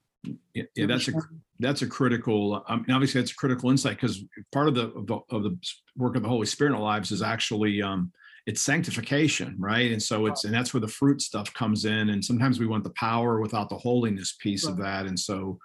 Yeah, 0.54 0.64
yeah 0.76 0.86
that's 0.86 1.08
a 1.08 1.14
that's 1.60 1.82
a 1.82 1.88
critical. 1.88 2.64
I 2.68 2.76
mean, 2.76 2.92
obviously, 2.92 3.22
that's 3.22 3.32
a 3.32 3.36
critical 3.36 3.72
insight 3.72 3.96
because 3.96 4.24
part 4.52 4.68
of 4.68 4.76
the, 4.76 4.90
of 4.92 5.08
the, 5.08 5.20
of 5.32 5.44
the 5.44 5.58
work 5.96 6.16
of 6.16 6.24
the 6.24 6.30
Holy 6.30 6.46
Spirit 6.46 6.72
in 6.72 6.76
our 6.76 6.82
lives 6.82 7.12
is 7.12 7.22
actually 7.22 7.82
um, 7.82 8.12
it's 8.48 8.62
sanctification, 8.62 9.56
right? 9.60 9.92
And 9.92 10.02
so 10.02 10.26
it's 10.26 10.46
and 10.46 10.54
that's 10.54 10.74
where 10.74 10.82
the 10.82 10.88
fruit 10.88 11.22
stuff 11.22 11.54
comes 11.54 11.86
in. 11.86 12.10
And 12.10 12.24
sometimes 12.24 12.60
we 12.60 12.68
want 12.68 12.84
the 12.84 12.92
power 12.92 13.42
without 13.42 13.70
the 13.70 13.78
holiness 13.78 14.38
piece 14.40 14.66
right. 14.66 14.72
of 14.72 14.78
that. 14.80 15.06
And 15.06 15.20
so 15.20 15.60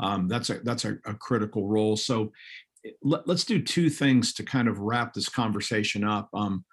um, 0.00 0.28
that's 0.28 0.50
a 0.50 0.58
that's 0.60 0.84
a, 0.84 0.98
a 1.06 1.14
critical 1.14 1.66
role. 1.66 1.96
So 1.96 2.32
eh, 2.84 2.90
let, 3.02 3.28
us 3.28 3.44
do 3.44 3.62
two 3.62 3.88
things 3.88 4.34
to 4.34 4.42
kind 4.42 4.68
of 4.68 4.78
wrap 4.78 5.14
this 5.14 5.28
conversation 5.28 6.04
up. 6.04 6.28
Um, 6.34 6.64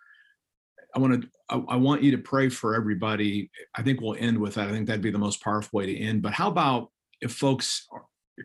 I 0.95 0.99
want 0.99 1.21
to 1.21 1.29
I, 1.49 1.57
I, 1.69 1.75
want 1.77 2.03
you 2.03 2.11
to 2.11 2.17
pray 2.17 2.49
for 2.49 2.75
everybody. 2.75 3.49
I 3.75 3.84
think 3.84 4.01
we'll 4.01 4.17
end 4.19 4.38
with 4.38 4.55
that. 4.55 4.67
I 4.67 4.71
think 4.71 4.88
that'd 4.88 5.01
be 5.01 5.11
the 5.11 5.17
most 5.17 5.41
powerful 5.41 5.77
way 5.77 5.86
to 5.86 5.97
end. 5.97 6.21
But 6.21 6.34
how 6.34 6.49
about 6.49 6.89
folks 7.32 7.88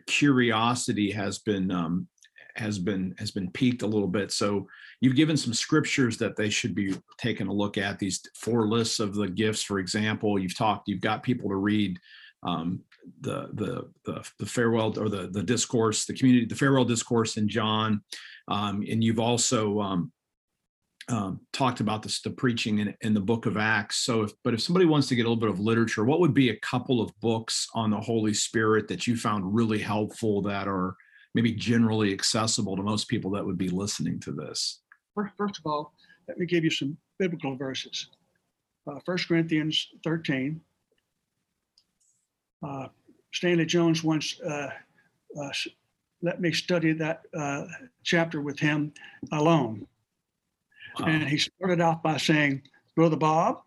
curiosity 0.07 1.11
has 1.11 1.39
been 1.39 1.71
um, 1.71 2.07
has 2.55 2.77
been 2.77 3.15
has 3.17 3.31
been 3.31 3.49
piqued 3.51 3.81
a 3.81 3.87
little 3.87 4.07
bit. 4.07 4.31
So 4.31 4.67
you've 5.01 5.15
given 5.15 5.37
some 5.37 5.53
scriptures 5.53 6.17
that 6.17 6.35
they 6.35 6.49
should 6.49 6.75
be 6.75 6.95
taking 7.17 7.47
a 7.47 7.53
look 7.53 7.77
at. 7.77 7.99
These 7.99 8.21
four 8.35 8.67
lists 8.67 8.99
of 8.99 9.15
the 9.15 9.27
gifts, 9.27 9.63
for 9.63 9.79
example, 9.79 10.37
you've 10.39 10.57
talked. 10.57 10.87
You've 10.87 11.01
got 11.01 11.23
people 11.23 11.49
to 11.49 11.55
read 11.55 11.97
um, 12.43 12.81
the, 13.21 13.49
the 13.53 13.89
the 14.05 14.29
the 14.39 14.45
farewell 14.45 14.97
or 14.99 15.09
the 15.09 15.29
the 15.31 15.43
discourse, 15.43 16.05
the 16.05 16.13
community, 16.13 16.45
the 16.45 16.55
farewell 16.55 16.85
discourse 16.85 17.37
in 17.37 17.47
John, 17.47 18.01
um, 18.47 18.83
and 18.89 19.03
you've 19.03 19.19
also 19.19 19.79
um, 21.09 21.39
talked 21.53 21.79
about 21.79 22.03
this, 22.03 22.21
the 22.21 22.29
preaching 22.29 22.79
in, 22.79 22.95
in 23.01 23.13
the 23.13 23.19
book 23.19 23.45
of 23.45 23.57
Acts. 23.57 23.97
So, 23.97 24.23
if, 24.23 24.31
but 24.43 24.53
if 24.53 24.61
somebody 24.61 24.85
wants 24.85 25.07
to 25.07 25.15
get 25.15 25.25
a 25.25 25.29
little 25.29 25.39
bit 25.39 25.49
of 25.49 25.59
literature, 25.59 26.05
what 26.05 26.19
would 26.19 26.33
be 26.33 26.49
a 26.49 26.59
couple 26.59 27.01
of 27.01 27.11
books 27.19 27.67
on 27.73 27.89
the 27.89 27.99
Holy 27.99 28.33
Spirit 28.33 28.87
that 28.87 29.07
you 29.07 29.17
found 29.17 29.53
really 29.53 29.79
helpful 29.79 30.41
that 30.43 30.67
are 30.67 30.95
maybe 31.33 31.51
generally 31.51 32.13
accessible 32.13 32.75
to 32.75 32.83
most 32.83 33.07
people 33.07 33.31
that 33.31 33.45
would 33.45 33.57
be 33.57 33.69
listening 33.69 34.19
to 34.21 34.31
this? 34.31 34.81
First 35.37 35.59
of 35.59 35.65
all, 35.65 35.93
let 36.27 36.37
me 36.37 36.45
give 36.45 36.63
you 36.63 36.69
some 36.69 36.97
biblical 37.17 37.55
verses. 37.55 38.09
Uh, 38.87 38.99
1 39.05 39.17
Corinthians 39.27 39.89
13. 40.03 40.61
Uh, 42.65 42.87
Stanley 43.33 43.65
Jones 43.65 44.03
once 44.03 44.39
uh, 44.41 44.69
uh, 45.39 45.51
let 46.21 46.41
me 46.41 46.51
study 46.51 46.93
that 46.93 47.21
uh, 47.37 47.65
chapter 48.03 48.41
with 48.41 48.59
him 48.59 48.93
alone. 49.31 49.87
And 51.07 51.27
he 51.27 51.37
started 51.37 51.81
off 51.81 52.03
by 52.03 52.17
saying, 52.17 52.63
Brother 52.95 53.17
Bob, 53.17 53.61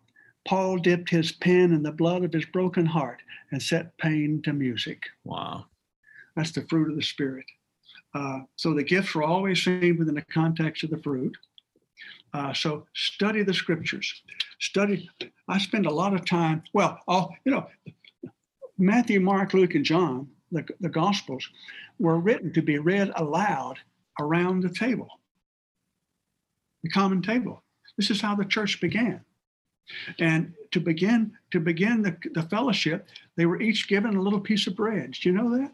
Paul 0.46 0.78
dipped 0.78 1.10
his 1.10 1.32
pen 1.32 1.72
in 1.72 1.82
the 1.82 1.92
blood 1.92 2.24
of 2.24 2.32
his 2.32 2.44
broken 2.46 2.84
heart 2.86 3.20
and 3.50 3.62
set 3.62 3.96
pain 3.98 4.42
to 4.42 4.52
music. 4.52 5.02
Wow. 5.24 5.66
That's 6.36 6.52
the 6.52 6.66
fruit 6.68 6.90
of 6.90 6.96
the 6.96 7.02
Spirit. 7.02 7.46
Uh, 8.14 8.40
so 8.56 8.74
the 8.74 8.82
gifts 8.82 9.14
are 9.14 9.22
always 9.22 9.62
seen 9.62 9.96
within 9.98 10.14
the 10.14 10.22
context 10.22 10.82
of 10.82 10.90
the 10.90 10.98
fruit. 10.98 11.36
Uh, 12.34 12.52
so 12.52 12.86
study 12.94 13.42
the 13.42 13.54
scriptures. 13.54 14.22
Study. 14.60 15.08
I 15.48 15.58
spend 15.58 15.86
a 15.86 15.90
lot 15.90 16.14
of 16.14 16.24
time. 16.24 16.62
Well, 16.72 16.98
all 17.06 17.34
you 17.44 17.52
know, 17.52 17.66
Matthew, 18.78 19.20
Mark, 19.20 19.54
Luke, 19.54 19.74
and 19.74 19.84
John, 19.84 20.28
the, 20.50 20.66
the 20.80 20.88
Gospels, 20.88 21.48
were 21.98 22.18
written 22.18 22.52
to 22.54 22.62
be 22.62 22.78
read 22.78 23.12
aloud 23.16 23.78
around 24.18 24.62
the 24.62 24.70
table 24.70 25.08
the 26.82 26.90
common 26.90 27.22
table. 27.22 27.62
This 27.96 28.10
is 28.10 28.20
how 28.20 28.34
the 28.34 28.44
church 28.44 28.80
began. 28.80 29.24
And 30.18 30.54
to 30.70 30.80
begin 30.80 31.32
to 31.50 31.60
begin 31.60 32.02
the, 32.02 32.16
the 32.34 32.42
fellowship, 32.44 33.08
they 33.36 33.46
were 33.46 33.60
each 33.60 33.88
given 33.88 34.16
a 34.16 34.22
little 34.22 34.40
piece 34.40 34.66
of 34.66 34.76
bread. 34.76 35.12
Do 35.12 35.28
you 35.28 35.34
know 35.34 35.56
that? 35.58 35.72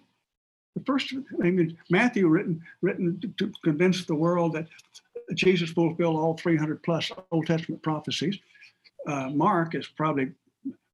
The 0.75 0.85
first, 0.85 1.13
I 1.43 1.51
mean, 1.51 1.77
Matthew 1.91 2.29
written 2.29 2.63
written 2.83 3.35
to 3.39 3.53
convince 3.65 4.05
the 4.05 4.15
world 4.15 4.55
that 4.55 4.67
Jesus 5.35 5.71
fulfilled 5.71 6.17
all 6.17 6.37
300 6.37 6.83
plus 6.83 7.11
Old 7.31 7.47
Testament 7.47 7.83
prophecies. 7.83 8.39
Uh, 9.07 9.29
Mark 9.31 9.75
is 9.75 9.87
probably 9.87 10.33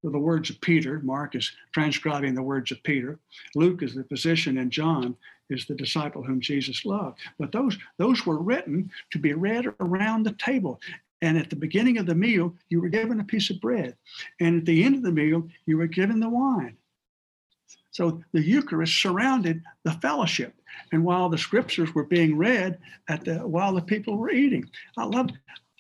the 0.03 0.19
words 0.19 0.51
of 0.51 0.61
Peter. 0.61 1.01
Mark 1.01 1.35
is 1.35 1.51
transcribing 1.73 2.35
the 2.35 2.43
words 2.43 2.71
of 2.73 2.83
Peter. 2.83 3.19
Luke 3.55 3.83
is 3.83 3.95
the 3.95 4.05
physician, 4.05 4.59
and 4.59 4.71
John 4.71 5.17
is 5.51 5.67
the 5.67 5.75
disciple 5.75 6.23
whom 6.23 6.41
Jesus 6.41 6.85
loved. 6.85 7.19
But 7.39 7.53
those 7.53 7.77
those 7.99 8.25
were 8.27 8.43
written 8.43 8.91
to 9.11 9.19
be 9.19 9.33
read 9.33 9.67
around 9.81 10.25
the 10.25 10.33
table. 10.33 10.81
And 11.23 11.39
at 11.39 11.49
the 11.49 11.57
beginning 11.57 11.99
of 11.99 12.07
the 12.07 12.15
meal, 12.15 12.55
you 12.69 12.81
were 12.81 12.89
given 12.89 13.21
a 13.21 13.25
piece 13.25 13.49
of 13.49 13.61
bread. 13.61 13.97
And 14.41 14.59
at 14.59 14.67
the 14.67 14.85
end 14.85 14.97
of 14.97 15.03
the 15.03 15.13
meal, 15.13 15.49
you 15.65 15.79
were 15.79 15.87
given 15.87 16.21
the 16.21 16.29
wine. 16.29 16.77
So 17.93 18.23
the 18.33 18.43
Eucharist 18.43 19.01
surrounded 19.01 19.63
the 19.85 19.93
fellowship. 19.93 20.53
And 20.93 21.05
while 21.05 21.29
the 21.29 21.39
scriptures 21.39 21.95
were 21.95 22.05
being 22.05 22.37
read 22.37 22.79
at 23.09 23.25
the 23.25 23.37
while 23.37 23.75
the 23.75 23.83
people 23.83 24.19
were 24.19 24.31
eating, 24.31 24.69
I 24.99 25.05
love 25.05 25.31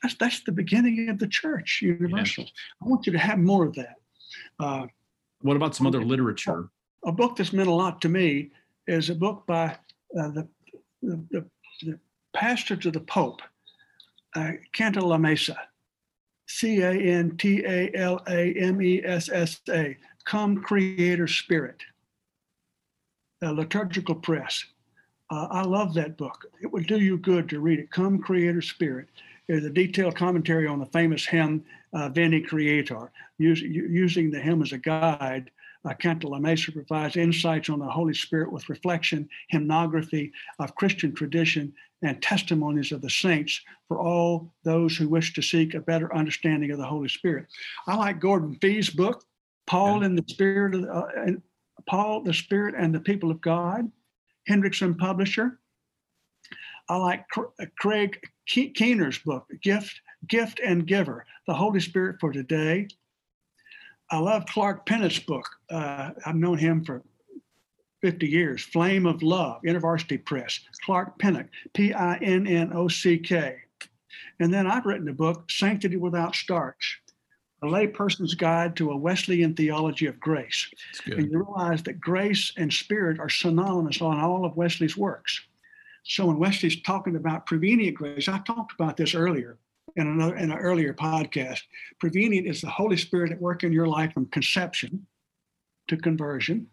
that's 0.02 0.14
that's 0.14 0.40
the 0.44 0.52
beginning 0.52 1.08
of 1.08 1.18
the 1.18 1.26
church 1.26 1.80
universal. 1.82 2.44
I 2.82 2.86
want 2.86 3.06
you 3.06 3.12
to 3.12 3.18
have 3.18 3.38
more 3.38 3.66
of 3.66 3.74
that. 3.74 3.96
Uh, 4.60 4.86
what 5.40 5.56
about 5.56 5.74
some 5.74 5.86
other 5.86 6.04
literature? 6.04 6.68
A 7.04 7.12
book 7.12 7.36
that's 7.36 7.52
meant 7.52 7.68
a 7.68 7.72
lot 7.72 8.00
to 8.02 8.08
me 8.08 8.50
is 8.86 9.10
a 9.10 9.14
book 9.14 9.44
by 9.46 9.76
uh, 10.18 10.28
the, 10.28 10.48
the, 11.02 11.24
the, 11.30 11.46
the, 11.82 11.98
pastor 12.34 12.74
to 12.74 12.90
the 12.90 13.00
Pope, 13.00 13.42
uh, 14.34 14.52
Cantalamessa, 14.72 15.56
C 16.48 16.80
A 16.82 16.90
N 16.90 17.36
T 17.36 17.64
A 17.64 17.92
L 17.94 18.20
A 18.28 18.52
M 18.54 18.82
E 18.82 19.00
S 19.04 19.30
S 19.32 19.60
A, 19.70 19.96
Come 20.24 20.60
Creator 20.60 21.28
Spirit, 21.28 21.80
liturgical 23.40 24.16
press. 24.16 24.64
Uh, 25.30 25.46
I 25.50 25.62
love 25.62 25.94
that 25.94 26.16
book. 26.16 26.44
It 26.60 26.70
would 26.72 26.86
do 26.86 27.00
you 27.00 27.18
good 27.18 27.48
to 27.48 27.60
read 27.60 27.78
it. 27.78 27.90
Come 27.90 28.18
Creator 28.18 28.62
Spirit 28.62 29.08
is 29.48 29.64
a 29.64 29.70
detailed 29.70 30.16
commentary 30.16 30.66
on 30.66 30.78
the 30.78 30.86
famous 30.86 31.26
hymn 31.26 31.64
uh, 31.92 32.08
Veni 32.08 32.40
Creator, 32.40 33.10
use, 33.38 33.60
using 33.60 34.30
the 34.30 34.40
hymn 34.40 34.62
as 34.62 34.72
a 34.72 34.78
guide 34.78 35.50
uh, 35.84 35.94
Cantalamessa 35.94 36.72
provides 36.72 37.16
insights 37.16 37.68
on 37.68 37.78
the 37.78 37.88
Holy 37.88 38.14
Spirit 38.14 38.50
with 38.52 38.68
reflection, 38.68 39.28
hymnography 39.52 40.30
of 40.58 40.74
Christian 40.74 41.14
tradition, 41.14 41.72
and 42.02 42.22
testimonies 42.22 42.92
of 42.92 43.00
the 43.00 43.10
saints 43.10 43.60
for 43.88 43.98
all 43.98 44.52
those 44.64 44.96
who 44.96 45.08
wish 45.08 45.32
to 45.34 45.42
seek 45.42 45.74
a 45.74 45.80
better 45.80 46.14
understanding 46.14 46.70
of 46.70 46.78
the 46.78 46.86
Holy 46.86 47.08
Spirit. 47.08 47.46
I 47.86 47.96
like 47.96 48.20
Gordon 48.20 48.56
Fee's 48.60 48.90
book, 48.90 49.24
Paul 49.66 50.00
yeah. 50.00 50.06
in 50.06 50.16
the 50.16 50.24
Spirit 50.28 50.74
of 50.74 50.84
uh, 50.84 51.06
and 51.16 51.42
Paul, 51.86 52.22
the 52.22 52.34
Spirit 52.34 52.74
and 52.76 52.94
the 52.94 53.00
People 53.00 53.30
of 53.30 53.40
God, 53.40 53.90
Hendrickson 54.48 54.98
Publisher. 54.98 55.58
I 56.88 56.96
like 56.96 57.24
uh, 57.36 57.66
Craig 57.78 58.18
Keener's 58.46 59.18
book, 59.18 59.46
Gift, 59.62 60.00
Gift 60.28 60.60
and 60.60 60.86
Giver, 60.86 61.24
the 61.46 61.54
Holy 61.54 61.80
Spirit 61.80 62.16
for 62.20 62.32
Today, 62.32 62.88
I 64.14 64.18
love 64.18 64.46
Clark 64.46 64.86
Pinnock's 64.86 65.18
book. 65.18 65.48
Uh, 65.68 66.10
I've 66.24 66.36
known 66.36 66.56
him 66.56 66.84
for 66.84 67.02
50 68.00 68.28
years. 68.28 68.62
Flame 68.62 69.06
of 69.06 69.24
Love, 69.24 69.60
InterVarsity 69.62 70.24
Press. 70.24 70.60
Clark 70.84 71.18
Pinnock, 71.18 71.46
P 71.72 71.92
I 71.92 72.16
N 72.18 72.46
N 72.46 72.72
O 72.72 72.86
C 72.86 73.18
K. 73.18 73.56
And 74.38 74.54
then 74.54 74.68
I've 74.68 74.86
written 74.86 75.08
a 75.08 75.12
book, 75.12 75.50
Sanctity 75.50 75.96
Without 75.96 76.36
Starch, 76.36 77.00
a 77.62 77.66
layperson's 77.66 78.34
guide 78.34 78.76
to 78.76 78.92
a 78.92 78.96
Wesleyan 78.96 79.54
theology 79.54 80.06
of 80.06 80.20
grace. 80.20 80.68
And 81.18 81.32
you 81.32 81.38
realize 81.38 81.82
that 81.82 82.00
grace 82.00 82.52
and 82.56 82.72
spirit 82.72 83.18
are 83.18 83.28
synonymous 83.28 84.00
on 84.00 84.20
all 84.20 84.44
of 84.44 84.56
Wesley's 84.56 84.96
works. 84.96 85.40
So 86.04 86.26
when 86.26 86.38
Wesley's 86.38 86.80
talking 86.82 87.16
about 87.16 87.46
prevenient 87.46 87.96
grace, 87.96 88.28
I 88.28 88.38
talked 88.38 88.74
about 88.74 88.96
this 88.96 89.14
earlier 89.14 89.58
in 89.96 90.06
another 90.06 90.36
in 90.36 90.50
an 90.50 90.58
earlier 90.58 90.92
podcast. 90.94 91.60
Prevenient 92.00 92.46
is 92.46 92.60
the 92.60 92.70
Holy 92.70 92.96
Spirit 92.96 93.32
at 93.32 93.40
work 93.40 93.64
in 93.64 93.72
your 93.72 93.86
life 93.86 94.12
from 94.12 94.26
conception 94.26 95.06
to 95.88 95.96
conversion, 95.96 96.66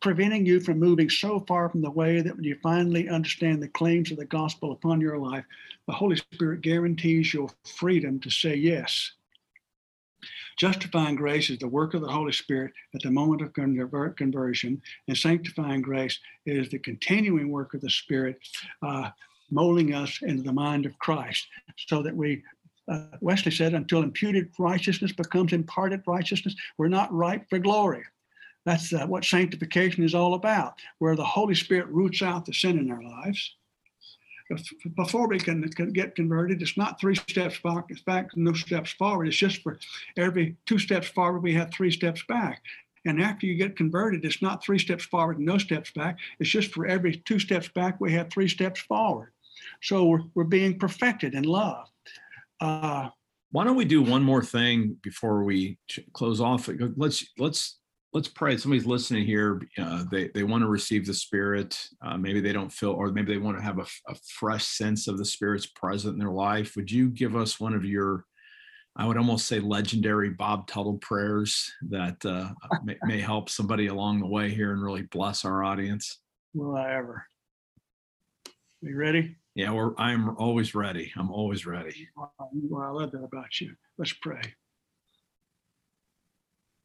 preventing 0.00 0.46
you 0.46 0.60
from 0.60 0.78
moving 0.78 1.10
so 1.10 1.40
far 1.46 1.68
from 1.68 1.82
the 1.82 1.90
way 1.90 2.20
that 2.20 2.34
when 2.34 2.44
you 2.44 2.56
finally 2.62 3.08
understand 3.08 3.62
the 3.62 3.68
claims 3.68 4.10
of 4.10 4.18
the 4.18 4.24
gospel 4.24 4.72
upon 4.72 5.00
your 5.00 5.18
life, 5.18 5.44
the 5.86 5.92
Holy 5.92 6.16
Spirit 6.16 6.60
guarantees 6.62 7.34
your 7.34 7.48
freedom 7.64 8.20
to 8.20 8.30
say 8.30 8.54
yes. 8.54 9.12
Justifying 10.56 11.16
grace 11.16 11.50
is 11.50 11.58
the 11.58 11.68
work 11.68 11.94
of 11.94 12.00
the 12.00 12.08
Holy 12.08 12.32
Spirit 12.32 12.72
at 12.94 13.02
the 13.02 13.10
moment 13.10 13.42
of 13.42 13.52
conversion, 14.16 14.80
and 15.08 15.18
sanctifying 15.18 15.82
grace 15.82 16.18
is 16.46 16.68
the 16.68 16.78
continuing 16.78 17.50
work 17.50 17.74
of 17.74 17.80
the 17.80 17.90
Spirit 17.90 18.38
uh, 18.82 19.10
molding 19.54 19.94
us 19.94 20.18
into 20.22 20.42
the 20.42 20.52
mind 20.52 20.84
of 20.84 20.98
Christ 20.98 21.46
so 21.88 22.02
that 22.02 22.14
we, 22.14 22.42
uh, 22.88 23.06
Wesley 23.20 23.52
said, 23.52 23.74
until 23.74 24.02
imputed 24.02 24.50
righteousness 24.58 25.12
becomes 25.12 25.52
imparted 25.52 26.02
righteousness, 26.06 26.54
we're 26.76 26.88
not 26.88 27.12
ripe 27.12 27.48
for 27.48 27.58
glory. 27.58 28.04
That's 28.66 28.92
uh, 28.92 29.06
what 29.06 29.24
sanctification 29.24 30.04
is 30.04 30.14
all 30.14 30.34
about, 30.34 30.74
where 30.98 31.16
the 31.16 31.24
Holy 31.24 31.54
Spirit 31.54 31.88
roots 31.88 32.22
out 32.22 32.46
the 32.46 32.52
sin 32.52 32.78
in 32.78 32.90
our 32.90 33.02
lives. 33.02 33.56
Before 34.96 35.26
we 35.26 35.38
can, 35.38 35.66
can 35.70 35.92
get 35.92 36.14
converted, 36.14 36.60
it's 36.60 36.76
not 36.76 37.00
three 37.00 37.14
steps 37.14 37.58
back. 37.64 37.84
it's 37.88 38.02
back, 38.02 38.28
no 38.36 38.52
steps 38.52 38.92
forward. 38.92 39.28
It's 39.28 39.36
just 39.36 39.62
for 39.62 39.78
every 40.18 40.56
two 40.66 40.78
steps 40.78 41.08
forward, 41.08 41.40
we 41.40 41.54
have 41.54 41.72
three 41.72 41.90
steps 41.90 42.22
back. 42.28 42.62
And 43.06 43.22
after 43.22 43.46
you 43.46 43.54
get 43.54 43.76
converted, 43.76 44.24
it's 44.24 44.42
not 44.42 44.64
three 44.64 44.78
steps 44.78 45.04
forward 45.04 45.36
and 45.38 45.46
no 45.46 45.58
steps 45.58 45.90
back. 45.90 46.18
It's 46.38 46.50
just 46.50 46.72
for 46.72 46.86
every 46.86 47.16
two 47.26 47.38
steps 47.38 47.68
back, 47.68 48.00
we 48.00 48.12
have 48.14 48.30
three 48.30 48.48
steps 48.48 48.80
forward. 48.80 49.33
So 49.84 50.06
we're, 50.06 50.22
we're 50.34 50.44
being 50.44 50.78
perfected 50.78 51.34
in 51.34 51.44
love. 51.44 51.86
Uh, 52.58 53.10
Why 53.50 53.64
don't 53.64 53.76
we 53.76 53.84
do 53.84 54.00
one 54.00 54.22
more 54.22 54.42
thing 54.42 54.96
before 55.02 55.44
we 55.44 55.78
close 56.14 56.40
off? 56.40 56.70
Let's 56.96 57.26
let's 57.36 57.80
let's 58.14 58.28
pray. 58.28 58.56
Somebody's 58.56 58.86
listening 58.86 59.26
here. 59.26 59.60
Uh, 59.76 60.04
they 60.10 60.28
they 60.28 60.42
want 60.42 60.62
to 60.62 60.68
receive 60.68 61.04
the 61.04 61.12
Spirit. 61.12 61.78
Uh, 62.02 62.16
maybe 62.16 62.40
they 62.40 62.52
don't 62.52 62.72
feel, 62.72 62.92
or 62.92 63.12
maybe 63.12 63.34
they 63.34 63.38
want 63.38 63.58
to 63.58 63.62
have 63.62 63.78
a, 63.78 63.86
a, 64.08 64.14
fresh 64.38 64.64
sense 64.64 65.06
of 65.06 65.18
the 65.18 65.24
Spirit's 65.24 65.66
present 65.66 66.14
in 66.14 66.18
their 66.18 66.30
life. 66.30 66.76
Would 66.76 66.90
you 66.90 67.10
give 67.10 67.36
us 67.36 67.60
one 67.60 67.74
of 67.74 67.84
your, 67.84 68.24
I 68.96 69.06
would 69.06 69.18
almost 69.18 69.46
say, 69.46 69.60
legendary 69.60 70.30
Bob 70.30 70.66
Tuttle 70.66 70.98
prayers 70.98 71.70
that 71.90 72.24
uh, 72.24 72.48
may, 72.84 72.96
may 73.02 73.20
help 73.20 73.50
somebody 73.50 73.88
along 73.88 74.20
the 74.20 74.28
way 74.28 74.48
here 74.48 74.72
and 74.72 74.82
really 74.82 75.02
bless 75.02 75.44
our 75.44 75.62
audience? 75.62 76.20
Will 76.54 76.74
I 76.74 76.94
ever? 76.94 77.26
Are 78.46 78.88
you 78.88 78.96
ready? 78.96 79.36
Yeah, 79.54 79.70
we're, 79.70 79.94
I'm 79.98 80.36
always 80.36 80.74
ready. 80.74 81.12
I'm 81.16 81.30
always 81.30 81.64
ready. 81.64 82.08
Well, 82.16 82.82
I 82.82 82.90
love 82.90 83.12
that 83.12 83.22
about 83.22 83.60
you. 83.60 83.74
Let's 83.98 84.12
pray. 84.12 84.42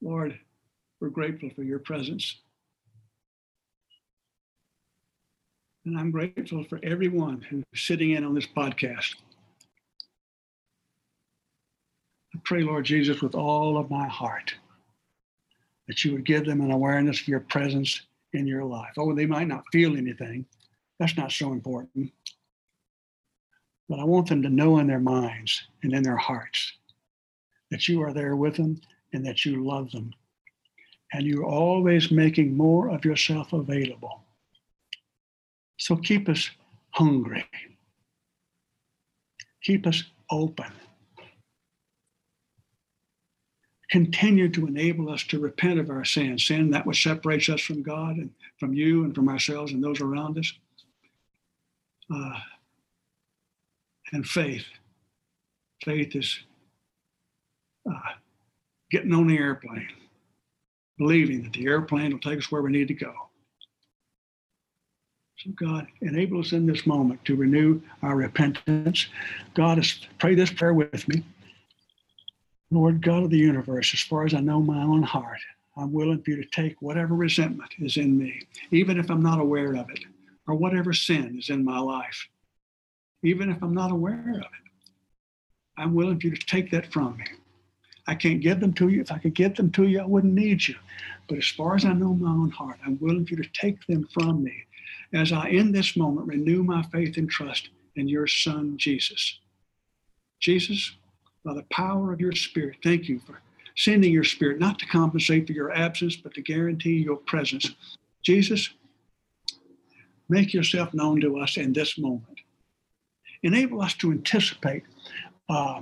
Lord, 0.02 0.40
we're 1.00 1.10
grateful 1.10 1.50
for 1.56 1.64
your 1.64 1.80
presence. 1.80 2.42
And 5.86 5.98
I'm 5.98 6.12
grateful 6.12 6.64
for 6.66 6.80
everyone 6.84 7.42
who's 7.42 7.64
sitting 7.74 8.12
in 8.12 8.24
on 8.24 8.36
this 8.36 8.46
podcast. 8.46 9.16
I 12.36 12.40
pray, 12.44 12.62
Lord 12.62 12.86
Jesus, 12.86 13.22
with 13.22 13.34
all 13.34 13.78
of 13.78 13.90
my 13.90 14.08
heart, 14.08 14.54
that 15.88 16.06
you 16.06 16.12
would 16.12 16.26
give 16.26 16.46
them 16.46 16.62
an 16.62 16.72
awareness 16.72 17.20
of 17.22 17.28
your 17.28 17.40
presence 17.40 18.04
in 18.34 18.46
your 18.46 18.64
life. 18.64 18.94
Oh, 18.98 19.16
they 19.16 19.26
might 19.26 19.48
not 19.48 19.64
feel 19.72 19.98
anything. 19.98 20.46
That's 21.00 21.18
not 21.18 21.32
so 21.32 21.52
important. 21.52 22.12
But 23.90 24.00
I 24.00 24.04
want 24.04 24.30
them 24.30 24.44
to 24.44 24.50
know 24.50 24.78
in 24.78 24.88
their 24.88 25.00
minds 25.00 25.64
and 25.82 25.94
in 25.94 26.04
their 26.04 26.16
hearts 26.16 26.74
that 27.72 27.88
you 27.88 28.02
are 28.04 28.14
there 28.14 28.36
with 28.36 28.56
them 28.56 28.80
and 29.14 29.26
that 29.26 29.46
you 29.46 29.66
love 29.66 29.92
them. 29.92 30.14
And 31.12 31.26
you're 31.26 31.46
always 31.46 32.12
making 32.12 32.56
more 32.56 32.90
of 32.90 33.04
yourself 33.04 33.52
available. 33.52 34.22
So 35.78 35.96
keep 35.96 36.30
us 36.30 36.52
hungry. 36.92 37.46
Keep 39.64 39.88
us 39.88 40.04
open. 40.30 40.72
Continue 43.90 44.50
to 44.50 44.68
enable 44.68 45.10
us 45.10 45.24
to 45.24 45.40
repent 45.40 45.80
of 45.80 45.90
our 45.90 46.06
sin, 46.06 46.38
sin 46.38 46.70
that 46.70 46.86
which 46.86 47.02
separates 47.02 47.50
us 47.50 47.62
from 47.62 47.82
God 47.82 48.18
and 48.18 48.30
from 48.60 48.74
you 48.74 49.04
and 49.04 49.16
from 49.16 49.30
ourselves 49.30 49.72
and 49.72 49.84
those 49.84 50.00
around 50.00 50.38
us. 50.38 50.54
Uh, 52.14 52.40
and 54.12 54.26
faith. 54.26 54.66
Faith 55.84 56.16
is 56.16 56.40
uh, 57.90 58.14
getting 58.92 59.14
on 59.14 59.28
the 59.28 59.38
airplane, 59.38 59.88
believing 60.98 61.44
that 61.44 61.54
the 61.54 61.66
airplane 61.66 62.12
will 62.12 62.20
take 62.20 62.40
us 62.40 62.52
where 62.52 62.62
we 62.62 62.72
need 62.72 62.88
to 62.90 62.94
go. 62.94 63.14
So, 65.38 65.52
God, 65.52 65.88
enable 66.02 66.42
us 66.42 66.52
in 66.52 66.66
this 66.66 66.86
moment 66.86 67.24
to 67.26 67.36
renew 67.36 67.82
our 68.04 68.16
repentance. 68.16 69.08
God, 69.54 69.82
pray 70.18 70.36
this 70.36 70.52
prayer 70.52 70.74
with 70.74 71.08
me. 71.08 71.24
Lord 72.72 73.02
God 73.02 73.24
of 73.24 73.30
the 73.30 73.38
universe, 73.38 73.94
as 73.94 74.02
far 74.02 74.26
as 74.26 74.34
I 74.34 74.42
know 74.42 74.62
my 74.62 74.84
own 74.84 75.02
heart, 75.02 75.40
I'm 75.78 75.94
willing 75.94 76.22
for 76.22 76.32
you 76.32 76.44
to 76.44 76.50
take 76.50 76.82
whatever 76.82 77.16
resentment 77.16 77.72
is 77.80 77.96
in 77.96 78.18
me, 78.18 78.48
even 78.72 79.00
if 79.00 79.10
I'm 79.10 79.24
not 79.24 79.40
aware 79.40 79.76
of 79.76 79.90
it, 79.90 80.04
or 80.46 80.56
whatever 80.56 80.92
sin 80.92 81.38
is 81.40 81.50
in 81.50 81.64
my 81.64 81.80
life 81.80 82.28
even 83.24 83.50
if 83.50 83.62
I'm 83.62 83.74
not 83.74 83.92
aware 83.92 84.30
of 84.32 84.38
it. 84.38 84.46
I'm 85.78 85.94
willing 85.94 86.20
for 86.20 86.28
you 86.28 86.36
to 86.36 86.46
take 86.46 86.72
that 86.72 86.92
from 86.92 87.18
me. 87.18 87.26
I 88.08 88.16
can't 88.16 88.42
give 88.42 88.60
them 88.60 88.74
to 88.74 88.90
you. 88.90 89.02
If 89.02 89.12
I 89.12 89.18
could 89.20 89.36
give 89.36 89.56
them 89.56 89.72
to 89.72 89.88
you, 89.88 90.02
I 90.02 90.06
wouldn't 90.06 90.34
need 90.34 90.68
you. 90.68 90.76
But 91.28 91.38
as 91.38 91.48
far 91.48 91.76
as 91.76 91.86
I 91.86 91.94
know 91.94 92.14
my 92.14 92.30
own 92.30 92.50
heart, 92.50 92.80
I'm 92.86 92.98
willing 93.00 93.26
for 93.26 93.36
you 93.36 93.44
to 93.44 93.50
take 93.54 93.86
them 93.88 94.08
from 94.14 94.44
me 94.44 94.66
as 95.14 95.32
I, 95.32 95.48
in 95.50 95.72
this 95.72 95.96
moment, 95.96 96.28
renew 96.28 96.64
my 96.64 96.82
faith 96.84 97.18
and 97.18 97.30
trust 97.30 97.70
in 97.96 98.08
your 98.08 98.28
Son, 98.28 98.78
Jesus. 98.78 99.40
Jesus, 100.40 100.96
by 101.44 101.54
the 101.54 101.66
power 101.72 102.12
of 102.12 102.20
your 102.20 102.32
Spirit, 102.32 102.78
thank 102.84 103.08
you 103.08 103.20
for 103.20 103.40
sending 103.80 104.12
your 104.12 104.26
spirit 104.26 104.60
not 104.60 104.78
to 104.78 104.86
compensate 104.88 105.48
for 105.48 105.54
your 105.54 105.72
absence, 105.72 106.18
but 106.18 106.34
to 106.34 106.42
guarantee 106.42 106.98
your 106.98 107.16
presence. 107.16 107.72
Jesus, 108.24 108.70
make 110.28 110.54
yourself 110.54 110.94
known 110.94 111.22
to 111.22 111.40
us 111.40 111.56
in 111.56 111.72
this 111.72 111.98
moment. 111.98 112.39
Enable 113.44 113.82
us 113.82 113.94
to 113.96 114.12
anticipate 114.12 114.84
uh, 115.50 115.82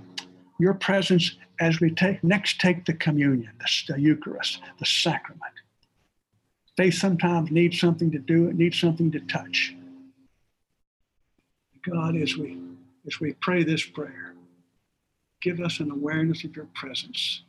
your 0.60 0.74
presence 0.74 1.38
as 1.60 1.80
we 1.80 1.90
take 1.92 2.24
next 2.24 2.60
take 2.60 2.86
the 2.86 2.94
communion, 2.94 3.52
the, 3.60 3.94
the 3.94 4.02
Eucharist, 4.02 4.62
the 4.80 4.86
sacrament. 4.86 5.44
Faith 6.76 6.94
sometimes 6.94 7.50
needs 7.50 7.80
something 7.80 8.12
to 8.12 8.20
do, 8.20 8.48
it 8.48 8.56
needs 8.56 8.80
something 8.80 9.12
to 9.12 9.20
touch. 9.22 9.76
God, 11.84 12.16
as 12.16 12.38
we 12.38 12.60
as 13.08 13.20
we 13.22 13.34
pray 13.34 13.64
this 13.64 13.86
prayer, 13.86 14.34
give 15.42 15.62
us 15.62 15.80
an 15.80 15.90
awareness 15.92 16.44
of 16.44 16.56
your 16.56 16.68
presence. 16.74 17.44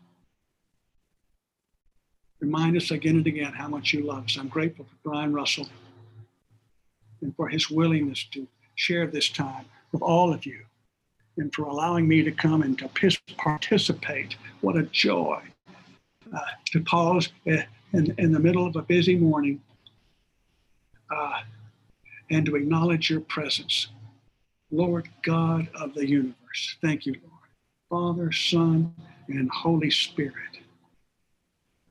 Remind 2.41 2.77
us 2.77 2.93
again 2.93 3.17
and 3.17 3.27
again 3.27 3.53
how 3.53 3.67
much 3.67 3.93
you 3.93 4.03
love 4.03 4.27
us. 4.27 4.37
I'm 4.39 4.47
grateful 4.47 4.85
for 4.85 5.11
Brian 5.11 5.33
Russell 5.33 5.67
and 7.21 7.35
for 7.35 7.49
his 7.49 7.69
willingness 7.69 8.25
to 8.33 8.47
share 8.77 9.09
this 9.09 9.29
time 9.29 9.65
with 9.93 10.03
all 10.03 10.33
of 10.33 10.47
you 10.47 10.65
and 11.39 11.55
for 11.55 11.63
allowing 11.65 12.07
me 12.07 12.23
to 12.23 12.33
come 12.33 12.63
and 12.63 12.79
to 12.79 12.89
participate. 13.37 14.37
What 14.61 14.77
a 14.77 14.83
joy 14.85 15.41
uh, 16.35 16.41
to 16.67 16.81
pause 16.83 17.29
in, 17.47 17.65
in 17.93 18.33
the 18.33 18.41
middle 18.41 18.67
of 18.67 18.77
a 18.77 18.83
busy 18.83 19.17
morning 19.17 19.63
uh, 21.11 21.41
and 22.31 22.45
to 22.47 22.57
acknowledge 22.57 23.09
your 23.09 23.21
presence. 23.21 23.89
Lord 24.71 25.09
God 25.23 25.69
of 25.75 25.95
the 25.95 26.07
universe, 26.07 26.77
thank 26.83 27.07
you, 27.07 27.15
Lord. 27.23 28.15
Father, 28.17 28.33
Son, 28.33 28.95
and 29.29 29.49
Holy 29.51 29.91
Spirit. 29.91 30.35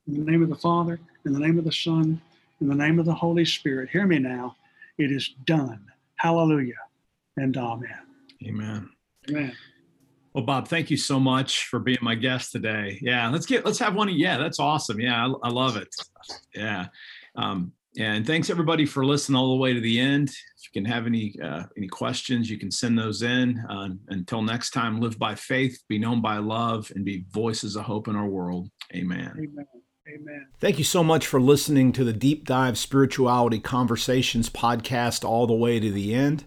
In 0.07 0.23
the 0.23 0.31
name 0.31 0.43
of 0.43 0.49
the 0.49 0.55
Father, 0.55 0.99
in 1.25 1.33
the 1.33 1.39
name 1.39 1.57
of 1.57 1.65
the 1.65 1.71
Son, 1.71 2.21
in 2.61 2.67
the 2.67 2.75
name 2.75 2.99
of 2.99 3.05
the 3.05 3.13
Holy 3.13 3.45
Spirit, 3.45 3.89
hear 3.89 4.05
me 4.05 4.19
now. 4.19 4.55
It 4.99 5.11
is 5.11 5.29
done. 5.45 5.79
Hallelujah 6.17 6.86
and 7.37 7.55
amen. 7.55 7.99
Amen. 8.45 8.89
Amen. 9.29 9.53
Well, 10.33 10.45
Bob, 10.45 10.67
thank 10.67 10.91
you 10.91 10.97
so 10.97 11.19
much 11.19 11.65
for 11.65 11.79
being 11.79 11.97
my 12.01 12.13
guest 12.13 12.51
today. 12.51 12.99
Yeah, 13.01 13.29
let's 13.29 13.45
get 13.45 13.65
let's 13.65 13.79
have 13.79 13.95
one. 13.95 14.09
Yeah, 14.09 14.37
that's 14.37 14.59
awesome. 14.59 14.99
Yeah, 14.99 15.25
I, 15.25 15.47
I 15.47 15.49
love 15.49 15.77
it. 15.77 15.87
Yeah, 16.53 16.87
um, 17.35 17.71
and 17.97 18.27
thanks 18.27 18.49
everybody 18.49 18.85
for 18.85 19.05
listening 19.05 19.35
all 19.35 19.49
the 19.49 19.61
way 19.61 19.73
to 19.73 19.81
the 19.81 19.99
end. 19.99 20.29
If 20.29 20.75
you 20.75 20.81
can 20.81 20.85
have 20.85 21.07
any 21.07 21.33
uh, 21.43 21.63
any 21.75 21.87
questions, 21.87 22.49
you 22.49 22.59
can 22.59 22.69
send 22.69 22.99
those 22.99 23.23
in. 23.23 23.57
Uh, 23.67 23.89
until 24.09 24.43
next 24.43 24.71
time, 24.71 24.99
live 24.99 25.17
by 25.17 25.33
faith, 25.33 25.81
be 25.89 25.97
known 25.97 26.21
by 26.21 26.37
love, 26.37 26.91
and 26.95 27.03
be 27.03 27.25
voices 27.31 27.75
of 27.75 27.85
hope 27.85 28.07
in 28.07 28.15
our 28.15 28.27
world. 28.27 28.69
Amen. 28.93 29.31
Amen. 29.35 29.65
Amen. 30.07 30.47
Thank 30.59 30.77
you 30.77 30.85
so 30.85 31.03
much 31.03 31.27
for 31.27 31.41
listening 31.41 31.91
to 31.93 32.03
the 32.03 32.13
Deep 32.13 32.45
Dive 32.45 32.77
Spirituality 32.77 33.59
Conversations 33.59 34.49
podcast 34.49 35.25
all 35.25 35.47
the 35.47 35.53
way 35.53 35.79
to 35.79 35.91
the 35.91 36.13
end. 36.13 36.45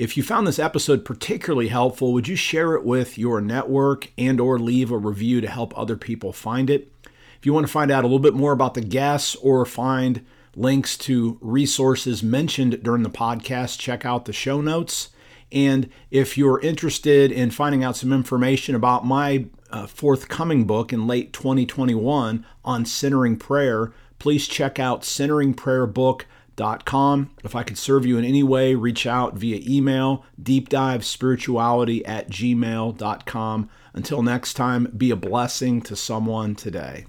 If 0.00 0.16
you 0.16 0.22
found 0.22 0.46
this 0.46 0.58
episode 0.58 1.04
particularly 1.04 1.68
helpful, 1.68 2.14
would 2.14 2.26
you 2.26 2.34
share 2.34 2.72
it 2.72 2.86
with 2.86 3.18
your 3.18 3.42
network 3.42 4.10
and 4.16 4.40
or 4.40 4.58
leave 4.58 4.90
a 4.90 4.96
review 4.96 5.42
to 5.42 5.46
help 5.46 5.76
other 5.76 5.94
people 5.94 6.32
find 6.32 6.70
it? 6.70 6.90
If 7.38 7.44
you 7.44 7.52
want 7.52 7.66
to 7.66 7.72
find 7.72 7.90
out 7.90 8.02
a 8.02 8.06
little 8.06 8.18
bit 8.18 8.32
more 8.32 8.52
about 8.52 8.72
the 8.72 8.80
guests 8.80 9.34
or 9.34 9.66
find 9.66 10.24
links 10.56 10.96
to 10.96 11.36
resources 11.42 12.22
mentioned 12.22 12.82
during 12.82 13.02
the 13.02 13.10
podcast, 13.10 13.78
check 13.78 14.06
out 14.06 14.24
the 14.24 14.32
show 14.32 14.62
notes. 14.62 15.10
And 15.52 15.90
if 16.10 16.38
you're 16.38 16.60
interested 16.60 17.30
in 17.30 17.50
finding 17.50 17.84
out 17.84 17.94
some 17.94 18.10
information 18.10 18.74
about 18.74 19.04
my 19.04 19.48
uh, 19.68 19.86
forthcoming 19.86 20.64
book 20.64 20.94
in 20.94 21.06
late 21.06 21.34
2021 21.34 22.46
on 22.64 22.86
centering 22.86 23.36
prayer, 23.36 23.92
please 24.18 24.48
check 24.48 24.78
out 24.78 25.02
centeringprayerbook.com 25.02 26.26
if 26.56 27.54
I 27.54 27.62
could 27.62 27.78
serve 27.78 28.04
you 28.04 28.18
in 28.18 28.24
any 28.24 28.42
way, 28.42 28.74
reach 28.74 29.06
out 29.06 29.36
via 29.36 29.60
email, 29.66 30.24
deepdivespirituality 30.40 32.02
at 32.06 32.30
gmail.com. 32.30 33.70
Until 33.94 34.22
next 34.22 34.54
time, 34.54 34.92
be 34.96 35.10
a 35.10 35.16
blessing 35.16 35.80
to 35.82 35.96
someone 35.96 36.54
today. 36.54 37.06